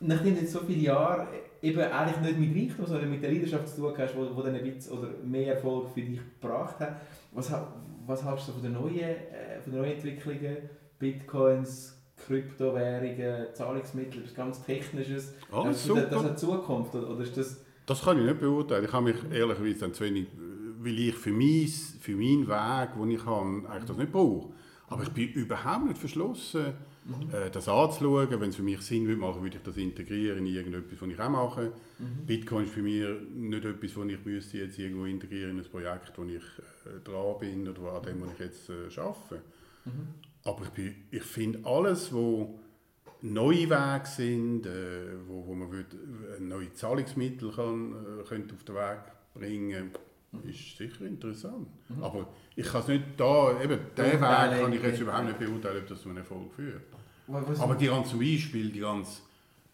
Nachdem 0.00 0.34
du 0.34 0.40
jetzt 0.40 0.52
so 0.52 0.60
viele 0.60 0.82
Jahre 0.82 1.28
eben 1.62 1.78
eigentlich 1.80 2.36
nicht 2.36 2.38
mit 2.54 2.56
Reichtum, 2.70 2.86
sondern 2.86 3.10
mit 3.10 3.22
der 3.22 3.30
Leidenschaft 3.32 3.68
zu 3.68 3.80
tun 3.80 3.94
hast, 3.96 4.16
wo, 4.16 4.36
wo 4.36 4.42
dann 4.42 4.54
ein 4.54 4.62
bisschen 4.64 4.98
oder 4.98 5.10
mehr 5.24 5.54
Erfolg 5.54 5.88
für 5.94 6.02
dich 6.02 6.20
gebracht 6.40 6.78
hat, 6.80 7.00
was, 7.32 7.50
was 8.06 8.24
hältst 8.24 8.48
du 8.48 8.52
von 8.52 8.62
den 8.62 8.72
neuen, 8.72 8.98
äh, 8.98 9.60
von 9.62 9.72
den 9.72 9.80
neuen 9.82 9.92
Entwicklungen? 9.94 10.56
Bitcoins, 10.98 11.96
Kryptowährungen, 12.26 13.46
Zahlungsmittel, 13.54 14.20
etwas 14.20 14.34
ganz 14.34 14.62
Technisches. 14.64 15.34
Alles 15.50 15.86
du, 15.86 15.94
Das 15.94 16.10
super. 16.10 16.24
hat 16.24 16.38
Zukunft 16.38 16.94
oder 16.94 17.20
ist 17.22 17.36
das... 17.36 17.60
Das 17.86 18.02
kann 18.02 18.18
ich 18.18 18.24
nicht 18.24 18.40
beurteilen. 18.40 18.84
Ich 18.86 18.92
habe 18.92 19.04
mich 19.04 19.16
ehrlicherweise 19.30 19.78
dann 19.80 19.92
zu 19.92 20.04
wenig, 20.04 20.24
äh, 20.24 20.43
weil 20.84 20.98
ich 20.98 21.14
für, 21.14 21.30
mein, 21.32 21.66
für 22.00 22.16
meinen 22.16 22.46
Weg, 22.48 22.94
den 22.98 23.10
ich 23.10 23.24
habe, 23.24 23.68
eigentlich 23.68 23.84
das 23.84 23.96
nicht 23.96 24.12
brauche. 24.12 24.52
Aber 24.88 25.02
ich 25.02 25.08
bin 25.10 25.28
überhaupt 25.30 25.86
nicht 25.86 25.98
verschlossen, 25.98 26.66
äh, 27.32 27.50
das 27.50 27.68
anzuschauen. 27.68 28.28
Wenn 28.40 28.50
es 28.50 28.56
für 28.56 28.62
mich 28.62 28.80
Sinn 28.82 29.06
würde 29.06 29.20
machen, 29.20 29.42
würde 29.42 29.56
ich 29.56 29.62
das 29.62 29.76
integrieren 29.76 30.38
in 30.38 30.46
irgendetwas, 30.46 31.00
was 31.00 31.08
ich 31.08 31.20
auch 31.20 31.28
mache. 31.30 31.72
Bitcoin 32.26 32.64
ist 32.64 32.72
für 32.74 32.82
mich 32.82 33.02
nicht 33.34 33.64
etwas, 33.64 33.96
was 33.96 34.06
ich 34.08 34.24
müsste 34.24 34.58
jetzt 34.58 34.78
irgendwo 34.78 35.04
integrieren 35.06 35.58
in 35.58 35.64
ein 35.64 35.70
Projekt, 35.70 36.12
wo 36.16 36.24
ich 36.24 36.34
äh, 36.36 37.00
dran 37.02 37.38
bin 37.40 37.66
oder 37.68 37.92
an 37.94 38.02
dem, 38.02 38.20
was 38.22 38.32
ich 38.34 38.38
jetzt 38.40 38.68
äh, 38.70 39.00
arbeite. 39.00 39.42
Aber 40.44 40.64
ich, 40.64 40.70
bin- 40.70 40.94
ich 41.10 41.22
finde 41.22 41.60
alles, 41.64 42.12
wo 42.12 42.58
neue 43.22 43.70
Wege 43.70 44.02
sind, 44.04 44.66
äh, 44.66 45.16
wo, 45.26 45.46
wo 45.46 45.54
man 45.54 45.70
würd, 45.72 45.86
äh, 45.94 46.40
neue 46.42 46.72
Zahlungsmittel 46.74 47.50
kann, 47.52 47.92
äh, 48.20 48.28
könnte 48.28 48.54
auf 48.54 48.64
den 48.64 48.74
Weg 48.76 48.98
bringen 49.34 49.90
ist 50.42 50.76
sicher 50.76 51.04
interessant. 51.04 51.68
Aber 52.00 52.28
ich 52.56 52.66
kann 52.66 52.80
es 52.82 52.88
nicht 52.88 53.04
da, 53.16 53.60
eben, 53.62 53.78
den 53.96 54.04
Weg 54.04 54.20
kann 54.20 54.72
ich 54.72 54.82
jetzt 54.82 55.00
überhaupt 55.00 55.26
nicht 55.26 55.38
beurteilen, 55.38 55.82
ob 55.82 55.88
das 55.88 56.02
zu 56.02 56.08
einem 56.08 56.18
Erfolg 56.18 56.52
führt. 56.54 56.82
Was, 57.26 57.60
Aber 57.60 57.74
die 57.74 57.86
ganze, 57.86 58.10
zum 58.10 58.20
Beispiel 58.20 58.70
die 58.70 58.80
ganze 58.80 59.22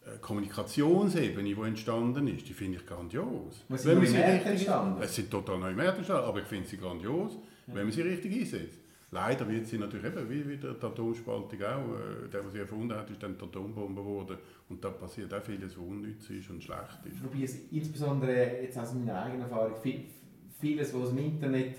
äh, 0.05 0.19
Kommunikationsebene, 0.21 1.55
die 1.55 1.61
entstanden 1.61 2.29
ist, 2.29 2.49
die 2.49 2.55
finde 2.55 2.79
ich 2.79 2.87
grandios. 2.87 3.65
Was 3.69 3.85
Wenn 3.85 4.05
sind 4.07 4.13
neue 4.15 4.27
Märkte 4.27 4.49
entstanden? 4.51 5.03
Es 5.03 5.15
sind 5.15 5.31
total 5.31 5.59
neue 5.59 5.75
Märkte 5.75 5.99
entstanden, 5.99 6.29
aber 6.29 6.41
ich 6.41 6.47
finde 6.47 6.69
sie 6.69 6.77
grandios, 6.77 7.39
wenn 7.67 7.85
man 7.85 7.93
sie 7.93 8.03
richtig 8.03 8.33
einsetzt. 8.33 8.79
Leider 9.13 9.49
wird 9.49 9.67
sie 9.67 9.77
natürlich 9.77 10.07
eben, 10.07 10.31
wie, 10.31 10.49
wie 10.49 10.57
der 10.57 10.71
Atomspaltung 10.71 11.61
auch, 11.63 11.99
äh, 11.99 12.29
der, 12.33 12.43
der 12.43 12.51
sie 12.51 12.59
erfunden 12.59 12.97
hat, 12.97 13.11
ist 13.11 13.21
dann 13.21 13.37
die 13.37 13.45
Atombombe 13.45 14.01
geworden 14.01 14.39
und 14.69 14.85
da 14.85 14.91
passiert 14.91 15.35
auch 15.35 15.43
vieles, 15.43 15.77
was 15.77 15.85
unnütz 15.85 16.31
ist 16.31 16.49
und 16.49 16.63
schlecht 16.63 17.05
ist. 17.07 17.23
Wobei 17.25 17.43
es 17.43 17.57
insbesondere 17.73 18.63
jetzt 18.63 18.79
aus 18.79 18.95
meiner 18.95 19.25
eigenen 19.25 19.43
Erfahrung 19.43 19.75
viel, 19.83 20.05
vieles, 20.61 20.95
was 20.95 21.09
dem 21.11 21.19
Internet 21.19 21.77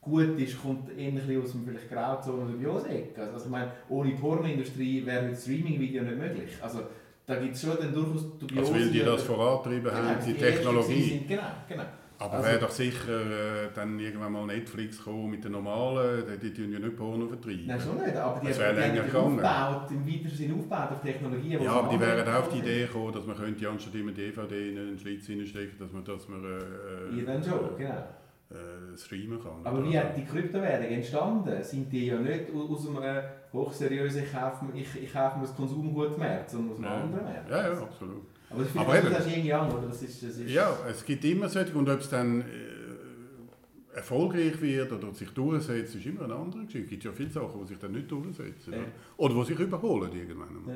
gut 0.00 0.38
ist, 0.38 0.60
kommt 0.60 0.90
ähnlich 0.98 1.38
aus 1.42 1.52
dem 1.52 1.64
vielleicht 1.64 1.90
Grauzone 1.90 2.44
oder 2.44 2.52
Biosec. 2.54 3.16
Also, 3.18 3.32
also 3.32 3.44
ich 3.46 3.50
meine, 3.50 3.72
ohne 3.88 4.10
Pornoindustrie 4.12 5.04
wäre 5.06 5.26
ein 5.26 5.34
Streaming-Video 5.36 6.02
nicht 6.02 6.18
möglich. 6.18 6.50
Also 6.60 6.80
da 7.26 7.36
gibt 7.36 7.54
es 7.54 7.62
schon 7.62 7.76
dann 7.80 7.92
durchaus 7.94 8.38
dubiose... 8.38 8.60
Also 8.60 8.74
weil 8.74 8.90
die 8.90 8.98
das 9.00 9.22
vorantrieben 9.22 9.84
Genau, 9.84 9.94
haben, 9.96 10.18
die 10.26 10.32
die 10.34 10.38
Technologie. 10.38 11.02
Sind, 11.10 11.28
genau, 11.28 11.42
genau. 11.68 11.84
Aber 12.18 12.34
Also- 12.34 12.48
wäre 12.48 12.58
doch 12.60 12.70
sicher 12.70 13.20
äh, 13.20 13.68
dann 13.74 13.98
irgendwann 13.98 14.30
mal 14.32 14.46
Netflix 14.46 15.02
kommen 15.02 15.30
mit 15.30 15.42
den 15.42 15.52
normalen, 15.52 16.22
die, 16.40 16.50
die 16.50 16.54
tun 16.54 16.70
ja 16.72 16.78
nicht 16.78 16.96
Porno 16.96 17.26
vertreiben. 17.26 17.64
Nein, 17.66 17.80
schon 17.80 17.96
nicht, 17.96 18.14
aber 18.14 18.40
die, 18.40 18.46
Das 18.48 18.58
die 18.58 18.62
haben 18.62 18.76
länger 18.76 18.86
natürlich 18.94 19.12
gegangen. 19.12 19.44
aufgebaut, 19.44 19.90
im 19.90 20.06
weiteren 20.06 20.36
Sinne 20.36 20.54
aufgebaut 20.54 20.90
auf 20.92 21.00
Technologien, 21.02 21.62
Ja, 21.62 21.70
aber 21.72 21.88
die 21.88 22.00
wären 22.00 22.28
auch 22.28 22.38
auf 22.40 22.48
die. 22.50 22.58
Idee 22.58 22.82
gekommen, 22.82 23.12
dass 23.14 23.26
man 23.26 23.36
könnte 23.36 23.68
anstatt 23.68 23.94
immer 23.94 24.12
DVD 24.12 24.70
in 24.70 24.78
einen 24.78 24.98
Schlitz 24.98 25.26
hineinstecken, 25.26 25.78
dass 25.78 25.90
man, 25.92 26.04
dass 26.04 26.28
man 26.28 26.44
äh, 26.44 27.18
Ja, 27.18 27.24
dann 27.24 27.42
schon, 27.42 27.58
genau. 27.78 28.04
Äh, 28.50 28.96
streamen 28.96 29.40
kann. 29.42 29.64
Aber 29.64 29.84
wie 29.84 29.98
hat 29.98 30.16
die 30.16 30.24
Kryptowährung 30.24 30.86
entstanden? 30.86 31.62
Sind 31.62 31.90
die 31.92 32.06
ja 32.06 32.18
nicht 32.18 32.44
aus 32.54 32.88
einem 32.88 33.22
hochseriösen 33.52 34.22
ich 34.24 34.32
kaufe, 34.32 34.66
ich, 34.74 35.02
ich 35.02 35.12
kaufe 35.12 35.36
mir 35.38 35.42
das 35.46 35.56
Konsumgutmarkt, 35.56 36.50
sondern 36.50 36.72
aus 36.72 36.78
einem 36.78 36.84
Ja. 36.86 37.02
anderen 37.02 37.24
Markt? 37.24 37.50
Ja, 37.50 37.72
ja, 37.72 37.80
absolut. 37.80 38.22
Aber 38.50 38.62
das 38.62 38.76
Aber 38.76 38.92
finde 38.92 38.98
ich 38.98 39.04
eben- 39.04 39.14
das 39.14 39.26
ist 39.26 39.36
Yang, 39.44 39.72
oder? 39.72 39.86
Das 39.88 40.02
ist, 40.02 40.22
das 40.22 40.36
ist, 40.38 40.50
Ja, 40.50 40.76
es 40.88 41.04
gibt 41.04 41.24
immer 41.24 41.48
solche, 41.48 41.74
und 41.76 41.88
ob 41.88 42.00
es 42.00 42.08
dann 42.10 42.42
äh, 42.42 43.96
erfolgreich 43.96 44.60
wird 44.60 44.92
oder 44.92 45.12
sich 45.14 45.30
durchsetzt, 45.30 45.94
ist 45.94 46.06
immer 46.06 46.22
eine 46.24 46.34
andere 46.34 46.64
Geschichte. 46.64 46.84
Es 46.84 46.90
gibt 46.90 47.04
ja 47.04 47.12
viele 47.12 47.30
Sachen, 47.30 47.60
die 47.62 47.66
sich 47.68 47.78
dann 47.78 47.92
nicht 47.92 48.10
durchsetzen. 48.10 48.72
Ja. 48.72 48.78
Oder 49.16 49.34
die 49.34 49.44
sich 49.44 49.58
überholen 49.58 50.10
irgendwann. 50.12 50.64
Ja. 50.68 50.74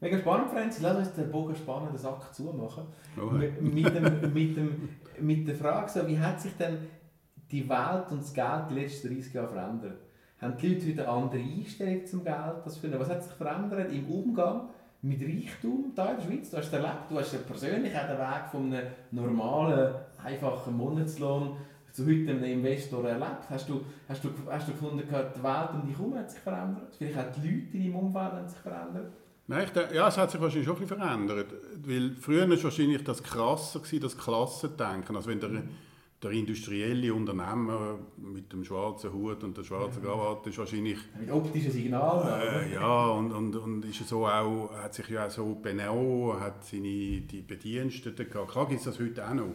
Mega 0.00 0.18
spannend, 0.18 0.50
Franzi. 0.50 0.82
Lass 0.82 0.98
uns 0.98 1.12
den 1.12 1.30
Bogen 1.30 1.54
spannenden 1.54 1.96
Sack 1.96 2.34
zumachen. 2.34 2.84
Oh, 3.16 3.30
Mit, 3.30 3.62
mit, 3.62 3.94
dem, 3.94 4.32
mit, 4.32 4.56
dem, 4.56 4.88
mit 5.20 5.48
der 5.48 5.54
Frage, 5.54 5.90
so, 5.90 6.06
wie 6.06 6.18
hat 6.18 6.40
sich 6.40 6.56
denn 6.56 6.78
die 7.50 7.68
Welt 7.68 8.10
und 8.10 8.20
das 8.20 8.34
Geld 8.34 8.64
die 8.70 8.74
letzten 8.74 9.14
30 9.14 9.32
Jahre 9.32 9.48
verändert? 9.48 10.00
Haben 10.40 10.56
die 10.58 10.68
Leute 10.68 10.86
heute 10.90 11.02
eine 11.02 11.08
andere 11.08 11.40
Einstellung 11.40 12.06
zum 12.06 12.24
Geld? 12.24 12.56
Das 12.64 12.76
finden? 12.76 13.00
Was 13.00 13.08
hat 13.08 13.22
sich 13.22 13.32
verändert 13.32 13.90
im 13.90 14.06
Umgang 14.06 14.68
mit 15.02 15.22
Reichtum 15.22 15.92
da 15.94 16.10
in 16.10 16.16
der 16.16 16.24
Schweiz. 16.24 16.50
Du 16.50 16.56
hast 16.56 16.72
erlebt, 16.72 17.10
du 17.10 17.18
hast 17.18 17.32
ja 17.32 17.38
persönlich 17.46 17.94
auch 17.96 18.08
den 18.08 18.18
Weg 18.18 18.50
von 18.50 18.72
einem 18.72 18.86
normalen, 19.10 19.94
einfachen 20.22 20.76
Monatslohn 20.76 21.56
zu 21.92 22.04
heute 22.04 22.30
einem 22.30 22.44
Investor 22.44 23.08
erlebt. 23.08 23.48
Hast 23.48 23.68
du, 23.68 23.82
hast 24.08 24.22
du, 24.24 24.30
hast 24.50 24.68
du 24.68 24.72
gefunden, 24.72 25.02
die 25.06 25.42
Welt 25.42 25.70
um 25.74 25.86
dich 25.86 25.96
herum 25.96 26.14
hat 26.16 26.30
sich 26.30 26.40
verändert? 26.40 26.94
Vielleicht 26.96 27.18
auch 27.18 27.32
die 27.32 27.48
Leute 27.48 27.76
in 27.76 27.84
deinem 27.84 27.96
Umfeld 27.96 28.32
haben 28.32 28.48
sich 28.48 28.58
verändert? 28.58 29.12
Nein, 29.48 29.68
denke, 29.72 29.94
ja, 29.94 30.08
es 30.08 30.18
hat 30.18 30.30
sich 30.30 30.40
wahrscheinlich 30.40 30.66
schon 30.66 30.76
ein 30.76 30.82
bisschen 30.82 30.98
verändert. 30.98 31.54
Weil 31.84 32.16
früher 32.20 32.48
war 32.48 32.62
wahrscheinlich 32.62 33.04
das 33.04 33.22
krasser, 33.22 33.78
gewesen, 33.78 34.00
das 34.00 34.18
Klassendenken. 34.18 35.14
Also 35.14 35.28
wenn 35.28 35.38
der, 35.38 35.62
der 36.20 36.30
industrielle 36.32 37.14
Unternehmer 37.14 37.98
mit 38.16 38.52
dem 38.52 38.64
schwarzen 38.64 39.12
Hut 39.12 39.44
und 39.44 39.56
der 39.56 39.62
schwarzen 39.62 40.02
Krawatte 40.02 40.50
ist 40.50 40.58
wahrscheinlich... 40.58 40.98
Mit 41.20 41.30
optischen 41.30 41.70
Signalen, 41.70 42.40
Äh, 42.40 42.74
ja, 42.74 43.06
und, 43.10 43.32
und, 43.32 43.54
und 43.54 43.84
ist 43.84 44.08
so 44.08 44.26
auch, 44.26 44.70
hat 44.74 44.94
sich 44.94 45.08
ja 45.10 45.26
auch 45.26 45.30
so 45.30 45.54
benommen, 45.54 46.40
hat 46.40 46.64
seine 46.64 46.82
die 47.20 47.44
Bediensteten 47.46 48.28
gehabt. 48.28 48.50
Klar 48.50 48.66
gibt 48.66 48.80
es 48.80 48.86
das 48.86 48.98
heute 48.98 49.28
auch 49.28 49.34
noch. 49.34 49.54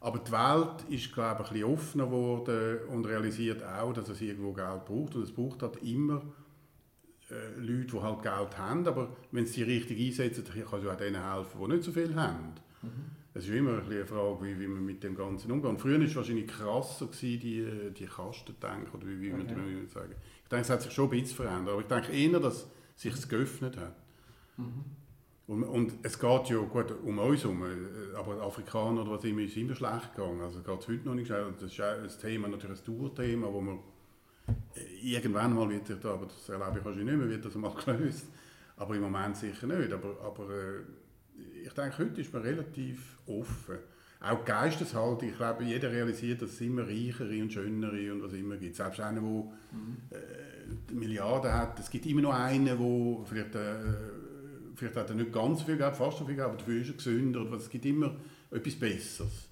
Aber 0.00 0.18
die 0.18 0.30
Welt 0.32 0.84
ist, 0.90 1.12
glaube 1.12 1.42
ich, 1.42 1.48
ein 1.48 1.52
bisschen 1.54 1.74
offener 1.74 2.06
geworden 2.06 2.78
und 2.88 3.06
realisiert 3.06 3.62
auch, 3.64 3.92
dass 3.92 4.08
es 4.08 4.20
irgendwo 4.20 4.52
Geld 4.52 4.84
braucht. 4.84 5.14
Und 5.14 5.22
es 5.22 5.32
braucht 5.32 5.62
halt 5.62 5.76
immer 5.82 6.22
äh, 7.30 7.60
Leute, 7.60 7.86
die 7.96 8.00
halt 8.00 8.22
Geld 8.22 8.58
haben, 8.58 8.86
aber 8.86 9.08
wenn 9.32 9.46
sie 9.46 9.64
die 9.64 9.72
richtig 9.72 9.98
einsetzen, 10.00 10.44
kann 10.44 10.80
es 10.80 10.86
auch 10.86 10.96
denen 10.96 11.22
helfen, 11.32 11.60
die 11.60 11.68
nicht 11.68 11.82
so 11.84 11.92
viel 11.92 12.14
haben. 12.14 12.52
Es 13.34 13.44
ist 13.46 13.54
immer 13.54 13.82
eine 13.82 14.04
Frage, 14.06 14.38
wie, 14.42 14.58
wie 14.58 14.66
man 14.66 14.84
mit 14.84 15.02
dem 15.04 15.14
Ganzen 15.14 15.50
umgeht. 15.52 15.80
Früher 15.80 15.98
war 15.98 16.06
es 16.06 16.16
wahrscheinlich 16.16 16.46
krasser, 16.48 17.06
gewesen, 17.06 17.40
die, 17.40 17.90
die 17.94 18.06
Kastendenken, 18.06 18.88
oder 18.94 19.06
wie, 19.06 19.20
wie 19.20 19.32
Okay. 19.32 19.54
man 19.54 19.88
sagen. 19.88 20.14
Ich 20.42 20.48
denke, 20.48 20.62
es 20.62 20.70
hat 20.70 20.82
sich 20.82 20.92
schon 20.92 21.04
ein 21.04 21.10
bisschen 21.10 21.36
verändert, 21.36 21.72
aber 21.74 21.80
ich 21.82 21.86
denke 21.86 22.12
eher, 22.12 22.40
dass 22.40 22.66
es 22.96 23.02
sich 23.02 23.28
geöffnet 23.28 23.76
hat. 23.76 23.94
Und, 25.46 25.62
und 25.64 25.92
es 26.02 26.18
geht 26.18 26.50
ja 26.50 26.58
gut 26.58 26.92
um 27.04 27.18
uns 27.18 27.42
herum, 27.42 27.62
äh, 27.64 28.16
aber 28.16 28.42
Afrikaner 28.42 29.02
oder 29.02 29.12
was 29.12 29.24
immer 29.24 29.40
ist 29.42 29.56
immer 29.56 29.74
schlecht 29.74 30.14
gegangen. 30.14 30.40
Also 30.42 30.60
geht 30.60 30.80
es 30.80 30.88
heute 30.88 31.04
noch 31.06 31.14
nicht 31.14 31.26
schnell. 31.28 31.46
Das 31.58 31.70
ist 31.72 31.80
auch 31.80 31.84
ein 32.02 32.08
Thema, 32.20 32.48
natürlich 32.48 32.80
ein 32.80 32.98
Dauerthema, 32.98 33.46
wo 33.52 33.60
man 33.60 33.78
irgendwann 35.02 35.54
mal 35.54 35.68
wird, 35.68 35.88
er- 35.90 36.10
aber 36.10 36.26
das 36.26 36.48
erlebe 36.48 36.78
ich 36.78 36.84
wahrscheinlich 36.84 37.06
nicht 37.14 37.18
mehr, 37.18 37.28
wird 37.30 37.44
das 37.44 37.54
mal 37.54 37.72
gelöst. 37.84 38.26
Aber 38.76 38.94
im 38.94 39.02
Moment 39.02 39.36
sicher 39.36 39.66
nicht. 39.66 39.92
Aber, 39.92 40.16
aber 40.24 40.50
äh, 40.50 41.66
ich 41.66 41.72
denke, 41.72 41.98
heute 41.98 42.20
ist 42.20 42.32
man 42.32 42.42
relativ 42.42 43.18
offen. 43.26 43.76
Auch 44.20 44.40
die 44.40 44.46
Geisteshaltung, 44.46 45.28
ich 45.28 45.36
glaube, 45.36 45.62
jeder 45.64 45.90
realisiert, 45.92 46.42
dass 46.42 46.50
es 46.50 46.60
immer 46.60 46.82
reichere 46.86 47.40
und 47.40 47.52
schönere 47.52 48.12
und 48.12 48.22
was 48.22 48.32
immer 48.32 48.56
gibt. 48.56 48.74
Selbst 48.74 48.98
einer, 49.00 49.20
der 49.20 50.18
äh, 50.18 50.92
Milliarden 50.94 51.52
hat, 51.52 51.78
es 51.78 51.88
gibt 51.90 52.06
immer 52.06 52.22
noch 52.22 52.34
einen, 52.34 52.64
der 52.64 52.76
vielleicht, 53.26 53.54
äh, 53.54 53.76
vielleicht 54.74 54.96
hat 54.96 55.10
er 55.10 55.16
nicht 55.16 55.32
ganz 55.32 55.62
viel 55.62 55.76
Geld, 55.76 55.94
fast 55.94 56.18
so 56.18 56.24
viel 56.24 56.34
Geld, 56.34 56.48
aber 56.48 56.56
dafür 56.56 56.80
ist 56.80 56.88
er 56.88 56.94
gesünder. 56.94 57.42
Oder 57.42 57.52
was. 57.52 57.62
Es 57.62 57.70
gibt 57.70 57.84
immer 57.86 58.16
etwas 58.50 58.74
Besseres. 58.74 59.48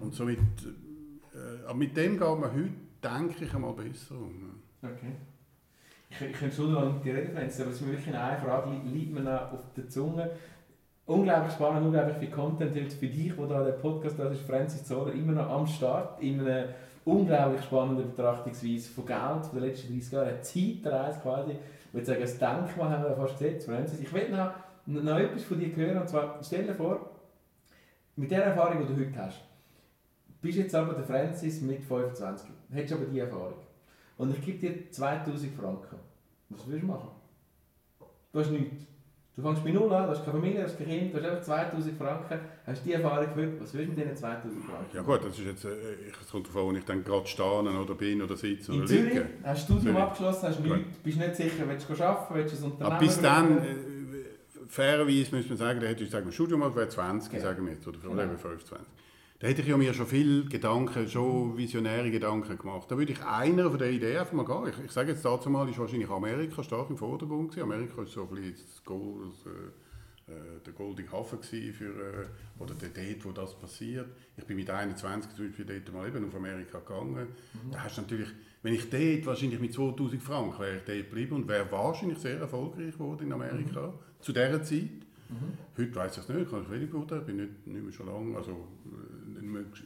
Und 0.00 0.14
somit, 0.14 0.38
äh, 0.38 1.64
aber 1.66 1.74
mit 1.78 1.96
dem 1.96 2.12
geht 2.12 2.20
man 2.20 2.52
heute, 2.52 2.70
denke 3.02 3.44
ich, 3.44 3.54
einmal 3.54 3.72
besser 3.72 4.14
um. 4.16 4.60
Okay. 4.82 5.12
Ich, 6.10 6.20
ich 6.20 6.32
könnte 6.32 6.56
schon 6.56 6.72
noch 6.72 6.92
mit 6.94 7.04
dir 7.04 7.14
reden, 7.14 7.32
Franz, 7.36 7.60
aber 7.60 7.70
es 7.70 7.76
ist 7.76 7.82
mir 7.86 7.92
wirklich 7.92 8.14
eine 8.16 8.38
Frage, 8.40 8.70
li- 8.70 8.98
liegt 8.98 9.12
mir 9.14 9.20
noch 9.20 9.52
auf 9.52 9.60
der 9.76 9.88
Zunge. 9.88 10.30
Unglaublich 11.06 11.52
spannend, 11.52 11.86
unglaublich 11.86 12.16
viel 12.18 12.30
Content. 12.30 12.74
Jetzt 12.74 12.98
für 12.98 13.06
dich, 13.06 13.36
wo 13.36 13.46
da 13.46 13.62
der 13.64 13.72
Podcast 13.72 14.18
da 14.18 14.28
ist, 14.28 14.42
Francis 14.42 14.84
Zoller, 14.84 15.12
immer 15.12 15.32
noch 15.32 15.48
am 15.50 15.66
Start, 15.66 16.20
in 16.22 16.40
einer 16.40 16.66
unglaublich 17.04 17.62
spannenden 17.62 18.10
Betrachtungsweise 18.10 18.90
von 18.92 19.06
Geld, 19.06 19.46
von 19.46 19.58
den 19.60 19.68
letzten 19.68 19.92
30 19.92 20.12
Jahren, 20.12 20.28
eine 20.28 20.40
Zeitreise 20.42 21.20
quasi. 21.20 21.50
Ich 21.52 21.94
würde 21.94 22.06
sagen, 22.06 22.22
ein 22.22 22.66
Denkmal 22.66 22.90
haben 22.90 23.04
wir 23.04 23.16
fast 23.16 23.38
gesetzt, 23.38 23.66
Francis. 23.66 24.00
Ich 24.00 24.12
will 24.12 24.28
noch, 24.30 24.52
noch 24.86 25.18
etwas 25.18 25.42
von 25.44 25.58
dir 25.58 25.74
hören, 25.74 25.98
und 26.00 26.08
zwar, 26.08 26.38
stell 26.42 26.64
dir 26.66 26.74
vor, 26.74 27.10
mit 28.16 28.30
der 28.30 28.44
Erfahrung, 28.44 28.86
die 28.86 28.94
du 28.94 29.00
heute 29.00 29.18
hast, 29.24 29.40
bist 30.40 30.58
jetzt 30.58 30.74
aber 30.74 30.94
der 30.94 31.04
Francis 31.04 31.60
mit 31.60 31.82
25, 31.84 32.48
hättest 32.72 32.94
aber 32.94 33.04
die 33.06 33.18
Erfahrung. 33.18 33.54
Und 34.16 34.34
ich 34.36 34.44
gebe 34.44 34.58
dir 34.58 34.90
2000 34.90 35.54
Franken. 35.54 35.96
Was 36.50 36.66
willst 36.68 36.82
du 36.82 36.86
machen? 36.86 37.08
Du 38.32 38.38
hast 38.40 38.50
nichts. 38.50 38.84
Du 39.36 39.42
fängst 39.42 39.64
bei 39.64 39.70
Null 39.70 39.90
an, 39.94 40.04
du 40.04 40.10
hast 40.10 40.24
keine 40.24 40.38
Familie, 40.38 40.58
du 40.60 40.64
hast 40.66 40.76
kein 40.76 40.86
Kind, 40.86 41.14
du 41.14 41.18
hast 41.18 41.24
einfach 41.24 41.42
2000 41.42 41.96
Franken, 41.96 42.40
hast 42.66 42.84
die 42.84 42.92
Erfahrung 42.92 43.28
heute. 43.34 43.60
Was 43.60 43.72
willst 43.72 43.86
du 43.92 43.94
mit 43.94 43.98
diesen 43.98 44.16
2000 44.16 44.64
Franken? 44.64 44.96
Ja 44.96 45.02
gut, 45.02 45.24
das 45.24 45.38
ist 45.38 45.46
jetzt, 45.46 45.64
äh, 45.64 45.68
ich- 46.08 46.20
es 46.20 46.30
kommt 46.30 46.46
davon, 46.46 46.66
wo 46.66 46.72
ich 46.76 46.84
dann 46.84 47.02
gerade 47.04 47.26
stehen 47.26 47.44
oder 47.68 47.94
bin 47.94 48.20
oder 48.20 48.36
sitze 48.36 48.72
In 48.72 48.78
oder 48.80 48.86
Zürich 48.88 49.04
liege. 49.14 49.26
hast 49.44 49.68
du 49.68 49.74
das 49.74 49.80
Studium 49.82 49.96
abgeschlossen, 49.96 50.48
hast 50.48 50.56
Gut. 50.62 50.76
nichts, 50.76 50.98
bist 50.98 51.18
nicht 51.18 51.36
sicher, 51.36 51.68
willst 51.68 51.88
du 51.88 52.04
arbeiten, 52.04 52.34
willst 52.34 52.54
du 52.54 52.58
ein 52.66 52.72
Unternehmen 52.72 52.92
Aber 52.96 52.98
bis 53.06 53.20
dann, 53.20 53.58
äh, 53.58 53.64
fairerweise 54.68 55.34
müsste 55.34 55.48
man 55.48 55.56
sagen, 55.58 55.80
da 55.80 55.86
hätte 55.86 56.04
ich 56.04 56.10
sagen, 56.10 56.30
Studium 56.32 56.60
gemacht, 56.60 56.76
wäre 56.76 56.88
20, 56.88 57.30
Genau. 57.32 57.42
sagen 57.42 57.64
wir 57.66 57.72
jetzt, 57.72 57.86
oder 57.88 57.98
Genau. 57.98 58.12
oder 58.14 58.24
eben 58.24 58.36
25. 58.38 58.86
Da 59.40 59.48
hätte 59.48 59.62
ich 59.62 59.68
ja 59.68 59.78
mir 59.78 59.94
schon 59.94 60.06
viel 60.06 60.46
Gedanken, 60.50 61.08
schon 61.08 61.56
visionäre 61.56 62.10
Gedanken 62.10 62.58
gemacht. 62.58 62.90
Da 62.90 62.98
würde 62.98 63.12
ich 63.12 63.24
einer 63.24 63.70
von 63.70 63.78
der 63.78 63.90
Ideen 63.90 64.18
einfach 64.18 64.34
mal 64.34 64.44
gehen. 64.44 64.68
Ich, 64.68 64.84
ich 64.84 64.90
sage 64.90 65.12
jetzt 65.12 65.24
dazu 65.24 65.48
mal, 65.48 65.66
ist 65.66 65.78
wahrscheinlich 65.78 66.10
Amerika 66.10 66.62
stark 66.62 66.90
im 66.90 66.98
Vordergrund 66.98 67.48
gewesen. 67.48 67.62
Amerika 67.62 68.02
ist 68.02 68.12
so 68.12 68.28
ein 68.28 68.34
bisschen 68.34 68.52
das 68.52 68.84
Gold, 68.84 69.32
äh, 69.46 70.30
äh, 70.30 70.60
der 70.66 70.74
goldige 70.74 71.10
Hafen 71.10 71.40
gewesen 71.40 71.72
für, 71.72 71.86
äh, 71.88 72.26
oder 72.58 72.74
der 72.74 72.90
dort, 72.90 73.24
wo 73.24 73.32
das 73.32 73.58
passiert. 73.58 74.08
Ich 74.36 74.44
bin 74.44 74.56
mit 74.58 74.68
21 74.68 75.34
zum 75.34 75.46
Beispiel 75.46 75.64
dort 75.64 75.94
mal 75.94 76.06
eben 76.06 76.28
auf 76.28 76.34
Amerika 76.34 76.78
gegangen. 76.78 77.28
Da 77.72 77.84
hast 77.84 77.96
du 77.96 78.02
natürlich, 78.02 78.28
wenn 78.62 78.74
ich 78.74 78.90
dort 78.90 79.24
wahrscheinlich 79.24 79.58
mit 79.58 79.72
2000 79.72 80.22
Franken 80.22 80.60
wäre 80.60 80.76
ich 80.76 80.84
dort 80.84 81.08
geblieben 81.08 81.36
und 81.36 81.48
wäre 81.48 81.72
wahrscheinlich 81.72 82.18
sehr 82.18 82.38
erfolgreich 82.40 82.92
geworden 82.92 83.28
in 83.28 83.32
Amerika 83.32 83.94
zu 84.20 84.34
dieser 84.34 84.62
Zeit. 84.62 85.06
Heute 85.78 85.94
weiß 85.94 86.12
ich 86.12 86.22
es 86.24 86.28
nicht, 86.28 86.50
kann 86.50 86.62
ich 86.62 86.70
wenig 86.70 86.90
beurteilen, 86.90 87.24
bin 87.24 87.36
nicht, 87.36 87.66
nicht 87.66 87.82
mehr 87.82 87.92
schon 87.92 88.06
lange, 88.06 88.36
also 88.36 88.66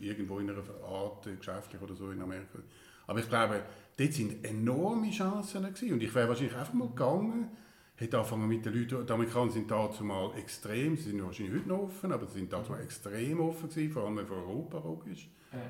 irgendwo 0.00 0.38
in 0.38 0.50
einer 0.50 0.62
Art 0.86 1.26
äh, 1.26 1.36
geschäftlich 1.36 1.80
oder 1.80 1.94
so 1.94 2.10
in 2.10 2.20
Amerika. 2.20 2.58
Aber 3.06 3.18
ich 3.18 3.28
glaube, 3.28 3.62
dort 3.96 4.12
sind 4.12 4.44
enorme 4.44 5.10
Chancen 5.10 5.62
gewesen. 5.62 5.92
und 5.94 6.02
ich 6.02 6.14
wäre 6.14 6.28
wahrscheinlich 6.28 6.56
einfach 6.56 6.72
mal 6.72 6.88
gegangen, 6.88 7.48
hätte 7.96 8.16
angefangen 8.18 8.48
mit 8.48 8.64
den 8.64 8.74
Leuten, 8.74 9.06
die 9.06 9.12
Amerikaner 9.12 9.50
sind 9.50 9.70
dazu 9.70 10.04
mal 10.04 10.32
extrem, 10.36 10.96
sie 10.96 11.10
sind 11.10 11.24
wahrscheinlich 11.24 11.54
heute 11.60 11.68
noch 11.68 11.82
offen, 11.82 12.12
aber 12.12 12.26
sie 12.26 12.38
sind 12.38 12.52
dazu 12.52 12.72
mal 12.72 12.80
extrem 12.82 13.40
offen 13.40 13.68
gewesen, 13.68 13.92
vor 13.92 14.04
allem 14.04 14.26
für 14.26 14.34
Europa 14.34 14.78
logisch. 14.78 15.28
Ja. 15.52 15.60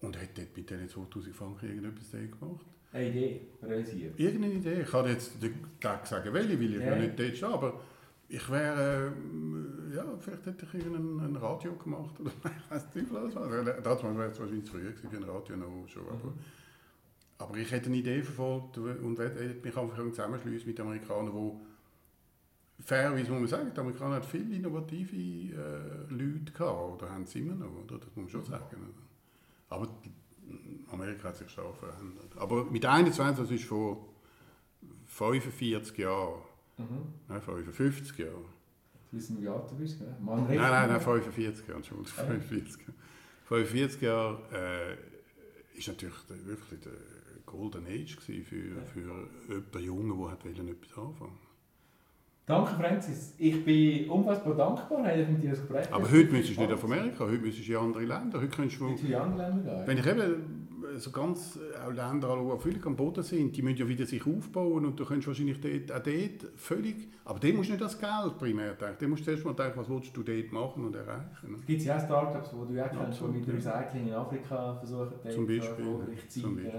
Und 0.00 0.20
hätte 0.20 0.42
dort 0.42 0.56
mit 0.56 0.70
diesen 0.70 0.88
2000 0.88 1.34
Franken 1.34 1.68
irgendetwas 1.68 2.10
gemacht. 2.10 2.66
Eine 2.92 3.08
Idee 3.08 3.40
realisieren. 3.62 4.14
Irgendeine 4.16 4.54
Idee. 4.54 4.82
Ich 4.82 4.90
kann 4.90 5.06
jetzt 5.06 5.32
gleich 5.80 6.04
sagen, 6.06 6.32
welche, 6.32 6.58
weil 6.60 6.74
ich 6.74 6.80
Ja. 6.80 6.86
ja. 6.86 6.96
nicht 6.96 7.18
dort 7.18 7.36
stehe, 7.36 7.52
aber 7.52 7.80
ich 8.32 8.50
wäre, 8.50 9.12
äh, 9.12 9.94
ja, 9.94 10.04
vielleicht 10.18 10.46
hätte 10.46 10.64
ich 10.64 10.74
irgendein 10.74 11.34
ein 11.34 11.36
Radio 11.36 11.74
gemacht 11.74 12.18
oder 12.18 12.30
ich 12.44 12.70
weiß 12.70 12.94
nicht, 12.94 13.12
was 13.12 13.34
war. 13.34 13.62
Dazu 13.62 14.04
wäre 14.04 14.30
es 14.30 14.40
wahrscheinlich 14.40 14.64
zu 14.64 14.72
früh 14.72 14.88
ein 15.16 15.22
Radio 15.24 15.56
noch 15.58 15.86
schon, 15.86 16.08
aber, 16.08 16.32
aber 17.36 17.56
ich 17.58 17.70
hätte 17.70 17.86
eine 17.86 17.98
Idee 17.98 18.22
verfolgt 18.22 18.78
und 18.78 19.18
hätte 19.18 19.60
mich 19.62 19.76
einfach 19.76 19.96
zusammenschließen 19.96 20.66
mit 20.66 20.80
Amerikanern, 20.80 21.60
die 22.78 22.82
fairerweise 22.82 23.30
muss 23.32 23.40
man 23.40 23.48
sagen, 23.48 23.70
die 23.74 23.80
Amerikaner 23.80 24.14
hatten 24.16 24.28
viele 24.28 24.56
innovative 24.56 25.14
äh, 25.14 26.10
Leute 26.10 26.52
gehabt, 26.52 27.02
oder 27.02 27.10
haben 27.10 27.26
sie 27.26 27.40
immer 27.40 27.54
noch, 27.54 27.84
oder? 27.84 27.98
das 27.98 28.16
muss 28.16 28.16
man 28.16 28.28
schon 28.30 28.44
sagen. 28.46 28.76
oder? 28.76 29.76
Aber 29.76 29.88
Amerika 30.90 31.28
hat 31.28 31.36
sich 31.36 31.50
stark 31.50 31.76
verändert. 31.76 32.34
Aber 32.36 32.64
mit 32.64 32.86
21, 32.86 33.44
das 33.44 33.50
ist 33.50 33.64
vor 33.64 34.08
45 35.06 35.98
Jahren, 35.98 36.40
Mhm. 36.78 36.86
nein, 37.28 37.40
55 37.40 38.18
Jahren. 38.18 38.44
Du 39.10 39.16
wissen, 39.18 39.40
wie 39.42 39.48
alt 39.48 39.70
du 39.70 39.76
bist, 39.76 39.98
gell? 39.98 40.08
Mann, 40.20 40.44
Nein, 40.48 40.56
nein, 40.56 40.88
nein, 40.88 41.00
45 41.00 41.66
Jahre, 41.68 41.76
Entschuldigung, 41.78 42.12
Ah. 42.18 42.22
45 42.24 42.80
Jahre. 42.80 42.94
45 43.44 44.00
Jahre 44.02 44.38
äh, 44.52 45.78
ist 45.78 45.88
natürlich 45.88 46.22
der, 46.28 46.46
wirklich 46.46 46.80
der 46.80 46.92
Golden 47.44 47.86
Age 47.86 48.16
für, 48.16 48.42
für 48.42 48.58
jemanden 48.58 49.78
Jungen, 49.80 50.18
der 50.18 50.30
hat 50.30 50.44
etwas 50.46 50.98
anfangen 50.98 51.38
Danke, 52.44 52.74
Francis. 52.74 53.34
Ich 53.38 53.64
bin 53.64 54.10
unfassbar 54.10 54.54
dankbar, 54.56 55.04
dass 55.04 55.16
ich 55.16 55.28
mit 55.28 55.42
dir 55.44 55.50
das 55.50 55.60
Gespräch 55.60 55.92
Aber 55.92 56.10
heute 56.10 56.32
müsstest 56.32 56.58
du 56.58 56.62
nicht 56.62 56.72
auf 56.72 56.82
Amerika, 56.84 57.20
heute 57.24 57.38
müsstest 57.38 57.68
du 57.68 57.72
in 57.72 57.78
andere 57.78 58.04
Länder. 58.04 58.40
Heute 58.40 58.48
könntest 58.48 58.80
du, 58.80 58.88
In 58.88 59.14
andere 59.14 59.48
Länder 59.50 59.74
gehen. 59.76 59.86
wenn 59.86 59.98
ich 59.98 60.06
eben 60.06 60.51
so 60.98 61.10
ganz 61.10 61.56
äh, 61.56 61.78
auch 61.78 61.88
Länder 61.92 62.28
anschaue, 62.30 62.56
die 62.56 62.62
völlig 62.62 62.86
am 62.86 62.96
Boden 62.96 63.22
sind, 63.22 63.56
die 63.56 63.62
müssen 63.62 63.78
ja 63.78 63.88
wieder 63.88 64.06
sich 64.06 64.26
aufbauen 64.26 64.86
und 64.86 64.98
du 64.98 65.04
könntest 65.04 65.28
wahrscheinlich 65.28 65.60
dort, 65.60 65.92
auch 65.92 66.02
dort 66.04 66.52
völlig, 66.56 67.08
aber 67.24 67.38
dem 67.38 67.56
musst 67.56 67.68
du 67.68 67.72
nicht 67.72 67.84
das 67.84 67.98
Geld 67.98 68.38
primär 68.38 68.74
denken, 68.74 68.98
dem 69.00 69.10
musst 69.10 69.26
du 69.26 69.30
erst 69.30 69.44
mal 69.44 69.54
denken, 69.54 69.78
was 69.78 69.88
willst 69.88 70.16
du 70.16 70.22
dort 70.22 70.52
machen 70.52 70.84
und 70.84 70.94
erreichen. 70.96 71.50
ne? 71.50 71.56
Es 71.58 71.66
gibt 71.66 71.82
ja 71.82 71.96
auch 71.96 72.04
Startups, 72.04 72.50
die 72.50 72.74
du 72.74 72.84
auch 72.84 72.90
kennst, 72.90 73.20
die 73.20 73.24
mit 73.24 73.46
ja. 73.46 73.54
Recycling 73.54 74.08
in 74.08 74.14
Afrika 74.14 74.74
versuchen, 74.74 75.12
Zum 75.30 75.46
Beispiel. 75.46 75.86
erfolgreich 75.86 76.28
zu 76.28 76.40
sein. 76.40 76.72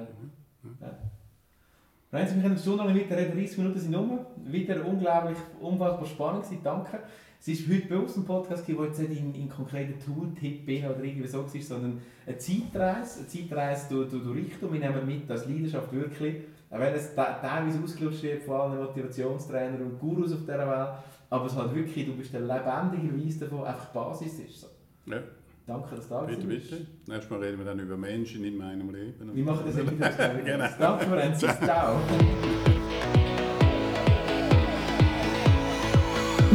Francis, 2.13 2.36
wir 2.36 2.43
können 2.43 2.54
eine 2.54 2.62
Stunde 2.62 2.84
lang 2.84 2.95
weiter 2.95 3.17
reden, 3.17 3.36
30 3.36 3.58
Minuten 3.58 3.80
sind 3.80 3.95
um. 3.95 4.19
Wieder 4.45 4.86
unglaublich, 4.86 5.38
unfassbar 5.60 6.05
spannend 6.05 6.43
gewesen, 6.43 6.61
danke. 6.64 6.99
Es 7.39 7.47
ist 7.47 7.68
heute 7.68 7.88
bei 7.88 7.97
uns 7.97 8.16
ein 8.16 8.24
Podcast, 8.24 8.68
der 8.68 8.76
jetzt 8.76 8.99
nicht 8.99 9.20
in, 9.20 9.34
in 9.34 9.49
konkreten 9.49 9.99
Tooltip 9.99 10.64
bin 10.64 10.86
oder 10.86 11.03
irgendwie 11.03 11.28
so 11.28 11.39
war, 11.39 11.61
sondern 11.61 11.99
eine 12.28 12.38
Zeitreise, 12.38 13.22
eine 13.22 13.28
Zeitreise 13.28 13.88
durch, 13.89 14.11
durch, 14.11 14.24
durch 14.26 14.38
Richtung. 14.38 14.72
Wir 14.72 14.80
nehmen 14.82 15.07
mit 15.07 15.32
als 15.32 15.47
Leidenschaft 15.47 15.91
wirklich 15.91 16.36
Auch 16.70 16.80
wenn 16.80 16.93
es 16.93 17.16
te- 17.16 17.36
teilweise 17.41 17.80
ausgelutscht 17.84 18.22
wird 18.22 18.43
von 18.43 18.61
allen 18.61 18.84
Motivationstrainern 18.84 19.82
und 19.82 19.99
Gurus 19.99 20.34
auf 20.34 20.41
dieser 20.41 20.68
Welt, 20.68 20.89
aber 21.32 21.45
es 21.47 21.55
halt 21.55 21.74
wirklich, 21.74 22.05
du 22.05 22.14
bist 22.16 22.32
der 22.32 22.41
lebendige 22.41 23.11
Beweis 23.11 23.39
davon, 23.39 23.64
einfach 23.64 23.88
Basis 23.88 24.38
ist 24.38 24.61
so. 24.61 24.68
Ja, 25.07 25.18
Danke, 25.66 25.95
dass 25.95 26.07
du 26.09 26.14
da 26.14 26.22
bitte, 26.24 26.45
bist. 26.45 26.72
bitte. 26.72 26.86
Nächstes 27.07 27.30
Mal 27.30 27.39
reden 27.39 27.57
wir 27.57 27.66
dann 27.66 27.80
über 27.80 27.95
Menschen 27.95 28.43
in 28.43 28.57
meinem 28.57 28.93
Leben. 28.93 29.34
Wir 29.34 29.43
machen 29.45 29.64
das 29.66 29.76
immer 29.78 29.91
wieder. 29.91 30.09
Genau. 30.09 30.68
Danke, 30.78 31.05
Francis. 31.05 31.59
Ciao. 31.64 32.01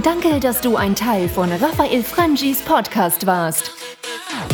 Danke, 0.02 0.40
dass 0.40 0.60
du 0.60 0.76
ein 0.76 0.94
Teil 0.94 1.28
von 1.28 1.50
Raphael 1.50 2.02
Frangis 2.02 2.60
Podcast 2.62 3.26
warst. 3.26 3.87